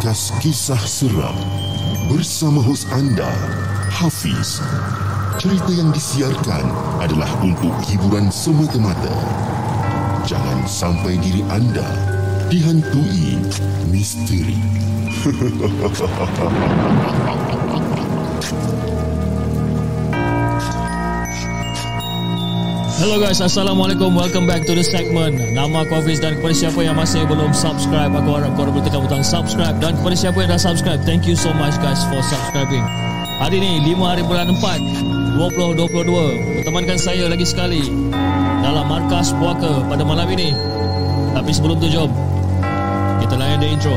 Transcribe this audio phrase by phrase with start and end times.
[0.00, 1.36] podcast kisah seram
[2.08, 3.28] bersama hos anda,
[3.92, 4.56] Hafiz.
[5.36, 6.72] Cerita yang disiarkan
[7.04, 9.12] adalah untuk hiburan semata-mata.
[10.24, 11.84] Jangan sampai diri anda
[12.48, 13.44] dihantui
[13.92, 14.56] misteri.
[23.00, 24.12] Hello guys, Assalamualaikum.
[24.12, 25.40] Welcome back to the segment.
[25.56, 29.00] Nama aku Hafiz dan kepada siapa yang masih belum subscribe Aku harap korang boleh tekan
[29.00, 29.72] butang subscribe.
[29.80, 32.84] Dan kepada siapa yang dah subscribe Thank you so much guys for subscribing.
[33.40, 37.88] Hari ni 5 hari bulan 4 2022 Bertemankan saya lagi sekali
[38.60, 40.52] Dalam Markas Puaka pada malam ini.
[41.32, 42.12] Tapi sebelum tu jom
[43.24, 43.96] Kita layan the intro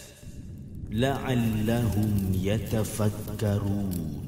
[0.91, 4.20] لعلهم يتفكرون.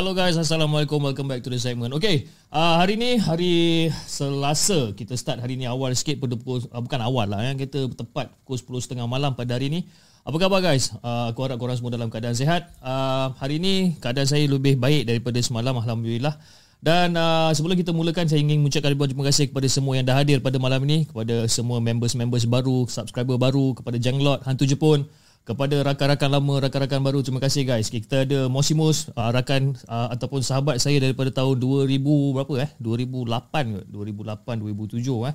[0.00, 0.96] Hello guys, Assalamualaikum.
[0.96, 1.92] Welcome back to the segment.
[1.92, 6.80] Okay, uh, hari ni hari Selasa Kita start hari ni awal sikit pada pukul, uh,
[6.80, 7.52] Bukan awal lah ya.
[7.52, 9.84] Kita tepat pukul 10.30 malam pada hari ni.
[10.24, 10.96] Apa khabar guys?
[11.04, 15.04] Uh, aku harap korang semua dalam keadaan sihat uh, Hari ni keadaan saya lebih baik
[15.04, 16.32] daripada semalam Alhamdulillah.
[16.80, 20.16] Dan uh, sebelum kita mulakan saya ingin mengucapkan ribuan terima kasih kepada semua yang dah
[20.16, 21.04] hadir pada malam ini.
[21.12, 25.04] Kepada semua members-members baru, subscriber baru, kepada Janglot, Hantu Jepun,
[25.44, 27.88] kepada rakan-rakan lama, rakan-rakan baru, terima kasih guys.
[27.88, 31.96] Kita ada Mosimus, uh, rakan uh, ataupun sahabat saya daripada tahun 2000
[32.36, 32.70] berapa eh?
[32.78, 33.80] 2008 ke?
[33.88, 35.34] 2008 2007 eh.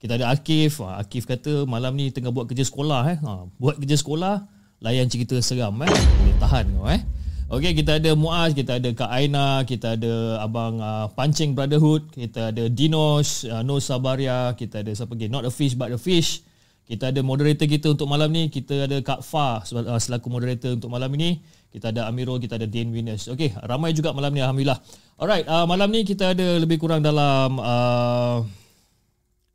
[0.00, 3.18] Kita ada Akif, uh, Akif kata malam ni tengah buat kerja sekolah eh.
[3.20, 4.46] Uh, buat kerja sekolah,
[4.80, 5.90] layan cerita seram eh.
[5.90, 7.02] Boleh tahan kau eh.
[7.50, 12.54] Okey, kita ada Muaz, kita ada Kak Aina, kita ada abang uh, Pancing Brotherhood, kita
[12.54, 15.26] ada Dinos, uh, No Sabaria, kita ada siapa lagi?
[15.26, 16.46] Not a fish but a fish.
[16.90, 18.50] Kita ada moderator kita untuk malam ni.
[18.50, 21.38] Kita ada Kak Fa uh, selaku moderator untuk malam ini.
[21.70, 23.30] Kita ada Amirul, kita ada Dane Winners.
[23.30, 24.82] Okey, ramai juga malam ni Alhamdulillah.
[25.14, 28.42] Alright, uh, malam ni kita ada lebih kurang dalam uh,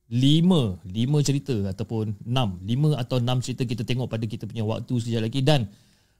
[0.07, 2.55] lima, lima cerita ataupun enam.
[2.63, 5.43] Lima atau enam cerita kita tengok pada kita punya waktu sekejap lagi.
[5.43, 5.67] Dan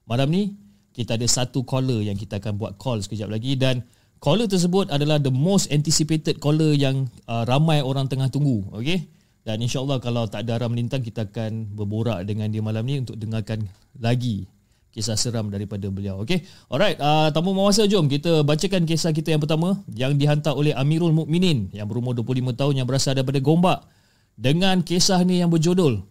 [0.04, 0.52] malam ni
[0.92, 3.56] kita ada satu caller yang kita akan buat call sekejap lagi.
[3.56, 3.88] Dan
[4.20, 8.68] caller tersebut adalah the most anticipated caller yang uh, ramai orang tengah tunggu.
[8.76, 9.15] Okey.
[9.46, 13.14] Dan insyaAllah kalau tak ada arah melintang kita akan berborak dengan dia malam ni untuk
[13.14, 13.62] dengarkan
[14.02, 14.50] lagi
[14.90, 16.26] kisah seram daripada beliau.
[16.26, 16.42] Okay?
[16.66, 21.14] Alright, uh, tamu mawasa jom kita bacakan kisah kita yang pertama yang dihantar oleh Amirul
[21.14, 23.86] Mukminin yang berumur 25 tahun yang berasal daripada Gombak
[24.34, 26.02] dengan kisah ni yang berjudul.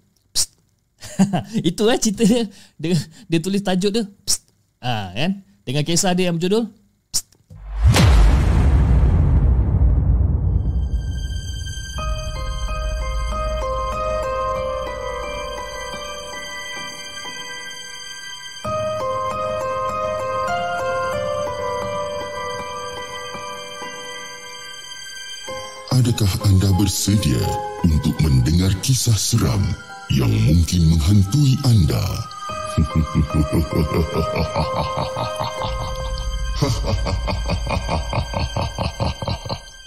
[1.75, 2.45] Itu eh cerita dia.
[2.79, 2.95] dia.
[3.27, 4.05] Dia tulis tajuk dia.
[4.23, 4.47] Psst.
[4.79, 5.43] Ah, kan?
[5.67, 6.84] Dengan kisah dia yang berjudul
[26.15, 27.43] Adakah anda bersedia
[27.83, 29.59] untuk mendengar kisah seram
[30.15, 31.99] yang mungkin menghantui anda?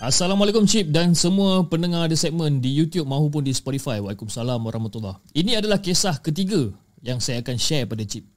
[0.03, 4.03] Assalamualaikum Cip dan semua pendengar di segmen di YouTube maupun di Spotify.
[4.03, 5.23] Waalaikumsalam warahmatullahi.
[5.31, 6.75] Ini adalah kisah ketiga
[7.07, 8.27] yang saya akan share pada Cip.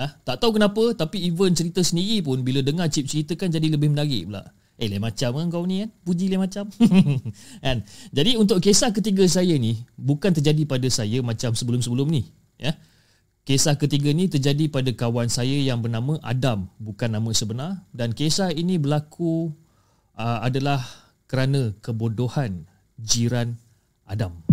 [0.00, 3.92] Ah, tak tahu kenapa tapi even cerita sendiri pun bila dengar Cip ceritakan jadi lebih
[3.92, 4.48] menarik pula.
[4.74, 6.66] Eh lain macam kan kau ni kan Puji lain macam
[7.64, 7.86] kan?
[8.10, 12.26] Jadi untuk kisah ketiga saya ni Bukan terjadi pada saya macam sebelum-sebelum ni
[12.58, 12.74] ya.
[13.46, 18.50] Kisah ketiga ni terjadi pada kawan saya yang bernama Adam Bukan nama sebenar Dan kisah
[18.50, 19.54] ini berlaku
[20.18, 20.82] uh, adalah
[21.30, 22.68] kerana kebodohan
[23.00, 23.56] jiran
[24.04, 24.43] Adam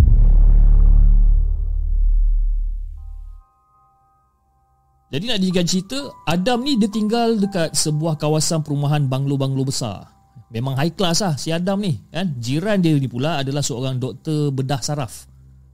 [5.11, 10.07] Jadi nak dijadikan cerita, Adam ni dia tinggal dekat sebuah kawasan perumahan banglo-banglo besar.
[10.51, 11.99] Memang high class lah si Adam ni.
[12.11, 12.31] kan?
[12.39, 15.27] Jiran dia ni pula adalah seorang doktor bedah saraf.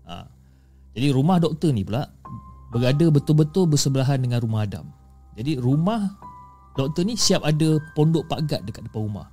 [0.10, 0.26] Ha.
[0.98, 2.10] Jadi rumah doktor ni pula
[2.74, 4.90] berada betul-betul bersebelahan dengan rumah Adam.
[5.38, 6.18] Jadi rumah
[6.74, 9.30] doktor ni siap ada pondok pagat dekat depan rumah.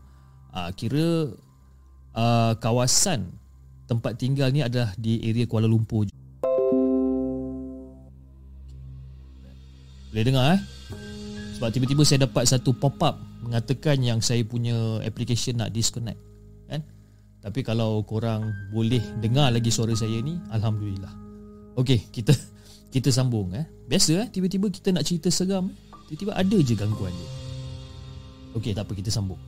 [0.53, 1.33] Ha, kira
[2.13, 3.33] uh, kawasan
[3.89, 6.09] tempat tinggal ni adalah di area Kuala Lumpur.
[10.15, 10.61] Boleh dengar eh?
[11.59, 16.23] Sebab tiba-tiba saya dapat satu pop-up mengatakan yang saya punya application nak disconnect.
[16.71, 16.87] Kan?
[17.43, 21.11] Tapi kalau korang boleh dengar lagi suara saya ni, Alhamdulillah.
[21.75, 22.31] Okey, kita
[22.95, 23.67] kita sambung eh.
[23.91, 25.75] Biasa eh, tiba-tiba kita nak cerita seram,
[26.07, 27.31] tiba-tiba ada je gangguan dia.
[28.55, 29.43] Okey, tak apa, kita sambung.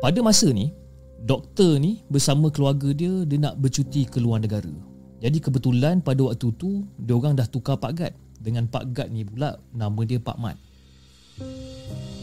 [0.00, 0.72] Pada masa ni,
[1.20, 4.72] doktor ni bersama keluarga dia, dia nak bercuti ke luar negara.
[5.20, 9.22] Jadi kebetulan pada waktu tu, dia orang dah tukar Pak Gad dengan Pak Gad ni
[9.22, 10.58] pula nama dia Pak Mat.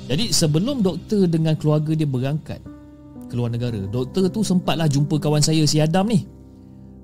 [0.09, 2.59] Jadi sebelum doktor dengan keluarga dia berangkat
[3.29, 6.27] ke luar negara, doktor tu sempatlah jumpa kawan saya si Adam ni.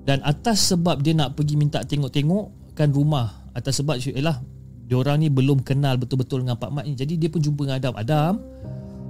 [0.06, 4.38] Dan atas sebab dia nak pergi minta tengok-tengok kan rumah atas sebab ialah
[4.86, 6.94] dia orang ni belum kenal betul-betul dengan Pak Mat ni.
[6.94, 7.94] Jadi dia pun jumpa dengan Adam.
[7.98, 8.32] Adam,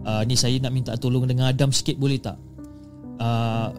[0.09, 2.41] uh, ni saya nak minta tolong dengan Adam sikit boleh tak?
[3.21, 3.77] Uh,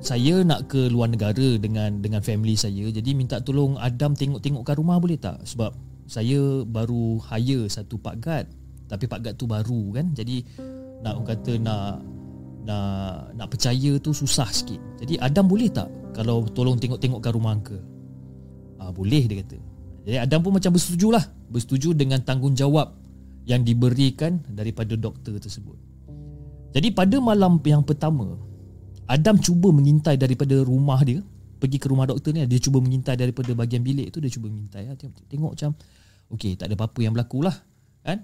[0.00, 4.96] saya nak ke luar negara dengan dengan family saya jadi minta tolong Adam tengok-tengokkan rumah
[4.96, 5.44] boleh tak?
[5.44, 5.76] Sebab
[6.08, 8.46] saya baru hire satu pak guard
[8.88, 10.16] tapi pak guard tu baru kan?
[10.16, 10.40] Jadi
[11.04, 12.00] nak kata nak
[12.64, 14.80] nak nak percaya tu susah sikit.
[15.04, 17.84] Jadi Adam boleh tak kalau tolong tengok-tengokkan rumah uncle
[18.80, 19.60] ah boleh dia kata.
[20.08, 22.88] Jadi Adam pun macam bersetuju lah bersetuju dengan tanggungjawab
[23.44, 25.76] yang diberikan daripada doktor tersebut.
[26.72, 28.49] Jadi pada malam yang pertama
[29.10, 31.18] Adam cuba mengintai daripada rumah dia
[31.58, 34.86] pergi ke rumah doktor ni dia cuba mengintai daripada bahagian bilik tu dia cuba mengintai.
[34.86, 34.94] Ya.
[34.94, 35.70] tengok, tengok macam
[36.38, 37.56] okey tak ada apa-apa yang berlaku lah
[38.06, 38.22] kan?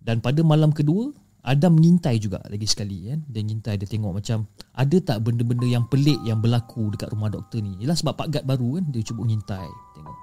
[0.00, 1.12] Dan pada malam kedua
[1.44, 3.20] Adam mengintai juga lagi sekali kan?
[3.28, 7.60] Dia mengintai dia tengok macam ada tak benda-benda yang pelik yang berlaku dekat rumah doktor
[7.60, 7.76] ni?
[7.84, 10.18] Ialah sebab Pak Gad baru kan dia cuba mengintai tengok.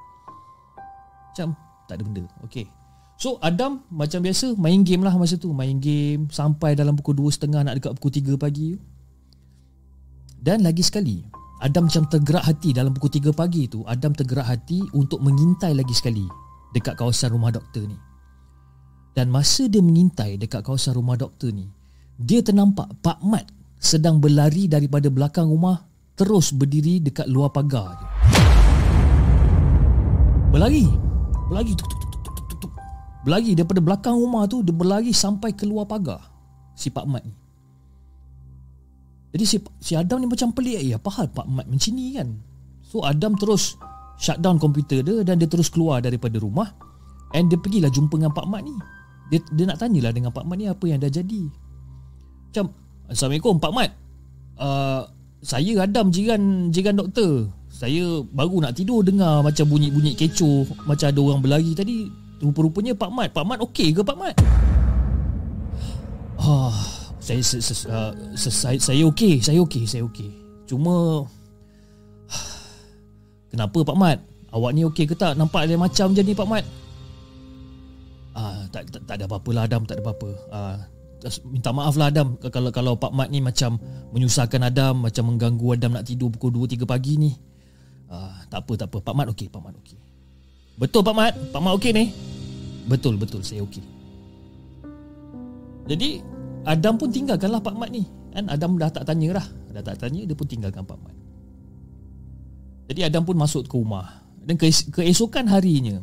[1.29, 1.47] Macam
[1.85, 2.23] tak ada benda.
[2.49, 2.65] Okey.
[3.21, 5.53] So Adam macam biasa main game lah masa tu.
[5.53, 8.81] Main game sampai dalam pukul 2.30 nak dekat pukul 3 pagi
[10.41, 11.21] dan lagi sekali,
[11.61, 15.93] Adam macam tergerak hati dalam pukul 3 pagi tu, Adam tergerak hati untuk mengintai lagi
[15.93, 16.25] sekali
[16.73, 17.93] dekat kawasan rumah doktor ni.
[19.13, 21.69] Dan masa dia mengintai dekat kawasan rumah doktor ni,
[22.17, 23.45] dia ternampak Pak Mat
[23.77, 25.85] sedang berlari daripada belakang rumah
[26.17, 28.09] terus berdiri dekat luar pagar dia.
[30.49, 30.89] Berlari.
[31.53, 32.73] Berlari tuk, tuk, tuk, tuk, tuk, tuk.
[33.29, 36.33] Berlari daripada belakang rumah tu dia berlari sampai keluar pagar
[36.73, 37.40] si Pak Mat ni.
[39.31, 42.27] Jadi si, si Adam ni macam pelik Ya apa hal Pak Mat macam ni kan?
[42.83, 43.79] So Adam terus
[44.19, 46.67] Shut down komputer dia Dan dia terus keluar daripada rumah
[47.31, 48.75] And dia pergilah jumpa dengan Pak Mat ni.
[49.31, 51.47] Dia, dia nak tanyalah dengan Pak Mat ni Apa yang dah jadi.
[52.51, 52.75] Macam
[53.07, 53.91] Assalamualaikum Pak Mat.
[54.59, 55.07] Uh,
[55.39, 57.47] Saya Adam jiran jiran doktor.
[57.71, 62.11] Saya baru nak tidur Dengar macam bunyi-bunyi kecoh Macam ada orang berlari tadi.
[62.43, 64.35] Rupa-rupanya Pak Mat Pak Mat okey ke Pak Mat?
[66.41, 70.33] Ah, saya saya, uh, saya saya okey, saya okey, saya okey.
[70.65, 71.25] Cuma
[73.53, 74.17] kenapa Pak Mat?
[74.51, 75.37] Awak ni okey ke tak?
[75.37, 76.65] Nampak lain macam je ni Pak Mat.
[78.33, 80.29] Ah, tak, tak tak ada apa-apa lah Adam, tak ada apa-apa.
[80.49, 80.75] Ah,
[81.45, 83.77] minta maaf lah Adam kalau kalau Pak Mat ni macam
[84.11, 87.31] menyusahkan Adam, macam mengganggu Adam nak tidur pukul 2 3 pagi ni.
[88.09, 88.97] Ah, tak apa, tak apa.
[88.97, 89.99] Pak Mat okey, Pak Mat okey.
[90.81, 91.33] Betul Pak Mat?
[91.53, 92.05] Pak Mat okey ni?
[92.89, 93.85] Betul, betul, saya okey.
[95.85, 98.05] Jadi Adam pun tinggalkanlah Pak Mat ni.
[98.31, 98.47] Kan?
[98.47, 101.15] Adam dah tak tanya lah dah tak tanya dia pun tinggalkan Pak Mat.
[102.91, 104.21] Jadi Adam pun masuk ke rumah.
[104.41, 106.01] Dan keesokan harinya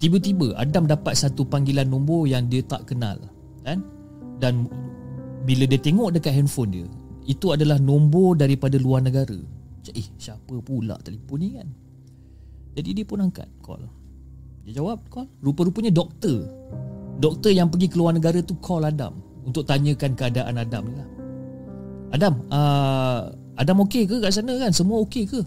[0.00, 3.20] tiba-tiba Adam dapat satu panggilan nombor yang dia tak kenal.
[3.62, 3.84] Kan?
[4.40, 4.66] Dan
[5.44, 6.86] bila dia tengok dekat handphone dia
[7.28, 9.36] itu adalah nombor daripada luar negara.
[9.88, 11.68] Eh siapa pula telefon ni kan?
[12.76, 13.84] Jadi dia pun angkat call.
[14.68, 15.28] Dia jawab call.
[15.40, 16.44] Rupa-rupanya doktor.
[17.18, 21.08] Doktor yang pergi ke luar negara tu call Adam untuk tanyakan keadaan Adam ni lah.
[22.08, 23.20] Adam, uh,
[23.58, 24.72] Adam okey ke kat sana kan?
[24.72, 25.40] Semua okey ke?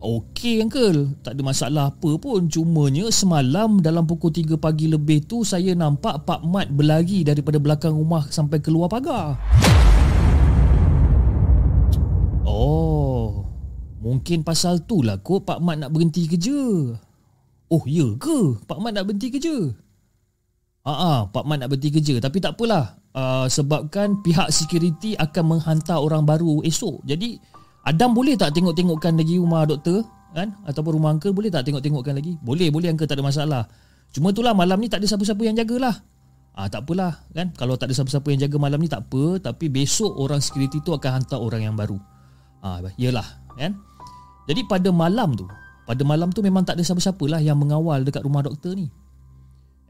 [0.00, 2.48] Okey uncle, tak ada masalah apa pun.
[2.48, 7.92] Cumanya semalam dalam pukul 3 pagi lebih tu saya nampak Pak Mat berlari daripada belakang
[7.92, 9.36] rumah sampai keluar pagar.
[12.48, 13.44] Oh,
[14.00, 16.96] mungkin pasal tu lah kot Pak Mat nak berhenti kerja.
[17.68, 18.56] Oh, ya ke?
[18.64, 19.68] Pak Mat nak berhenti kerja?
[20.80, 25.56] Ah, ah, Pak Mat nak berhenti kerja tapi tak apalah uh, sebabkan pihak security akan
[25.56, 27.02] menghantar orang baru esok.
[27.06, 27.40] Jadi
[27.86, 32.38] Adam boleh tak tengok-tengokkan lagi rumah doktor kan ataupun rumah uncle boleh tak tengok-tengokkan lagi?
[32.44, 33.62] Boleh, boleh uncle tak ada masalah.
[34.10, 35.94] Cuma itulah malam ni tak ada siapa-siapa yang jagalah.
[36.50, 39.70] Ah tak apalah kan kalau tak ada siapa-siapa yang jaga malam ni tak apa tapi
[39.70, 41.96] besok orang security tu akan hantar orang yang baru.
[42.60, 43.24] Ah iyalah
[43.54, 43.78] kan.
[44.50, 45.46] Jadi pada malam tu,
[45.86, 48.90] pada malam tu memang tak ada siapa-siapa lah yang mengawal dekat rumah doktor ni.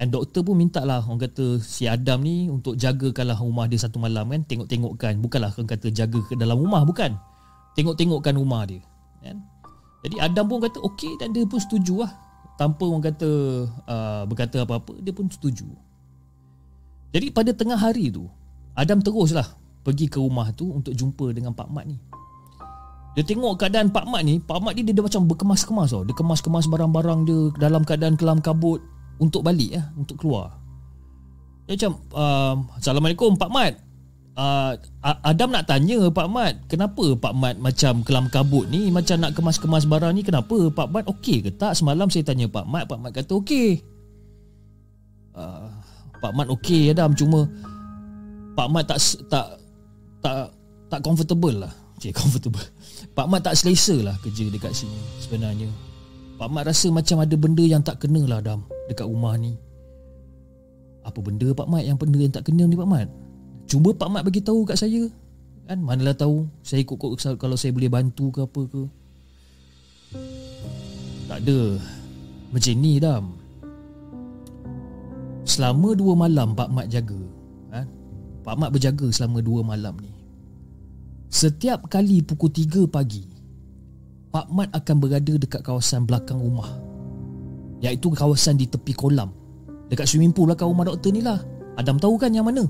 [0.00, 4.00] And doktor pun minta lah Orang kata si Adam ni Untuk jagakanlah rumah dia satu
[4.00, 4.40] malam kan?
[4.48, 5.20] Tengok-tengokkan.
[5.20, 7.12] Bukanlah orang kata jaga ke dalam rumah Bukan.
[7.76, 8.80] Tengok-tengokkan rumah dia
[9.20, 9.36] kan?
[10.00, 12.12] Jadi Adam pun kata okey Dan dia pun setuju lah.
[12.56, 13.30] Tanpa orang kata
[13.68, 15.68] uh, Berkata apa-apa Dia pun setuju.
[17.12, 18.24] Jadi pada tengah hari tu
[18.72, 19.44] Adam teruslah
[19.84, 22.00] Pergi ke rumah tu Untuk jumpa dengan Pak Mat ni.
[23.20, 26.08] Dia tengok keadaan Pak Mat ni Pak Mat ni dia, dia macam berkemas-kemas tau.
[26.08, 28.80] Dia kemas-kemas barang-barang dia Dalam keadaan kelam kabut
[29.20, 30.56] untuk balik ya, untuk keluar.
[31.68, 33.74] Dia macam uh, Assalamualaikum Pak Mat.
[34.40, 34.72] Uh,
[35.04, 39.84] Adam nak tanya Pak Mat, kenapa Pak Mat macam kelam kabut ni, macam nak kemas-kemas
[39.84, 41.76] barang ni, kenapa Pak Mat okey ke tak?
[41.76, 43.84] Semalam saya tanya Pak Mat, Pak Mat kata okey.
[45.36, 45.68] Uh,
[46.24, 47.44] Pak Mat okey Adam, cuma
[48.56, 48.98] Pak Mat tak
[49.28, 49.46] tak
[50.24, 50.52] tak
[50.88, 51.72] tak comfortable lah.
[52.00, 52.64] Cik comfortable.
[53.12, 55.68] Pak Mat tak selesa lah kerja dekat sini sebenarnya.
[56.40, 59.60] Pak Mat rasa macam ada benda yang tak kena lah Adam dekat rumah ni.
[61.04, 63.12] Apa benda Pak Mat yang benda yang tak kena ni Pak Mat?
[63.68, 65.04] Cuba Pak Mat bagi tahu kat saya.
[65.68, 66.96] Kan manalah tahu saya ikut
[67.36, 68.82] kalau saya boleh bantu ke apa ke.
[71.28, 71.60] Tak ada.
[72.56, 73.24] Macam ni Adam.
[75.44, 77.20] Selama dua malam Pak Mat jaga.
[77.68, 77.84] Kan?
[78.48, 80.08] Pak Mat berjaga selama dua malam ni.
[81.28, 83.29] Setiap kali pukul tiga pagi
[84.30, 86.70] Pak Mat akan berada dekat kawasan belakang rumah.
[87.82, 89.34] Iaitu kawasan di tepi kolam.
[89.90, 91.42] Dekat swimming pool belakang rumah doktor ni lah.
[91.74, 92.62] Adam tahu kan yang mana?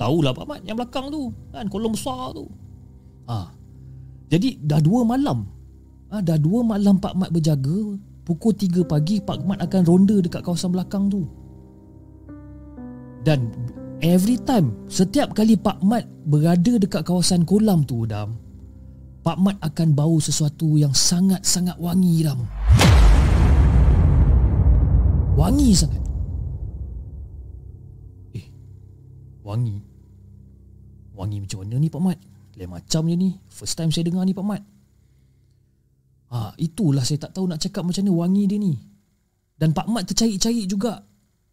[0.00, 1.28] Tahulah Pak Mat yang belakang tu.
[1.52, 2.48] Kan Kolam besar tu.
[3.28, 3.52] Ha.
[4.32, 5.44] Jadi dah dua malam.
[6.08, 10.40] Ha, Dah dua malam Pak Mat berjaga Pukul tiga pagi Pak Mat akan ronda dekat
[10.46, 11.28] kawasan belakang tu.
[13.26, 13.50] Dan
[14.00, 18.45] every time Setiap kali Pak Mat berada dekat kawasan kolam tu Adam
[19.26, 22.46] Pak Mat akan bau sesuatu yang sangat-sangat wangi Ram.
[25.34, 25.98] Wangi sangat.
[28.38, 28.46] Eh,
[29.42, 29.82] wangi.
[31.18, 32.18] Wangi macam mana ni Pak Mat?
[32.54, 33.34] Lain macam je ni.
[33.50, 34.62] First time saya dengar ni Pak Mat.
[36.30, 38.78] Ha, itulah saya tak tahu nak cakap macam mana wangi dia ni.
[39.58, 41.02] Dan Pak Mat tercari-cari juga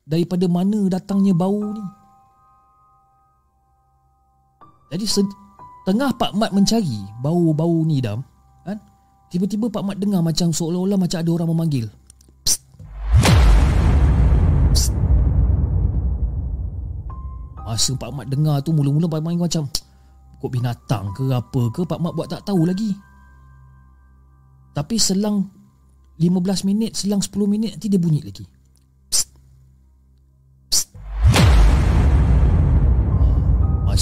[0.05, 1.85] daripada mana datangnya bau ni.
[4.93, 5.09] Jadi
[5.83, 8.23] Tengah Pak Mat mencari bau-bau ni dam,
[8.63, 8.79] kan?
[9.27, 11.85] Tiba-tiba Pak Mat dengar macam seolah-olah macam ada orang memanggil.
[17.67, 19.67] Masa Pak Mat dengar tu mula-mula Pak Mat macam
[20.39, 22.95] kok binatang ke apa ke Pak Mat buat tak tahu lagi.
[24.71, 25.51] Tapi selang
[26.15, 28.47] 15 minit, selang 10 minit nanti dia bunyi lagi.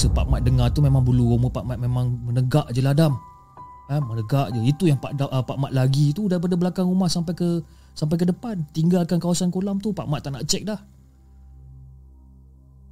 [0.02, 3.22] Masa Pak Mat dengar tu memang bulu roma Pak Mat memang menegak je lah Adam.
[3.86, 4.66] Ha, menegak je.
[4.66, 7.62] Itu yang Pak, uh, Pak Mat lagi tu daripada belakang rumah sampai ke
[7.94, 8.66] sampai ke depan.
[8.74, 10.82] Tinggalkan kawasan kolam tu Pak Mat tak nak cek dah.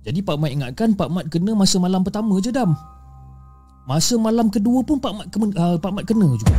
[0.05, 2.77] Jadi Pak Mat ingatkan Pak Mat kena masa malam pertama je Dam.
[3.89, 6.53] Masa malam kedua pun Pak Mat, uh, Pak Mat kena juga.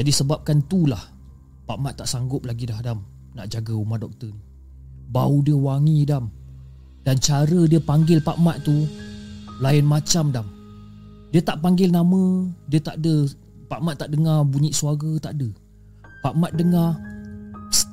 [0.00, 1.04] Jadi sebabkan itulah
[1.68, 3.04] Pak Mat tak sanggup lagi dah Dam
[3.36, 4.40] nak jaga rumah doktor ni.
[5.12, 6.45] Bau dia wangi Dam.
[7.06, 8.82] Dan cara dia panggil Pak Mat tu
[9.62, 10.46] Lain macam dam.
[11.30, 13.30] Dia tak panggil nama Dia tak ada.
[13.70, 15.48] Pak Mat tak dengar bunyi suara Tak ada.
[16.26, 16.98] Pak Mat dengar
[17.70, 17.86] Psst.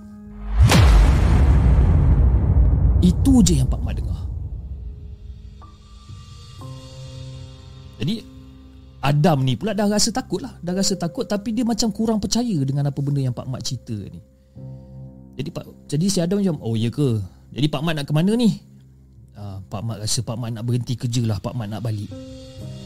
[3.05, 4.17] Itu je yang Pak Mat dengar.
[8.01, 8.25] Jadi
[9.03, 10.57] Adam ni pula dah rasa takut lah.
[10.65, 13.93] Dah rasa takut Tapi dia macam kurang percaya Dengan apa benda yang Pak Mat cerita
[13.93, 14.17] ni.
[15.37, 17.21] Jadi Pak jadi si Adam macam Oh ya ke?
[17.53, 18.72] Jadi Pak Mat nak ke mana ni
[19.73, 22.13] Pak Mat rasa Pak Mat nak berhenti kerja lah Pak Mat nak balik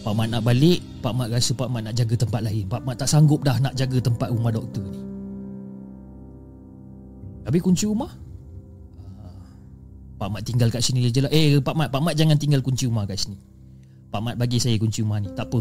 [0.08, 2.96] Pak Mat nak balik Pak Mat rasa Pak Mat nak jaga tempat lain Pak Mat
[2.96, 5.04] tak sanggup dah nak jaga tempat rumah doktor ni
[7.44, 8.08] Habis kunci rumah
[9.04, 9.44] uh,
[10.16, 12.88] Pak Mat tinggal kat sini je lah Eh Pak Mat Pak Mat jangan tinggal kunci
[12.88, 13.36] rumah kat sini
[14.08, 15.60] Pak Mat bagi saya kunci rumah ni Tak apa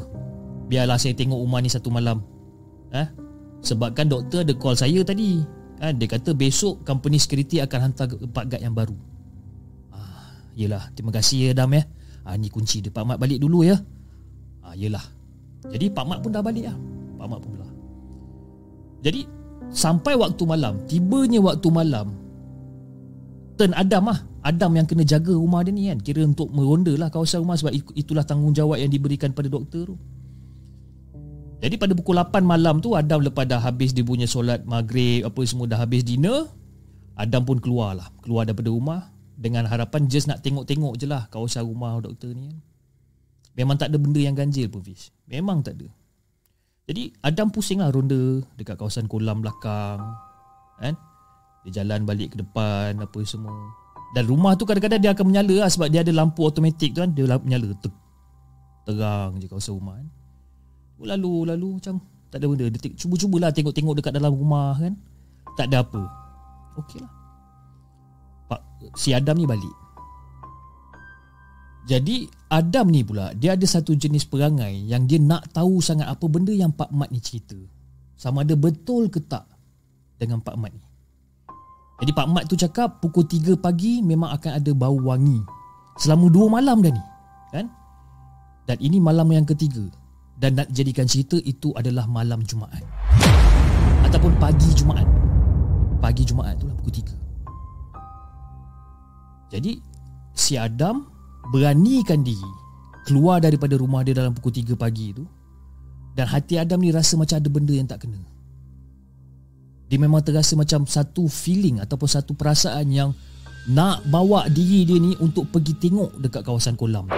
[0.70, 2.22] Biarlah saya tengok rumah ni satu malam
[2.94, 3.06] Eh
[3.66, 5.42] Sebabkan doktor ada call saya tadi
[5.82, 9.15] kan, Dia kata besok Company security akan hantar Pak guard yang baru
[10.56, 11.84] Yelah terima kasih ya Dam ya.
[12.26, 12.90] Ha, Ni kunci dia.
[12.90, 13.76] Pak Mat balik dulu ya.
[14.64, 15.04] Ha, Yelah.
[15.68, 16.76] Jadi Pak Mat pun dah balik lah
[17.20, 17.68] Pak Mat pun pula.
[19.04, 19.22] Jadi
[19.66, 22.14] Sampai waktu malam Tibanya waktu malam
[23.58, 25.98] Turn Adam lah Adam yang kena jaga rumah dia ni kan.
[25.98, 29.96] Kira untuk meronda lah kawasan rumah Sebab itulah tanggungjawab yang diberikan pada doktor tu.
[31.56, 35.40] Jadi pada pukul 8 malam tu Adam lepas dah habis dia punya solat maghrib Apa
[35.48, 36.52] semua dah habis dinner
[37.16, 41.68] Adam pun keluar lah Keluar daripada rumah dengan harapan just nak tengok-tengok je lah kawasan
[41.68, 42.58] rumah doktor ni kan.
[43.56, 45.12] Memang tak ada benda yang ganjil pun Fiz.
[45.28, 45.88] Memang tak ada.
[46.86, 50.00] Jadi Adam pusing lah ronda dekat kawasan kolam belakang.
[50.76, 50.94] Kan?
[51.66, 53.74] Dia jalan balik ke depan Apa semua
[54.14, 57.10] Dan rumah tu kadang-kadang dia akan menyala lah Sebab dia ada lampu automatik tu kan
[57.10, 58.00] Dia menyala ter-
[58.86, 60.08] Terang je kawasan rumah kan
[61.02, 61.98] Lalu lalu macam
[62.30, 64.94] Tak ada benda Dia te- cuba-cubalah tengok-tengok dekat dalam rumah kan
[65.58, 66.02] Tak ada apa
[66.78, 67.15] Okey lah
[68.96, 69.86] Si Adam ni balik.
[71.86, 76.26] Jadi Adam ni pula Dia ada satu jenis perangai Yang dia nak tahu sangat Apa
[76.26, 77.54] benda yang Pak Mat ni cerita.
[78.18, 79.46] Sama ada betul ke tak
[80.18, 80.82] Dengan Pak Mat ni.
[82.02, 85.38] Jadi Pak Mat tu cakap Pukul 3 pagi Memang akan ada bau wangi.
[85.94, 87.04] Selama 2 malam dah ni
[87.54, 87.70] Kan?
[88.66, 89.86] Dan ini malam yang ketiga.
[90.34, 92.82] Dan nak jadikan cerita Itu adalah malam Jumaat.
[94.02, 95.06] Ataupun pagi Jumaat.
[96.02, 97.25] Pagi Jumaat tu lah pukul 3
[99.56, 99.96] Jadi
[100.36, 101.08] Si Adam
[101.48, 102.52] beranikan diri
[103.08, 105.24] keluar daripada rumah dia dalam pukul 3 pagi tu
[106.12, 108.20] dan hati Adam ni rasa macam ada benda yang tak kena.
[109.88, 113.10] Dia memang terasa macam satu feeling ataupun satu perasaan yang
[113.72, 117.08] nak bawa diri dia ni untuk pergi tengok dekat kawasan kolam.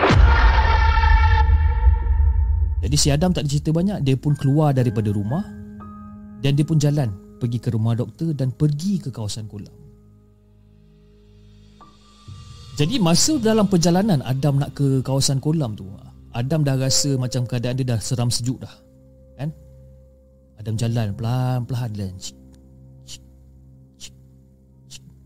[2.78, 5.42] Jadi si Adam tak cerita banyak, dia pun keluar daripada rumah
[6.38, 7.10] dan dia pun jalan
[7.42, 9.87] pergi ke rumah doktor dan pergi ke kawasan kolam.
[12.78, 15.90] Jadi masa dalam perjalanan Adam nak ke kawasan kolam tu
[16.30, 18.70] Adam dah rasa macam keadaan dia dah seram sejuk dah
[19.34, 19.50] Kan?
[20.62, 22.14] Adam jalan pelan-pelan jalan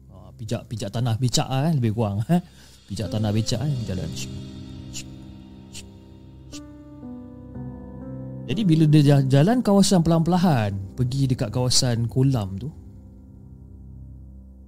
[0.09, 1.75] ah, Pijak pijak tanah becak lah kan?
[1.77, 2.41] Lebih kurang eh?
[2.89, 4.09] Pijak tanah becak kan Jalan
[8.49, 12.73] Jadi bila dia jalan kawasan pelan-pelan Pergi dekat kawasan kolam tu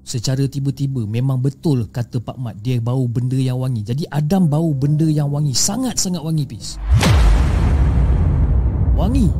[0.04, 3.80] Secara tiba-tiba memang betul kata Pak Mat dia bau benda yang wangi.
[3.80, 6.76] Jadi Adam bau benda yang wangi, sangat-sangat wangi pis.
[8.92, 9.32] Wangi.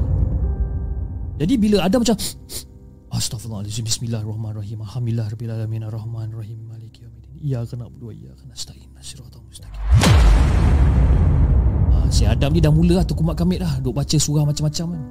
[1.37, 2.17] Jadi bila Adam macam
[3.15, 9.83] Astaghfirullahaladzim Bismillahirrahmanirrahim Alhamdulillah Rabbil Alamin Ar-Rahman Maliki Yawmiddin Iyaka na'budu wa iyaka nasta'in Siratal mustaqim
[11.91, 15.03] ha, Si Adam ni dah mula lah Tukumat kamit dah Duk baca surah macam-macam kan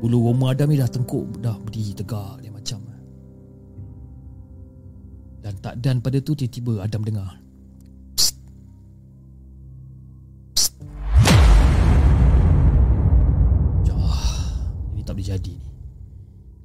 [0.00, 2.97] Bulu roma Adam ni dah tengkuk Dah berdiri tegak dia macam
[5.48, 7.40] dan tak dan pada tu tiba-tiba Adam dengar.
[15.08, 15.56] Jadi ni.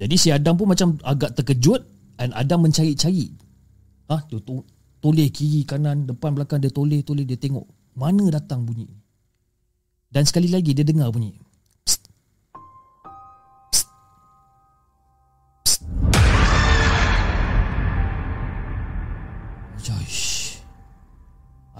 [0.04, 1.80] Jadi si Adam pun macam agak terkejut
[2.20, 3.34] Dan Adam mencari-cari.
[4.12, 4.62] Ah, ha, tu,
[5.00, 7.66] Toleh kiri kanan Depan belakang dia toleh-toleh Dia tengok.
[7.98, 8.86] Mana datang bunyi
[10.12, 11.43] Dan sekali lagi dia dengar bunyi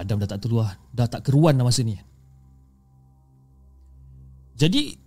[0.04, 1.96] Adam dah tak terluar Dah tak keruan dah masa ni
[4.60, 5.00] Jadi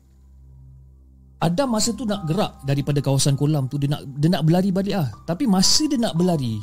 [1.37, 4.97] Adam masa tu nak gerak Daripada kawasan kolam tu Dia nak dia nak berlari balik
[4.97, 5.09] ah.
[5.29, 6.57] Tapi masa dia nak berlari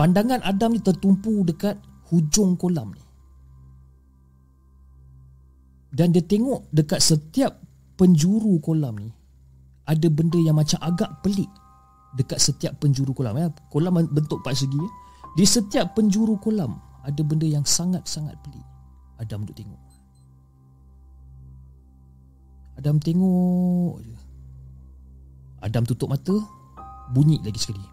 [0.00, 1.76] Pandangan Adam ni tertumpu Dekat
[2.08, 3.04] hujung kolam ni
[5.92, 7.60] Dan dia tengok Dekat setiap
[8.00, 9.12] penjuru kolam ni
[9.84, 11.52] Ada benda yang macam agak pelik
[12.16, 13.54] Dekat setiap penjuru kolam ya.
[13.70, 14.90] Kolam bentuk empat segi ya.
[15.38, 18.66] Di setiap penjuru kolam ada benda yang sangat-sangat pelik.
[19.20, 19.82] Adam duduk tengok.
[22.80, 24.16] Adam tengok je.
[25.60, 26.32] Adam tutup mata,
[27.12, 27.84] bunyi lagi sekali.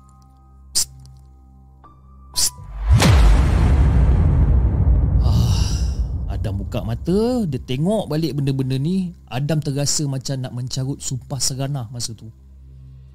[5.20, 9.12] Ah, Adam buka mata, dia tengok balik benda-benda ni.
[9.28, 12.32] Adam terasa macam nak mencarut sumpah seranah masa tu.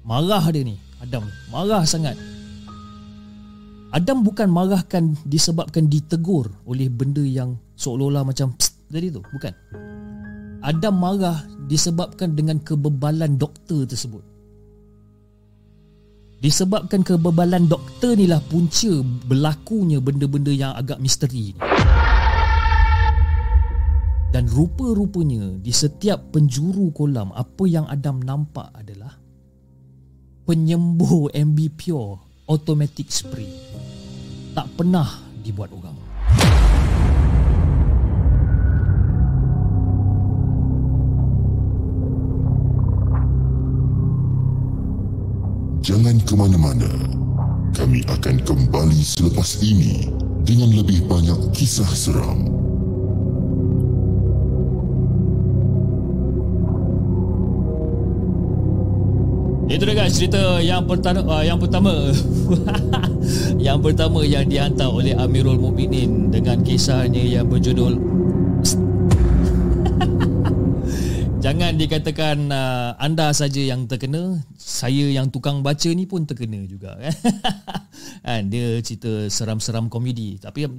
[0.05, 1.25] Marah dia ni, Adam.
[1.49, 2.13] Marah sangat.
[3.93, 8.57] Adam bukan marahkan disebabkan ditegur oleh benda yang seolah-olah macam
[8.89, 9.53] tadi tu, bukan.
[10.65, 14.25] Adam marah disebabkan dengan kebebalan doktor tersebut.
[16.41, 18.89] Disebabkan kebebalan doktor ni lah punca
[19.29, 21.61] berlakunya benda-benda yang agak misteri ni.
[24.33, 29.13] Dan rupa-rupanya di setiap penjuru kolam apa yang Adam nampak adalah
[30.49, 33.72] penyembuh MB Pure automatic spray
[34.53, 35.09] tak pernah
[35.41, 35.97] dibuat orang.
[45.83, 46.87] Jangan ke mana-mana.
[47.73, 50.07] Kami akan kembali selepas ini
[50.45, 52.47] dengan lebih banyak kisah seram.
[59.71, 62.11] Itu dia guys cerita yang pertama uh, yang pertama
[63.65, 67.95] yang pertama yang dihantar oleh Amirul Mukminin dengan kisahnya yang berjudul
[71.43, 76.95] Jangan dikatakan uh, anda saja yang terkena, saya yang tukang baca ni pun terkena juga
[77.03, 77.15] kan.
[78.23, 80.39] kan dia cerita seram-seram komedi.
[80.39, 80.71] Tapi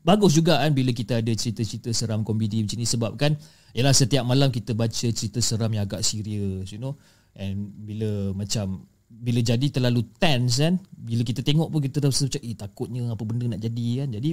[0.00, 3.36] bagus juga kan bila kita ada cerita-cerita seram komedi macam ni sebab kan
[3.76, 6.96] ialah setiap malam kita baca cerita seram yang agak serius, you know.
[7.36, 12.42] And bila macam bila jadi terlalu tense kan, bila kita tengok pun kita rasa macam
[12.42, 14.08] eh takutnya apa benda nak jadi kan.
[14.16, 14.30] Jadi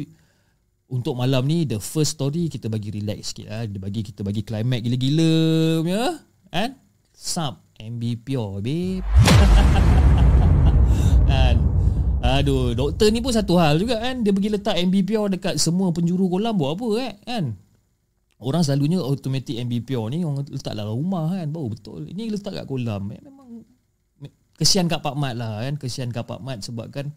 [0.92, 4.44] untuk malam ni the first story kita bagi relax sikit ah dia bagi kita bagi
[4.44, 5.34] climax gila-gila
[5.84, 6.04] punya
[6.52, 6.70] kan.
[7.14, 9.06] Sub MB pure babe.
[11.24, 11.56] Kan.
[12.22, 14.22] Aduh doktor ni pun satu hal juga kan.
[14.22, 17.58] Dia pergi letak MB pure dekat semua penjuru kolam buat apa eh kan
[18.44, 21.48] orang selalunya automatic MB pure ni orang letak dalam rumah kan.
[21.50, 22.12] Baru betul.
[22.12, 23.10] Ini letak kat kolam.
[23.16, 23.64] Eh, memang
[24.60, 25.80] kesian kat Pak Mat lah kan.
[25.80, 27.10] Kesian kat Pak Mat sebab kan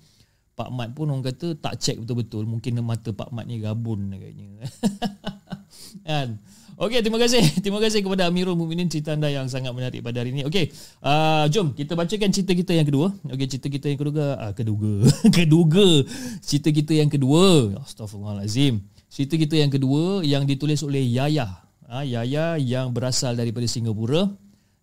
[0.57, 2.49] Pak Mat pun orang kata tak check betul-betul.
[2.49, 4.65] Mungkin mata Pak Mat ni gabun agaknya.
[6.07, 6.39] Kan?
[6.77, 7.41] Okey terima kasih.
[7.65, 10.45] Terima kasih kepada Amirul Mukminin cerita anda yang sangat menarik pada hari ini.
[10.45, 10.69] Okey
[11.01, 13.17] uh, jom kita bacakan cerita kita yang kedua.
[13.33, 16.05] Okey cerita kita yang kedua uh, kedua kedua
[16.47, 17.81] cerita kita yang kedua.
[17.81, 18.85] Astagfirullahalazim
[19.17, 21.65] cerita kita yang kedua yang ditulis oleh Yaya.
[21.89, 24.29] Uh, Yaya yang berasal daripada Singapura.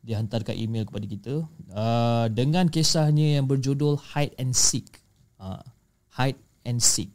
[0.02, 1.46] Dia hantarkan email kepada kita.
[1.70, 4.90] Uh, dengan kisahnya yang berjudul Hide and Seek.
[5.38, 5.62] Uh,
[6.14, 7.10] hide and seek.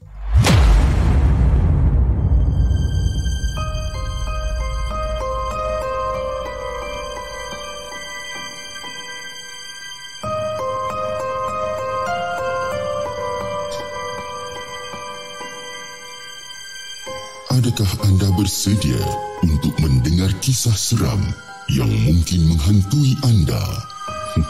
[17.59, 19.03] Adakah anda bersedia
[19.43, 21.19] untuk mendengar kisah seram
[21.67, 23.59] yang mungkin menghantui anda?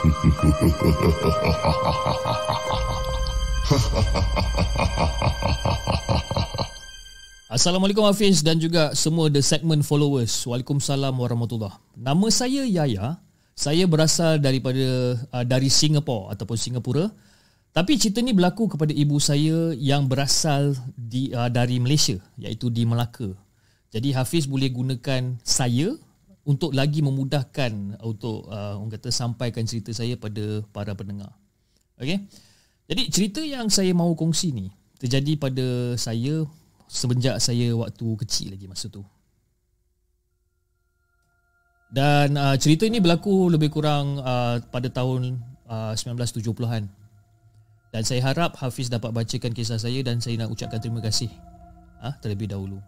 [7.56, 10.44] Assalamualaikum Hafiz dan juga semua The Segment followers.
[10.44, 13.16] Waalaikumsalam warahmatullahi Nama saya Yaya.
[13.56, 17.08] Saya berasal daripada uh, dari Singapura ataupun Singapura.
[17.72, 22.82] Tapi cerita ni berlaku kepada ibu saya yang berasal di uh, dari Malaysia iaitu di
[22.88, 23.28] Melaka.
[23.88, 25.94] Jadi Hafiz boleh gunakan saya
[26.48, 31.32] untuk lagi memudahkan untuk uh, orang kata sampaikan cerita saya pada para pendengar.
[32.00, 32.24] Okey.
[32.88, 35.66] Jadi cerita yang saya mahu kongsi ni terjadi pada
[36.00, 36.48] saya
[36.88, 39.04] semenjak saya waktu kecil lagi masa tu.
[41.88, 46.84] Dan uh, cerita ini berlaku lebih kurang uh, pada tahun uh, 1970-an.
[47.88, 51.32] Dan saya harap Hafiz dapat bacakan kisah saya dan saya nak ucapkan terima kasih
[52.04, 52.78] uh, terlebih dahulu.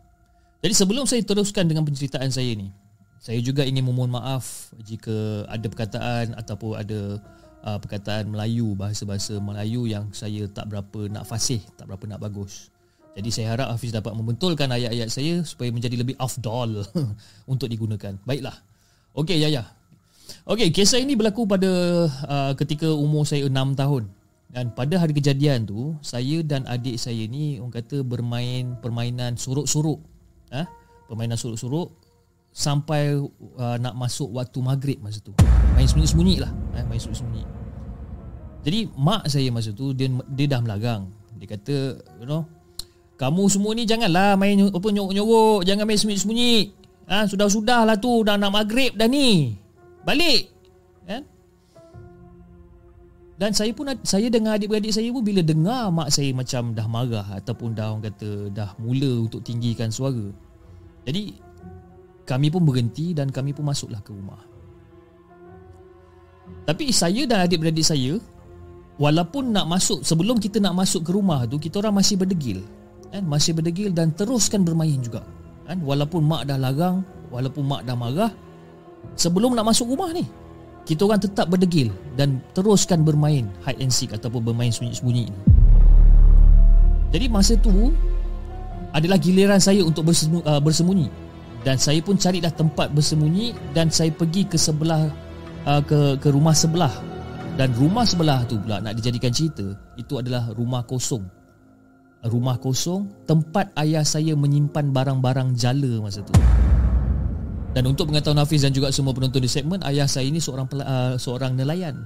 [0.61, 2.69] Jadi sebelum saya teruskan dengan penceritaan saya ni,
[3.17, 7.17] saya juga ingin memohon maaf jika ada perkataan ataupun ada
[7.65, 12.69] uh, perkataan Melayu, bahasa-bahasa Melayu yang saya tak berapa nak fasih, tak berapa nak bagus.
[13.17, 16.85] Jadi saya harap Hafiz dapat membentulkan ayat-ayat saya supaya menjadi lebih afdal
[17.53, 18.21] untuk digunakan.
[18.23, 18.55] Baiklah.
[19.17, 19.65] Okey, ya ya.
[20.47, 21.69] Okey, kisah ini berlaku pada
[22.07, 24.20] uh, ketika umur saya 6 tahun.
[24.51, 30.03] Dan pada hari kejadian tu, saya dan adik saya ni orang kata bermain permainan suruk-suruk.
[30.51, 30.67] Ha?
[31.07, 31.95] Permainan suruk-suruk
[32.51, 35.31] sampai uh, nak masuk waktu maghrib masa tu.
[35.79, 36.51] Main sembunyi-sembunyi lah.
[36.75, 37.45] Eh, main sembunyi-sembunyi.
[38.61, 41.09] Jadi mak saya masa tu dia dia dah melagang.
[41.39, 41.77] Dia kata,
[42.21, 42.45] you know,
[43.17, 46.55] kamu semua ni janganlah main apa nyok-nyok, jangan main sembunyi-sembunyi.
[47.11, 49.55] Ha, sudah-sudah lah tu dah nak maghrib dah ni.
[50.03, 50.51] Balik.
[51.07, 51.23] Kan?
[53.41, 57.25] Dan saya pun saya dengan adik-beradik saya pun bila dengar mak saya macam dah marah
[57.41, 60.29] ataupun dah orang kata dah mula untuk tinggikan suara.
[61.09, 61.41] Jadi
[62.29, 64.45] kami pun berhenti dan kami pun masuklah ke rumah.
[66.69, 68.21] Tapi saya dan adik-beradik saya
[69.01, 72.61] walaupun nak masuk sebelum kita nak masuk ke rumah tu kita orang masih berdegil.
[73.09, 73.25] Kan?
[73.25, 75.25] Masih berdegil dan teruskan bermain juga.
[75.65, 75.81] Kan?
[75.81, 77.01] Walaupun mak dah larang,
[77.33, 78.33] walaupun mak dah marah
[79.17, 80.29] sebelum nak masuk rumah ni
[80.89, 85.37] kita orang tetap berdegil dan teruskan bermain hide and seek ataupun bermain sembunyi-sembunyi ni.
[87.11, 87.91] Jadi masa tu
[88.95, 91.11] adalah giliran saya untuk uh, bersembunyi.
[91.61, 95.13] Dan saya pun cari dah tempat bersembunyi dan saya pergi ke sebelah
[95.69, 96.93] uh, ke ke rumah sebelah.
[97.61, 99.67] Dan rumah sebelah tu pula nak dijadikan cerita
[100.01, 101.27] itu adalah rumah kosong.
[102.25, 106.37] Rumah kosong tempat ayah saya menyimpan barang-barang jala masa tu
[107.71, 111.15] dan untuk pengetahuan Hafiz dan juga semua penonton di segmen ayah saya ini seorang uh,
[111.21, 112.03] seorang nelayan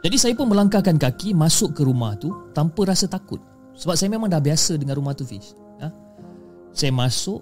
[0.00, 3.40] jadi saya pun melangkahkan kaki masuk ke rumah tu tanpa rasa takut
[3.76, 5.88] sebab saya memang dah biasa dengan rumah tu Fiz ha?
[6.72, 7.40] saya masuk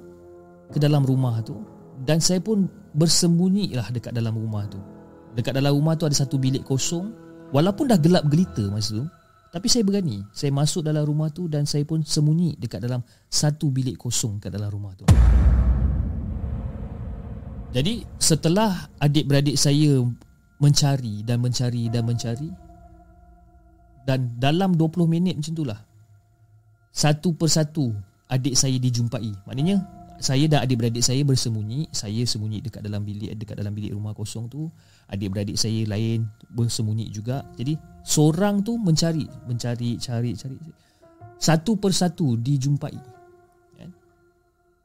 [0.73, 1.57] ke dalam rumah tu
[2.05, 4.79] dan saya pun bersembunyi lah dekat dalam rumah tu.
[5.35, 7.11] Dekat dalam rumah tu ada satu bilik kosong
[7.55, 9.07] walaupun dah gelap gelita masa tu
[9.49, 10.21] tapi saya berani.
[10.37, 13.01] Saya masuk dalam rumah tu dan saya pun sembunyi dekat dalam
[13.33, 15.09] satu bilik kosong dekat dalam rumah tu.
[17.69, 20.01] Jadi setelah adik-beradik saya
[20.59, 22.51] mencari dan mencari dan mencari
[24.09, 25.81] dan dalam 20 minit macam itulah
[26.89, 27.93] satu persatu
[28.33, 29.31] adik saya dijumpai.
[29.45, 29.85] Maknanya
[30.19, 34.51] saya dan adik-beradik saya bersembunyi, saya sembunyi dekat dalam bilik dekat dalam bilik rumah kosong
[34.51, 34.67] tu,
[35.13, 37.47] adik-beradik saya lain bersembunyi juga.
[37.55, 40.57] Jadi seorang tu mencari, mencari, cari, cari.
[41.39, 43.18] Satu persatu dijumpai.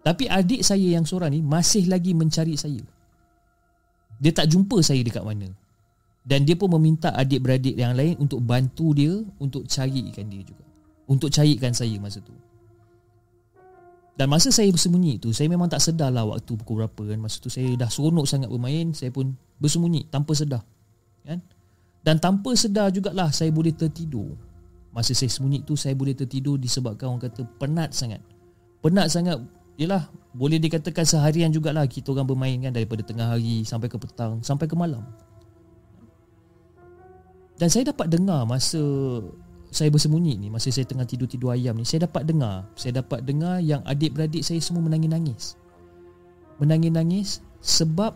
[0.03, 2.83] Tapi adik saya yang seorang ni masih lagi mencari saya.
[4.19, 5.47] Dia tak jumpa saya dekat mana.
[6.23, 10.63] Dan dia pun meminta adik-beradik yang lain untuk bantu dia untuk carikan dia juga.
[11.07, 12.31] Untuk carikan saya masa tu.
[14.13, 17.19] Dan masa saya bersembunyi tu, saya memang tak sedar lah waktu pukul berapa kan.
[17.19, 20.61] Masa tu saya dah seronok sangat bermain, saya pun bersembunyi tanpa sedar.
[21.25, 21.41] Kan?
[22.05, 24.37] Dan tanpa sedar jugalah saya boleh tertidur.
[24.93, 28.21] Masa saya sembunyi tu, saya boleh tertidur disebabkan orang kata penat sangat.
[28.85, 29.41] Penat sangat,
[29.77, 34.41] yelah boleh dikatakan seharian jugalah kita orang bermain kan daripada tengah hari sampai ke petang,
[34.41, 35.05] sampai ke malam.
[37.57, 38.81] Dan saya dapat dengar masa
[39.73, 43.57] saya bersembunyi ni, masa saya tengah tidur-tidur ayam ni, saya dapat dengar, saya dapat dengar
[43.57, 45.57] yang adik-beradik saya semua menangis-nangis.
[46.61, 48.13] Menangis-nangis sebab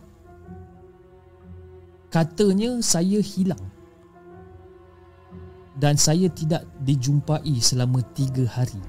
[2.14, 3.62] katanya saya hilang.
[5.78, 8.82] Dan saya tidak dijumpai selama tiga hari.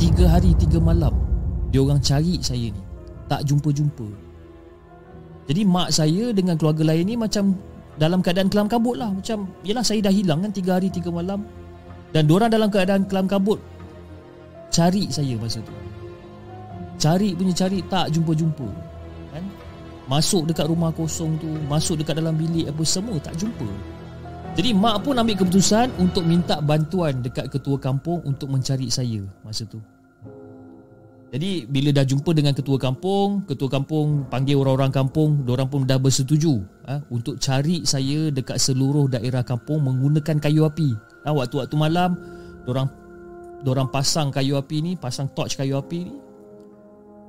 [0.00, 1.14] Tiga hari, tiga malam.
[1.72, 2.82] Dia orang cari saya ni.
[3.28, 4.06] Tak jumpa-jumpa.
[5.48, 7.56] Jadi mak saya dengan keluarga lain ni macam
[8.00, 11.44] dalam keadaan kelam kabut lah macam yalah saya dah hilang kan 3 hari 3 malam
[12.12, 13.60] dan diorang dalam keadaan kelam kabut
[14.72, 15.74] cari saya masa tu
[16.96, 18.68] cari punya cari tak jumpa-jumpa
[19.36, 19.44] kan
[20.08, 23.68] masuk dekat rumah kosong tu masuk dekat dalam bilik apa semua tak jumpa
[24.52, 29.64] jadi mak pun ambil keputusan untuk minta bantuan dekat ketua kampung untuk mencari saya masa
[29.64, 29.80] tu
[31.32, 35.96] jadi bila dah jumpa dengan ketua kampung, ketua kampung panggil orang-orang kampung, orang pun dah
[35.96, 40.92] bersetuju ha, untuk cari saya dekat seluruh daerah kampung menggunakan kayu api.
[41.24, 42.20] Ha, waktu-waktu malam,
[42.68, 42.84] orang
[43.64, 46.14] orang pasang kayu api ni, pasang torch kayu api ni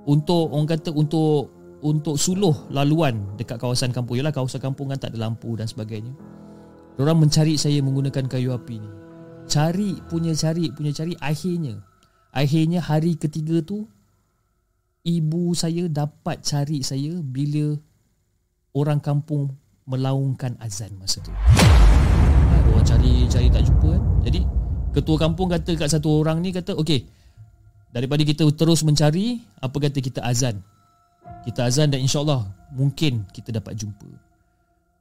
[0.04, 1.52] untuk orang kata untuk
[1.84, 4.20] untuk suluh laluan dekat kawasan kampung.
[4.20, 6.12] Yalah kawasan kampung kan tak ada lampu dan sebagainya.
[6.98, 8.90] Orang mencari saya menggunakan kayu api ni.
[9.50, 11.82] Cari punya cari punya cari akhirnya
[12.34, 13.86] Akhirnya hari ketiga tu
[15.06, 17.78] ibu saya dapat cari saya bila
[18.74, 19.54] orang kampung
[19.86, 21.30] melaungkan azan masa tu.
[21.30, 24.04] Ha, orang cari cari tak jumpa kan.
[24.26, 24.40] Jadi
[24.98, 27.06] ketua kampung kata kat satu orang ni kata okey
[27.94, 30.58] daripada kita terus mencari apa kata kita azan.
[31.46, 34.10] Kita azan dan insyaAllah mungkin kita dapat jumpa.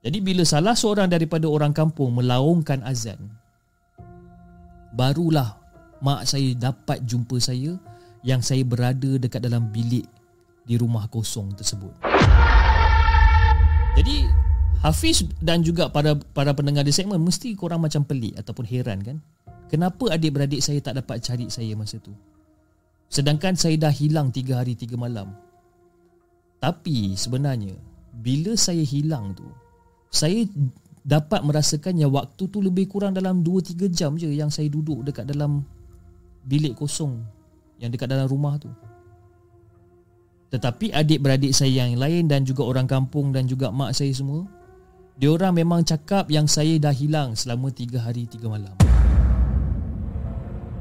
[0.03, 3.19] Jadi bila salah seorang daripada orang kampung melaungkan azan
[4.93, 5.57] barulah
[6.03, 7.79] mak saya dapat jumpa saya
[8.27, 10.05] yang saya berada dekat dalam bilik
[10.67, 11.91] di rumah kosong tersebut.
[13.95, 14.27] Jadi
[14.83, 19.19] Hafiz dan juga para para pendengar di segmen mesti korang macam pelik ataupun heran kan?
[19.71, 22.13] Kenapa adik-beradik saya tak dapat cari saya masa tu?
[23.07, 25.31] Sedangkan saya dah hilang 3 hari 3 malam.
[26.59, 27.79] Tapi sebenarnya
[28.13, 29.47] bila saya hilang tu,
[30.13, 30.45] saya
[31.03, 35.03] dapat merasakan yang waktu tu lebih kurang dalam 2 3 jam je yang saya duduk
[35.03, 35.65] dekat dalam
[36.45, 37.19] bilik kosong
[37.81, 38.69] yang dekat dalam rumah tu.
[40.53, 44.45] Tetapi adik-beradik saya yang lain dan juga orang kampung dan juga mak saya semua,
[45.17, 48.77] dia orang memang cakap yang saya dah hilang selama 3 hari 3 malam.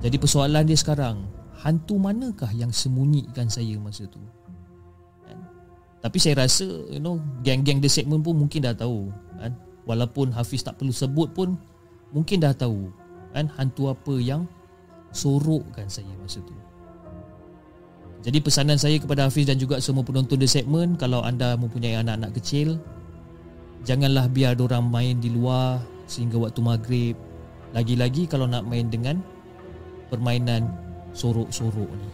[0.03, 1.23] Jadi persoalan dia sekarang,
[1.63, 4.19] hantu manakah yang sembunyikan saya masa tu?
[6.01, 9.13] Tapi saya rasa, you know, geng-geng The Segment pun mungkin dah tahu.
[9.37, 9.53] Kan?
[9.85, 11.53] Walaupun Hafiz tak perlu sebut pun,
[12.09, 12.89] mungkin dah tahu.
[13.37, 13.49] Kan?
[13.53, 14.49] Hantu apa yang
[15.13, 16.57] sorokkan saya masa tu.
[18.21, 22.37] Jadi pesanan saya kepada Hafiz dan juga semua penonton di segmen kalau anda mempunyai anak-anak
[22.37, 22.77] kecil
[23.81, 27.15] janganlah biar orang main di luar sehingga waktu maghrib
[27.73, 29.17] lagi-lagi kalau nak main dengan
[30.11, 30.69] permainan
[31.15, 32.09] sorok-sorok ni.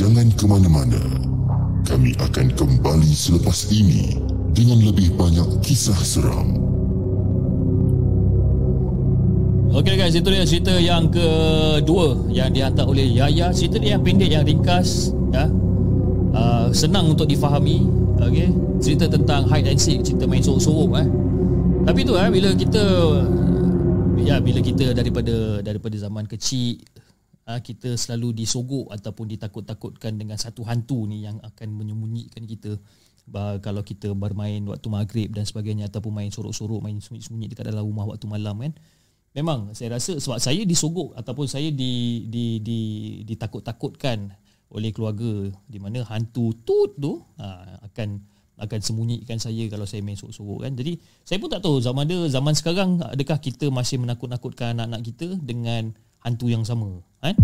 [0.00, 0.96] Jangan ke mana-mana.
[1.84, 4.16] Kami akan kembali selepas ini
[4.56, 6.56] dengan lebih banyak kisah seram.
[9.76, 13.52] Okey guys, itu dia cerita yang kedua yang dihantar oleh Yaya.
[13.52, 15.52] Cerita dia yang pendek, yang ringkas, ya.
[16.32, 17.84] Uh, senang untuk difahami.
[18.24, 21.08] Okey, cerita tentang hide and seek, cerita main sorok-sorok eh.
[21.84, 22.84] Tapi tu eh bila kita
[24.16, 26.80] ya bila kita daripada daripada zaman kecil
[27.50, 32.78] uh, kita selalu disogok ataupun ditakut-takutkan dengan satu hantu ni yang akan menyembunyikan kita.
[33.30, 37.86] Bah, kalau kita bermain waktu maghrib dan sebagainya ataupun main sorok-sorok main sunyi-sunyi dekat dalam
[37.86, 38.72] rumah waktu malam kan?
[39.30, 42.80] Memang saya rasa sebab saya disogok ataupun saya di di di
[43.22, 44.34] ditakut-takutkan
[44.74, 48.18] oleh keluarga di mana hantu tut tu ha, akan
[48.60, 50.72] akan sembunyikan saya kalau saya main sorok-sorok kan?
[50.74, 55.38] Jadi saya pun tak tahu zaman ada zaman sekarang adakah kita masih menakut-nakutkan anak-anak kita
[55.38, 57.36] dengan hantu yang sama kan?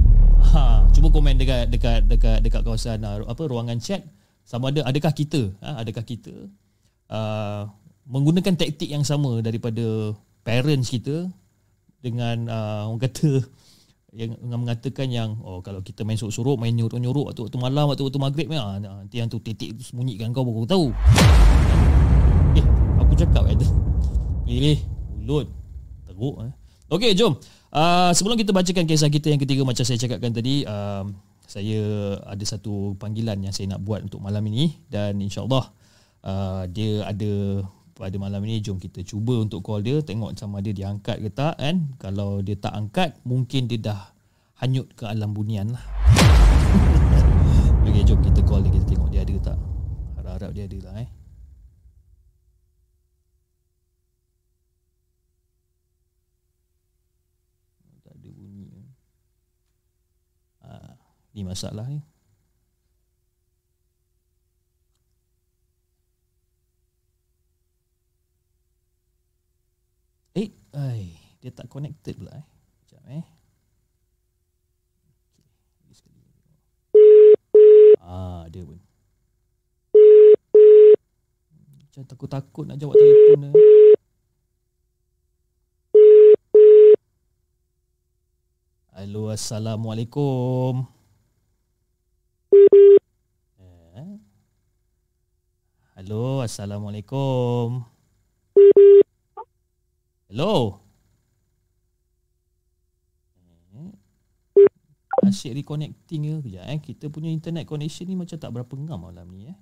[0.53, 4.05] Ha cuba komen dekat dekat dekat dekat kawasan apa ruangan chat.
[4.47, 6.31] Sama ada adakah kita ha, adakah kita
[7.11, 7.67] uh,
[8.07, 10.15] menggunakan taktik yang sama daripada
[10.47, 11.27] parents kita
[11.99, 13.43] dengan uh, orang kata
[14.21, 18.21] yang mengatakan yang oh kalau kita main sorok-sorok main nyorok-nyorok waktu waktu malam waktu waktu
[18.23, 20.87] maghrib ya nanti yang tu titik tu sembunyikan kau baru tahu.
[22.55, 22.67] Eh
[23.03, 23.67] aku cakap tu
[24.47, 24.79] pilih
[25.11, 25.51] mulut
[26.07, 26.53] teruk eh
[26.93, 27.35] okey jom.
[27.75, 31.05] Uh, sebelum kita bacakan kisah kita yang ketiga macam saya cakapkan tadi uh,
[31.45, 31.81] saya
[32.25, 35.71] ada satu panggilan yang saya nak buat untuk malam ini dan insyaallah
[36.25, 37.63] uh, dia ada
[37.97, 38.63] pada malam ini.
[38.63, 41.97] Jom kita cuba untuk call dia tengok sama dia diangkat ke tak kan?
[42.01, 44.01] Kalau dia tak angkat mungkin dia dah
[44.63, 45.85] hanyut ke alam bunian lah.
[47.87, 49.59] Okey jom kita call dia kita tengok dia ada ke tak.
[50.17, 51.11] Harap-harap dia ada lah eh
[58.07, 58.71] tak ada bunyi
[60.63, 60.95] ah
[61.37, 62.01] ni masalah ni.
[70.33, 71.13] Eh, ai,
[71.45, 72.47] dia tak connected pula eh.
[72.89, 73.25] Sekejap eh.
[78.01, 78.81] Ah, dia pun.
[81.85, 83.51] Macam takut-takut nak jawab telefon ni.
[88.97, 90.96] Halo, Assalamualaikum.
[95.97, 97.81] Hello, Assalamualaikum.
[100.29, 100.77] Hello.
[103.73, 103.97] Eh,
[105.25, 106.81] asyik reconnecting ke kejap eh.
[106.85, 109.57] Kita punya internet connection ni macam tak berapa ngam malam ni eh.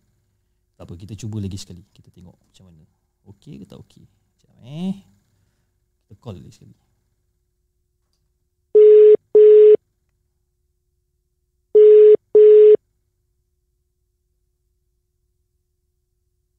[0.74, 1.86] Tak apa, kita cuba lagi sekali.
[1.94, 2.82] Kita tengok macam mana.
[3.30, 4.02] Okey ke tak okey.
[4.34, 4.94] Sekejap eh.
[6.02, 6.74] Kita call lagi sekali.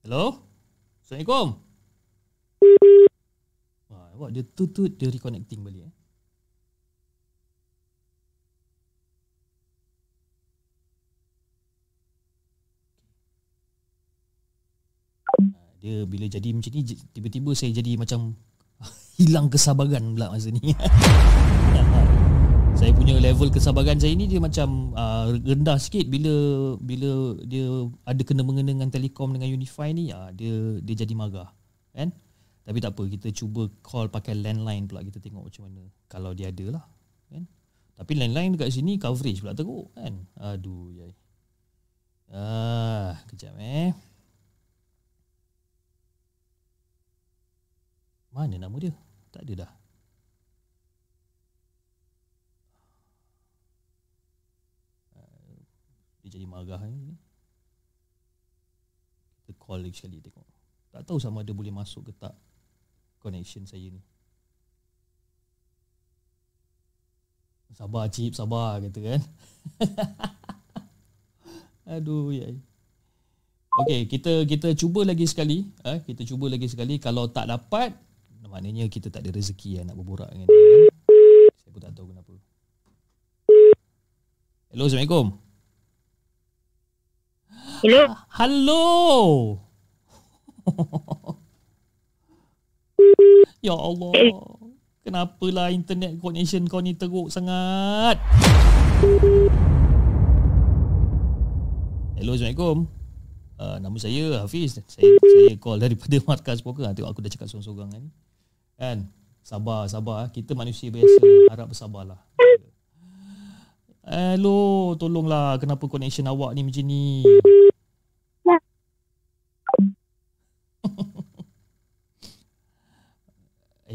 [0.05, 0.37] Hello?
[1.01, 1.57] Assalamualaikum.
[3.89, 5.93] Wah, awak dia tutut dia reconnecting balik eh.
[15.81, 18.37] Dia bila jadi macam ni tiba-tiba saya jadi macam
[19.17, 20.69] hilang kesabaran pula masa ni.
[22.75, 26.11] saya punya level kesabaran saya ni dia macam uh, rendah sikit.
[26.11, 31.15] Bila bila dia ada kena mengena dengan telekom dengan Unify ni uh, dia dia jadi
[31.15, 31.55] marah
[31.95, 32.11] kan?
[32.67, 35.07] Tapi tak apa kita cuba call pakai landline pula.
[35.07, 36.85] Kita tengok macam mana kalau dia ada lah
[37.31, 37.47] kan?
[37.95, 40.13] Tapi landline dekat sini coverage pula teruk kan?
[40.35, 41.15] Aduh yai.
[42.27, 43.95] Ah kejap eh.
[48.35, 48.91] Mana nama dia?
[49.31, 49.84] Tak ada dah
[56.25, 57.13] Dia jadi marah ni.
[59.45, 60.41] Kita call lagi sekali tengok.
[60.89, 62.33] Tak tahu sama ada boleh masuk ke tak
[63.21, 64.01] connection saya ni.
[67.77, 69.21] Sabar cip, sabar kata kan.
[72.01, 72.49] Aduh ya.
[73.85, 77.93] Okey, kita kita cuba lagi sekali, eh kita cuba lagi sekali kalau tak dapat
[78.49, 80.57] maknanya kita tak ada rezeki ya, nak berborak dengan dia.
[80.57, 80.95] Kan?
[81.59, 82.33] Saya pun tak tahu kenapa.
[84.71, 85.44] Hello, Assalamualaikum.
[87.85, 88.01] Hello.
[88.33, 88.83] Hello.
[93.61, 94.09] ya Allah.
[95.05, 98.17] Kenapalah internet connection kau ni teruk sangat?
[102.17, 102.89] Hello, Assalamualaikum.
[103.61, 104.81] Uh, nama saya Hafiz.
[104.89, 106.89] Saya saya call daripada markas poker.
[106.89, 108.03] Tengok aku dah cakap seorang-seorang kan.
[108.81, 108.97] Kan?
[109.45, 110.33] Sabar, sabar.
[110.33, 111.21] Kita manusia biasa.
[111.53, 112.17] Harap bersabarlah.
[114.01, 115.61] Hello, tolonglah.
[115.61, 117.21] Kenapa connection awak ni macam ni?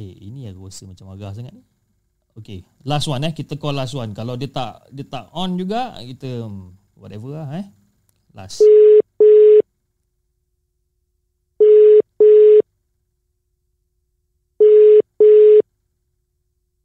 [0.00, 1.66] eh rasa macam agak sangat ni.
[2.38, 3.34] Okay, last one eh.
[3.34, 4.14] Kita call last one.
[4.14, 7.66] Kalau dia tak dia tak on juga, kita hmm, whatever lah eh.
[8.32, 8.62] Last.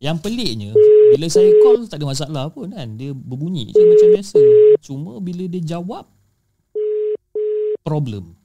[0.05, 0.69] Yang peliknya
[1.15, 4.39] Bila saya call Tak ada masalah pun kan Dia berbunyi je macam biasa
[4.86, 6.05] Cuma bila dia jawab
[7.81, 8.38] Problem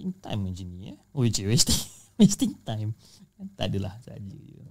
[0.00, 0.98] Wasting time macam ni eh.
[1.12, 1.76] Oh, cik, wasting,
[2.24, 2.96] wasting time.
[3.52, 4.64] Tak adalah saja je.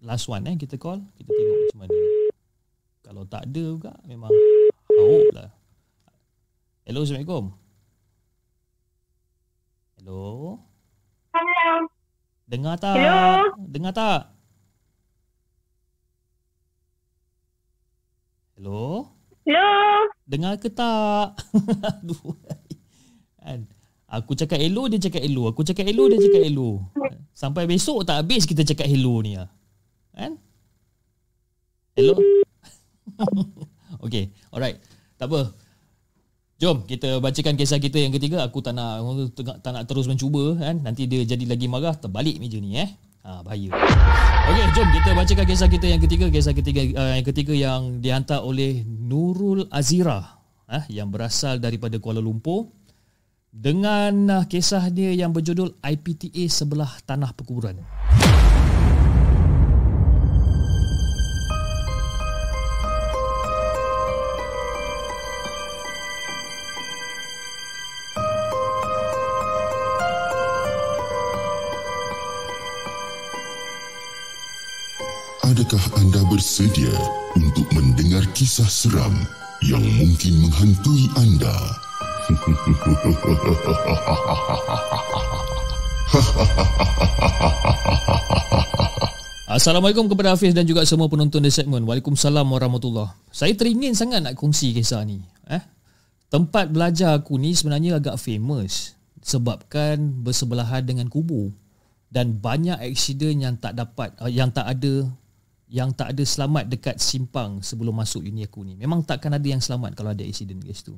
[0.00, 1.04] Last one eh kita call.
[1.12, 1.98] Kita tengok macam mana.
[3.04, 4.32] Kalau tak ada juga memang
[4.96, 5.52] hauk lah.
[6.88, 7.52] Hello, Assalamualaikum.
[10.00, 10.56] Hello.
[11.36, 11.68] Hello.
[12.48, 12.96] Dengar tak?
[12.96, 13.20] Hello.
[13.60, 14.20] Dengar tak?
[18.56, 19.12] Hello.
[19.44, 19.68] Hello.
[20.24, 21.36] Dengar ke tak?
[22.00, 22.40] Aduh.
[23.40, 23.66] Kan?
[24.10, 25.46] Aku cakap hello, dia cakap hello.
[25.54, 26.82] Aku cakap hello, dia cakap hello.
[27.30, 29.38] Sampai besok tak habis kita cakap hello ni.
[29.38, 29.46] ah.
[30.12, 30.34] Kan?
[31.94, 32.18] Hello?
[34.04, 34.82] okay, alright.
[35.14, 35.54] Tak apa.
[36.60, 38.44] Jom kita bacakan kisah kita yang ketiga.
[38.44, 39.00] Aku tak nak
[39.64, 40.82] tak nak terus mencuba kan.
[40.82, 42.90] Nanti dia jadi lagi marah terbalik meja ni eh.
[43.20, 43.68] Ha, bahaya.
[44.50, 46.26] Okey, jom kita bacakan kisah kita yang ketiga.
[46.28, 52.18] Kisah ketiga uh, yang ketiga yang dihantar oleh Nurul Azira eh, yang berasal daripada Kuala
[52.18, 52.79] Lumpur
[53.50, 57.82] dengan uh, kisah dia yang berjudul IPTA sebelah tanah perkuburan.
[75.50, 76.94] Adakah anda bersedia
[77.34, 79.12] untuk mendengar kisah seram
[79.60, 81.89] yang mungkin menghantui anda?
[89.50, 91.82] Assalamualaikum kepada Hafiz dan juga semua penonton di segmen.
[91.82, 95.26] Waalaikumsalam warahmatullahi Saya teringin sangat nak kongsi kisah ni.
[95.50, 95.58] Eh?
[96.30, 98.94] Tempat belajar aku ni sebenarnya agak famous
[99.26, 101.50] sebabkan bersebelahan dengan kubur
[102.14, 105.02] dan banyak aksiden yang tak dapat uh, yang tak ada
[105.66, 108.78] yang tak ada selamat dekat simpang sebelum masuk uni aku ni.
[108.78, 110.94] Memang takkan ada yang selamat kalau ada aksiden guys tu.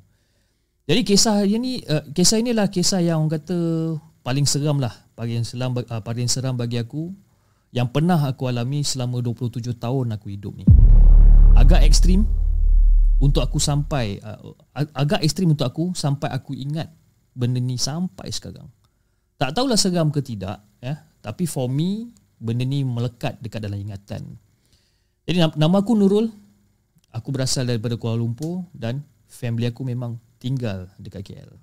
[0.82, 3.58] Jadi kisah ini uh, kisah inilah kisah yang orang kata
[4.26, 7.14] paling seram lah, paling seram uh, paling seram bagi aku
[7.70, 10.66] yang pernah aku alami selama 27 tahun aku hidup ni.
[11.54, 12.26] Agak ekstrim
[13.22, 16.90] untuk aku sampai uh, agak ekstrim untuk aku sampai aku ingat
[17.30, 18.66] benda ni sampai sekarang.
[19.38, 22.10] Tak tahulah seram ke tidak ya, tapi for me
[22.42, 24.34] benda ni melekat dekat dalam ingatan.
[25.30, 26.26] Jadi nama aku Nurul.
[27.12, 31.54] Aku berasal daripada Kuala Lumpur dan family aku memang tinggal dekat KL.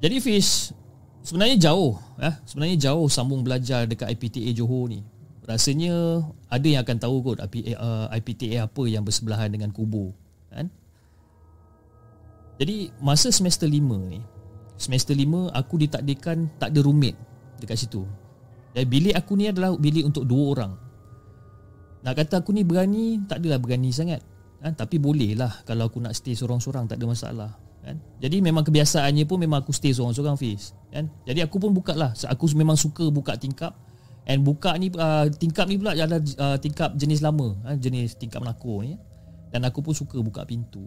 [0.00, 0.72] Jadi Fish
[1.20, 2.32] Sebenarnya jauh eh?
[2.48, 5.04] Sebenarnya jauh sambung belajar dekat IPTA Johor ni
[5.44, 10.16] Rasanya ada yang akan tahu kot IPTA, uh, apa yang bersebelahan dengan kubur
[10.48, 10.72] kan?
[12.60, 13.76] Jadi masa semester 5
[14.08, 14.20] ni
[14.80, 17.20] Semester 5 aku ditakdirkan tak ada roommate
[17.60, 18.08] dekat situ
[18.72, 20.72] Dan bilik aku ni adalah bilik untuk dua orang
[22.00, 24.24] Nak kata aku ni berani Tak adalah berani sangat
[24.60, 24.76] kan?
[24.76, 27.96] Tapi boleh lah kalau aku nak stay seorang-seorang tak ada masalah kan?
[28.20, 31.08] Jadi memang kebiasaannya pun memang aku stay seorang-seorang Fiz kan?
[31.24, 33.72] Jadi aku pun buka lah Aku memang suka buka tingkap
[34.28, 38.44] And buka ni uh, tingkap ni pula adalah uh, tingkap jenis lama uh, Jenis tingkap
[38.44, 39.00] menakor ni
[39.48, 40.84] Dan aku pun suka buka pintu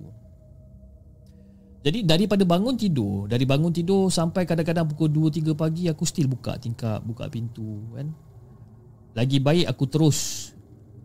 [1.81, 6.61] Jadi daripada bangun tidur Dari bangun tidur sampai kadang-kadang pukul 2-3 pagi Aku still buka
[6.61, 8.13] tingkap, buka pintu kan?
[9.17, 10.52] Lagi baik aku terus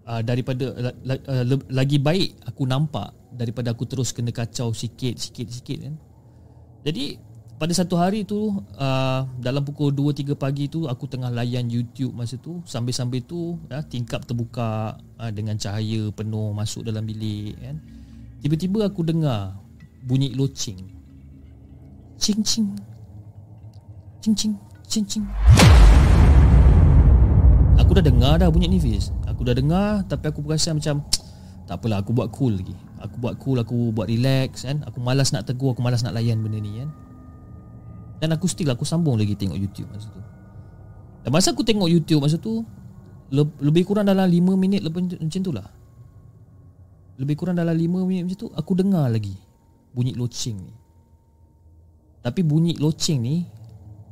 [0.09, 5.79] uh, Daripada uh, Lagi baik aku nampak daripada aku terus kena kacau sikit sikit sikit
[5.79, 5.95] kan.
[6.83, 7.21] Jadi
[7.59, 12.15] pada satu hari tu uh, dalam pukul 2 3 pagi tu aku tengah layan YouTube
[12.15, 17.79] masa tu sambil-sambil tu ya, tingkap terbuka uh, dengan cahaya penuh masuk dalam bilik kan.
[18.43, 19.59] Tiba-tiba aku dengar
[20.07, 20.83] bunyi loceng.
[22.19, 22.75] Cing cing.
[24.19, 24.55] Cing cing
[24.87, 25.27] cing cing.
[27.79, 29.15] Aku dah dengar dah bunyi ni Fiz.
[29.39, 31.07] Aku dah dengar tapi aku perasan macam
[31.71, 32.75] tak apalah aku buat cool lagi.
[32.99, 34.83] Aku buat cool, aku buat relax kan.
[34.91, 36.91] Aku malas nak tegur, aku malas nak layan benda ni kan.
[38.19, 40.19] Dan aku still aku sambung lagi tengok YouTube masa tu.
[41.23, 42.67] Dan masa aku tengok YouTube masa tu
[43.63, 45.71] lebih kurang dalam 5 minit lepas macam tu lah.
[47.23, 49.39] Lebih kurang dalam 5 minit macam tu aku dengar lagi
[49.95, 50.75] bunyi loceng ni.
[52.27, 53.47] Tapi bunyi loceng ni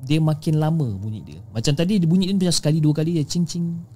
[0.06, 1.42] dia makin lama bunyi dia.
[1.50, 3.95] Macam tadi dia bunyi dia macam sekali dua kali dia cing cing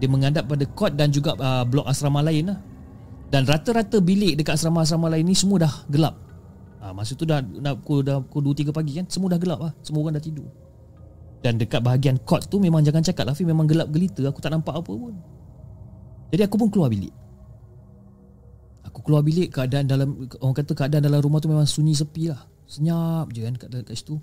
[0.00, 2.58] dia menghadap pada kot dan juga uh, blok asrama lain lah
[3.30, 6.18] Dan rata-rata bilik dekat asrama-asrama lain ni semua dah gelap.
[6.82, 9.60] Ha, masa tu dah dah pukul dah pukul 2 3 pagi kan, semua dah gelap
[9.62, 9.72] lah.
[9.86, 10.50] Semua orang dah tidur.
[11.38, 14.50] Dan dekat bahagian court tu memang jangan cakap lah Fi memang gelap gelita, aku tak
[14.50, 15.14] nampak apa pun.
[16.34, 17.14] Jadi aku pun keluar bilik.
[18.90, 22.42] Aku keluar bilik keadaan dalam orang kata keadaan dalam rumah tu memang sunyi sepi lah.
[22.66, 24.18] Senyap je kan kat, kat situ.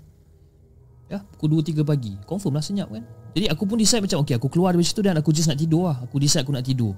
[1.08, 2.20] Ya, pukul 2 3 pagi.
[2.28, 3.04] Confirm lah senyap kan.
[3.32, 5.88] Jadi aku pun decide macam okay aku keluar dari situ dan aku just nak tidur
[5.88, 5.96] lah.
[6.04, 6.92] Aku decide aku nak tidur.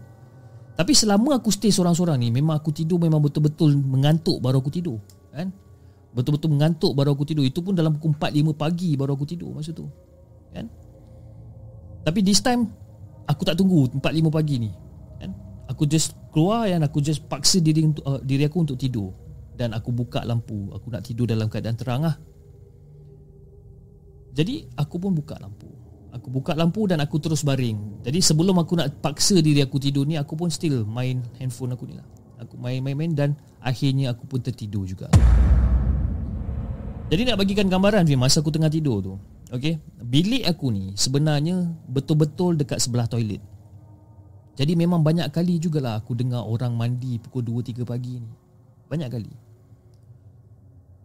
[0.81, 4.97] Tapi selama aku stay seorang-seorang ni Memang aku tidur memang betul-betul mengantuk baru aku tidur
[5.29, 5.53] kan?
[6.17, 9.77] Betul-betul mengantuk baru aku tidur Itu pun dalam pukul 4-5 pagi baru aku tidur masa
[9.77, 9.85] tu
[10.57, 10.73] kan?
[12.01, 12.65] Tapi this time
[13.29, 14.71] Aku tak tunggu 4-5 pagi ni
[15.21, 15.37] kan?
[15.69, 19.13] Aku just keluar dan aku just paksa diri, uh, diri aku untuk tidur
[19.61, 22.17] Dan aku buka lampu Aku nak tidur dalam keadaan terang lah
[24.35, 25.67] Jadi aku pun buka lampu.
[26.11, 28.03] Aku buka lampu dan aku terus baring.
[28.03, 31.87] Jadi sebelum aku nak paksa diri aku tidur ni Aku pun still main handphone aku
[31.87, 32.07] ni lah.
[32.41, 35.13] Aku main-main-main dan akhirnya aku pun tertidur juga.
[37.11, 39.15] Jadi nak bagikan gambaran Fim, masa aku tengah tidur tu
[39.51, 39.83] okay?
[40.01, 43.43] Bilik aku ni sebenarnya betul-betul dekat sebelah toilet.
[44.55, 48.31] Jadi memang banyak kali jugalah aku dengar orang mandi pukul 2-3 pagi ni.
[48.91, 49.33] Banyak kali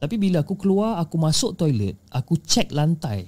[0.06, 3.26] Tapi bila aku keluar, aku masuk toilet Aku check lantai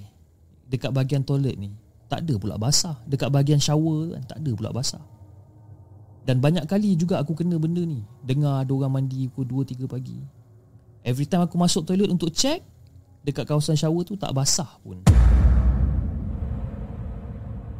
[0.70, 1.74] dekat bahagian toilet ni
[2.08, 2.96] tak ada pula basah.
[3.04, 5.04] Dekat bahagian shower kan tak ada pula basah.
[6.24, 8.04] Dan banyak kali juga aku kena benda ni.
[8.24, 10.20] Dengar ada orang mandi pukul 2 3 pagi.
[11.04, 12.64] Every time aku masuk toilet untuk check
[13.24, 15.04] dekat kawasan shower tu tak basah pun.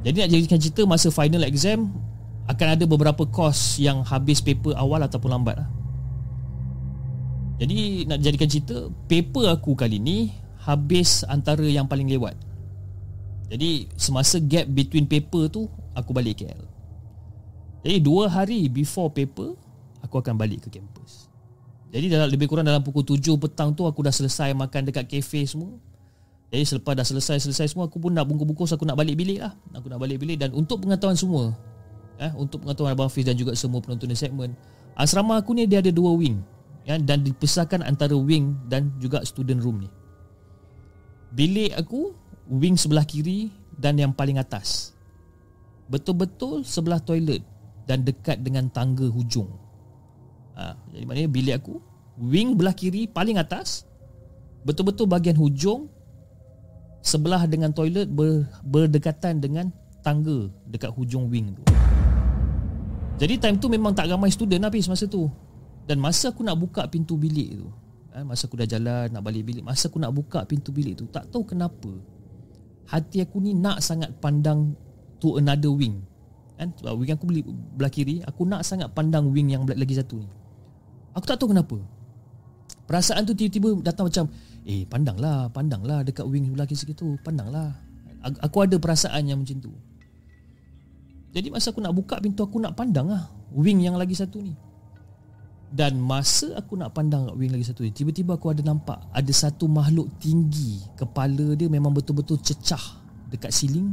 [0.04, 1.92] Jadi nak jadikan cerita masa final exam
[2.48, 5.68] akan ada beberapa course yang habis paper awal ataupun lambat lah.
[7.58, 10.30] Jadi nak jadikan cerita paper aku kali ni
[10.62, 12.38] habis antara yang paling lewat.
[13.48, 16.68] Jadi semasa gap between paper tu Aku balik KL
[17.80, 19.56] Jadi dua hari before paper
[20.04, 21.32] Aku akan balik ke kampus.
[21.90, 25.48] Jadi dalam, lebih kurang dalam pukul 7 petang tu Aku dah selesai makan dekat kafe
[25.48, 25.80] semua.
[26.52, 29.56] Jadi selepas dah selesai-selesai semua Aku pun nak bungkus-bungkus Aku nak balik bilik lah.
[29.72, 30.36] Aku nak balik bilik.
[30.36, 31.56] Dan untuk pengetahuan semua
[32.20, 34.52] eh, Untuk pengetahuan Abang Hafiz dan juga semua penonton di segmen
[34.92, 36.44] Asrama aku ni dia ada dua wing
[36.88, 39.90] ya, Dan dipisahkan antara wing dan juga student room ni
[41.36, 42.16] Bilik aku
[42.48, 44.96] wing sebelah kiri dan yang paling atas.
[45.92, 47.44] Betul-betul sebelah toilet
[47.88, 49.48] dan dekat dengan tangga hujung.
[50.58, 51.78] Ha, jadi maknanya bilik aku
[52.18, 53.86] wing belah kiri paling atas
[54.66, 55.86] betul-betul bahagian hujung
[57.06, 59.70] sebelah dengan toilet ber, berdekatan dengan
[60.02, 61.64] tangga dekat hujung wing tu.
[63.18, 65.30] Jadi time tu memang tak ramai student habis masa tu.
[65.88, 67.72] Dan masa aku nak buka pintu bilik tu,
[68.12, 71.08] ha, masa aku dah jalan nak balik bilik, masa aku nak buka pintu bilik tu,
[71.08, 71.88] tak tahu kenapa
[72.88, 74.76] hati aku ni nak sangat pandang
[75.20, 76.02] to another wing.
[76.58, 77.26] Kan sebab wing aku
[77.78, 80.30] belah kiri aku nak sangat pandang wing yang lagi satu ni.
[81.14, 81.78] Aku tak tahu kenapa.
[82.88, 84.26] Perasaan tu tiba-tiba datang macam
[84.64, 87.76] eh pandanglah pandanglah dekat wing belah kiri situ pandanglah.
[88.44, 89.72] Aku ada perasaan yang macam tu.
[91.32, 94.56] Jadi masa aku nak buka pintu aku nak pandang lah wing yang lagi satu ni
[95.68, 99.32] dan masa aku nak pandang kat wing lagi satu ni Tiba-tiba aku ada nampak Ada
[99.36, 102.80] satu makhluk tinggi Kepala dia memang betul-betul cecah
[103.28, 103.92] Dekat siling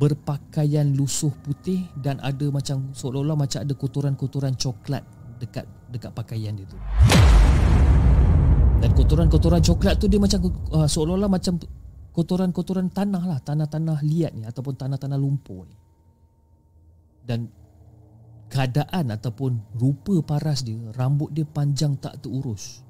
[0.00, 5.04] Berpakaian lusuh putih Dan ada macam Seolah-olah macam ada kotoran-kotoran coklat
[5.36, 6.80] Dekat dekat pakaian dia tu.
[8.80, 10.40] Dan kotoran-kotoran coklat tu Dia macam
[10.72, 11.60] uh, Seolah-olah macam
[12.16, 15.76] Kotoran-kotoran tanah lah Tanah-tanah liat ni Ataupun tanah-tanah lumpur ni.
[17.28, 17.65] Dan
[18.56, 22.80] keadaan ataupun rupa paras dia rambut dia panjang tak terurus.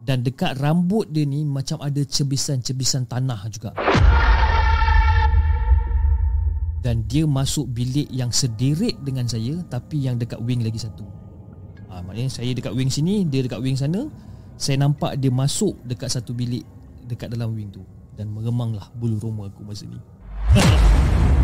[0.00, 3.76] Dan dekat rambut dia ni macam ada cebisan-cebisan tanah juga.
[6.80, 11.04] Dan dia masuk bilik yang sedirit dengan saya tapi yang dekat wing lagi satu.
[11.92, 14.08] Ha, maknanya saya dekat wing sini dia dekat wing sana.
[14.56, 16.64] Saya nampak dia masuk dekat satu bilik
[17.04, 17.84] dekat dalam wing tu.
[18.16, 20.00] Dan meremanglah bulu roma aku masa ni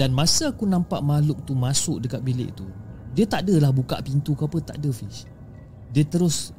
[0.00, 2.64] Dan masa aku nampak makhluk tu masuk dekat bilik tu
[3.12, 5.28] Dia tak adalah buka pintu ke apa Tak ada fish.
[5.92, 6.56] Dia terus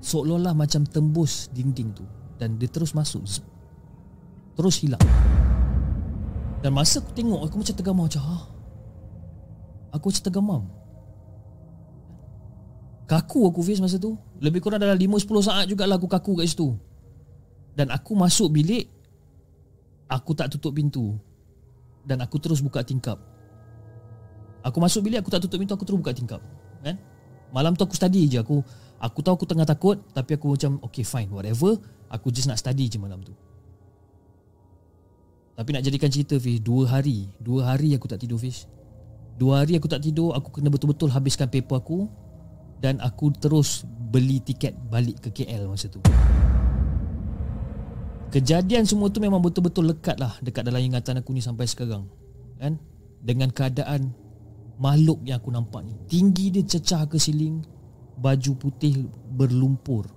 [0.00, 2.08] Seolah-olah macam tembus dinding tu
[2.40, 3.28] Dan dia terus masuk.
[4.56, 5.04] Terus hilang.
[6.64, 8.38] Dan masa aku tengok Aku macam tergamam macam ha?
[9.92, 10.62] Aku macam tergamam.
[13.04, 14.16] Kaku aku fish masa tu.
[14.40, 16.72] Lebih kurang dalam 5-10 saat jugalah aku kaku kat situ.
[17.76, 18.88] Dan aku masuk bilik
[20.08, 21.20] Aku tak tutup pintu
[22.06, 23.18] dan aku terus buka tingkap.
[24.62, 26.42] Aku masuk bilik aku tak tutup pintu aku terus buka tingkap.
[26.82, 26.98] Kan?
[27.50, 28.62] Malam tu aku study je aku
[29.02, 31.74] aku tahu aku tengah takut tapi aku macam okay fine whatever
[32.06, 33.34] aku just nak study je malam tu.
[35.52, 38.64] Tapi nak jadikan cerita Fiz Dua hari Dua hari aku tak tidur Fiz
[39.36, 42.08] Dua hari aku tak tidur Aku kena betul-betul habiskan paper aku
[42.80, 46.00] Dan aku terus beli tiket balik ke KL masa tu
[48.32, 52.08] Kejadian semua tu memang betul-betul lekat lah Dekat dalam ingatan aku ni sampai sekarang
[52.56, 52.80] Kan?
[53.20, 54.16] Dengan keadaan
[54.80, 55.92] Makhluk yang aku nampak ni.
[56.08, 57.60] Tinggi dia cecah ke siling
[58.16, 59.04] Baju putih
[59.36, 60.08] berlumpur.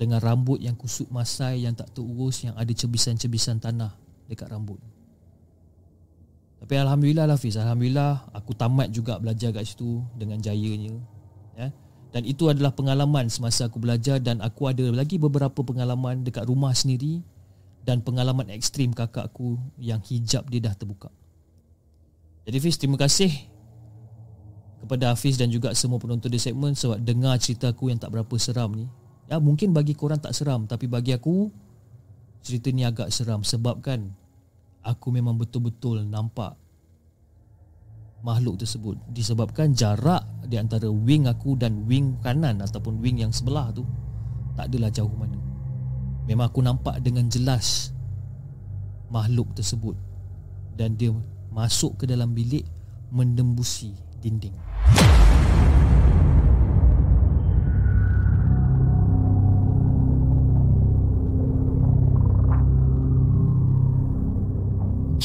[0.00, 3.92] Dengan rambut yang kusut masai Yang tak terurus Yang ada cebisan-cebisan tanah
[4.24, 4.80] Dekat rambut
[6.64, 7.60] Tapi Alhamdulillah lah Fiz.
[7.60, 10.96] Alhamdulillah Aku tamat juga belajar kat situ Dengan jayanya
[11.60, 11.68] ya.
[12.16, 16.72] Dan itu adalah pengalaman Semasa aku belajar Dan aku ada lagi beberapa pengalaman Dekat rumah
[16.72, 17.20] sendiri
[17.84, 21.12] Dan pengalaman ekstrim kakak aku Yang hijab dia dah terbuka.
[22.48, 23.28] Jadi Fiz terima kasih
[24.80, 28.32] Kepada Hafiz dan juga semua penonton di segmen Sebab dengar cerita aku yang tak berapa
[28.40, 28.88] seram ni.
[29.28, 31.52] Ya mungkin bagi korang tak seram Tapi bagi aku
[32.40, 34.08] Cerita ni agak seram Sebab kan
[34.80, 36.56] Aku memang betul-betul nampak
[38.24, 43.72] Makhluk tersebut Disebabkan jarak Di antara wing aku Dan wing kanan Ataupun wing yang sebelah
[43.74, 43.84] tu
[44.56, 45.36] Tak adalah jauh mana
[46.24, 47.92] Memang aku nampak dengan jelas
[49.12, 49.96] Makhluk tersebut
[50.72, 51.12] Dan dia
[51.52, 52.64] Masuk ke dalam bilik
[53.12, 54.56] Mendembusi dinding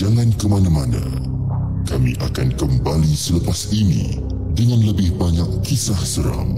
[0.01, 1.03] Jangan ke mana-mana.
[1.85, 4.17] Kami akan kembali selepas ini
[4.57, 6.57] dengan lebih banyak kisah seram.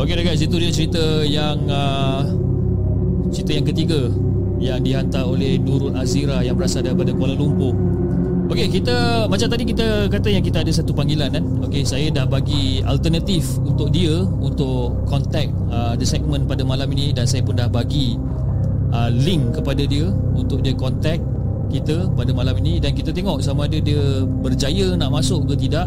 [0.00, 2.24] Okey dah guys, itu dia cerita yang uh,
[3.28, 4.00] cerita yang ketiga
[4.60, 7.89] yang dihantar oleh Nurul Azira yang berasal daripada Kuala Lumpur.
[8.50, 11.44] Okey, kita macam tadi kita kata yang kita ada satu panggilan kan.
[11.62, 17.14] Okey, saya dah bagi alternatif untuk dia untuk contact uh, the segment pada malam ini
[17.14, 18.18] dan saya pun dah bagi
[18.90, 21.22] uh, link kepada dia untuk dia contact
[21.70, 25.86] kita pada malam ini dan kita tengok sama ada dia berjaya nak masuk ke tidak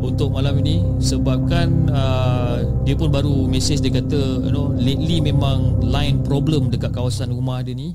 [0.00, 5.76] untuk malam ini sebabkan uh, dia pun baru mesej dia kata you know lately memang
[5.84, 7.92] line problem dekat kawasan rumah dia ni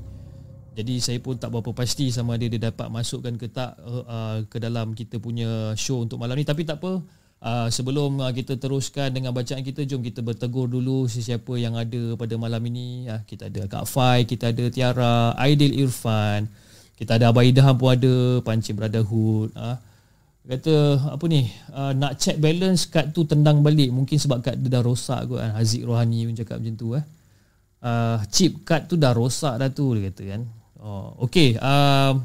[0.72, 4.56] jadi saya pun tak berapa pasti sama ada dia dapat masukkan ke tak uh, ke
[4.56, 6.48] dalam kita punya show untuk malam ni.
[6.48, 7.04] Tapi tak apa
[7.44, 12.16] uh, sebelum uh, kita teruskan dengan bacaan kita jom kita bertegur dulu sesiapa yang ada
[12.16, 13.04] pada malam ini.
[13.04, 16.48] Uh, kita ada Kak Fai kita ada Tiara Aidil Irfan
[16.96, 19.76] kita ada Abah Idham pun ada Panci Brotherhood uh,
[20.42, 20.74] kata
[21.14, 23.92] apa ni uh, nak check balance kad tu tendang balik.
[23.92, 27.04] Mungkin sebab kad dia dah rosak kot kan Haziq Rohani pun cakap macam tu eh.
[27.82, 30.42] Uh, chip kad tu dah rosak dah tu dia kata kan
[30.82, 32.18] oh okey uh,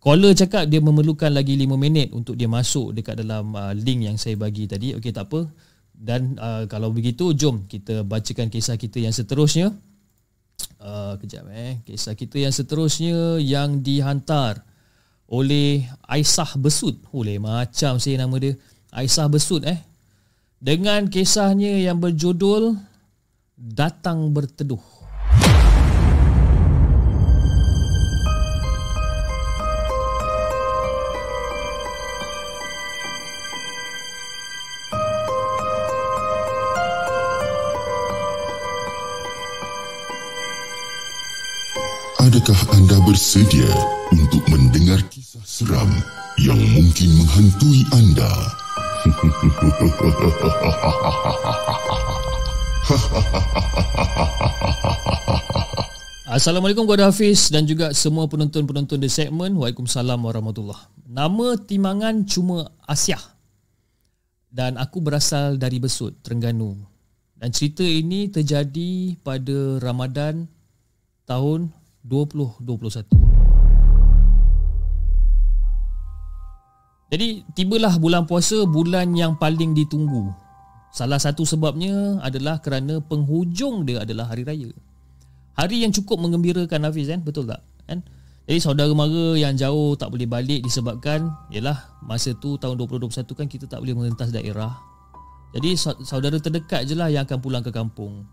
[0.00, 4.16] caller cakap dia memerlukan lagi 5 minit untuk dia masuk dekat dalam uh, link yang
[4.16, 5.46] saya bagi tadi okey tak apa
[5.92, 9.70] dan uh, kalau begitu jom kita bacakan kisah kita yang seterusnya
[10.80, 14.64] uh, kejap eh kisah kita yang seterusnya yang dihantar
[15.32, 17.00] oleh Aisyah Besut.
[17.16, 18.52] Oleh macam saya nama dia.
[18.92, 19.80] Aisyah Besut eh.
[20.60, 22.76] Dengan kisahnya yang berjudul
[23.56, 25.01] Datang Berteduh.
[42.32, 43.68] Adakah anda bersedia
[44.08, 45.92] untuk mendengar kisah seram
[46.40, 48.32] yang mungkin menghantui anda?
[56.40, 59.52] Assalamualaikum kepada Hafiz dan juga semua penonton-penonton di segmen.
[59.52, 63.20] Waalaikumsalam warahmatullahi Nama Timangan cuma Asyah.
[64.48, 66.80] Dan aku berasal dari Besut, Terengganu.
[67.36, 70.48] Dan cerita ini terjadi pada Ramadan
[71.28, 73.06] tahun 2021.
[77.12, 80.32] Jadi tibalah bulan puasa bulan yang paling ditunggu.
[80.92, 84.72] Salah satu sebabnya adalah kerana penghujung dia adalah hari raya.
[85.52, 87.60] Hari yang cukup mengembirakan Hafiz kan, betul tak?
[87.84, 88.00] Kan?
[88.48, 93.46] Jadi saudara mara yang jauh tak boleh balik disebabkan ialah masa tu tahun 2021 kan
[93.46, 94.74] kita tak boleh merentas daerah.
[95.52, 98.24] Jadi saudara terdekat je lah yang akan pulang ke kampung.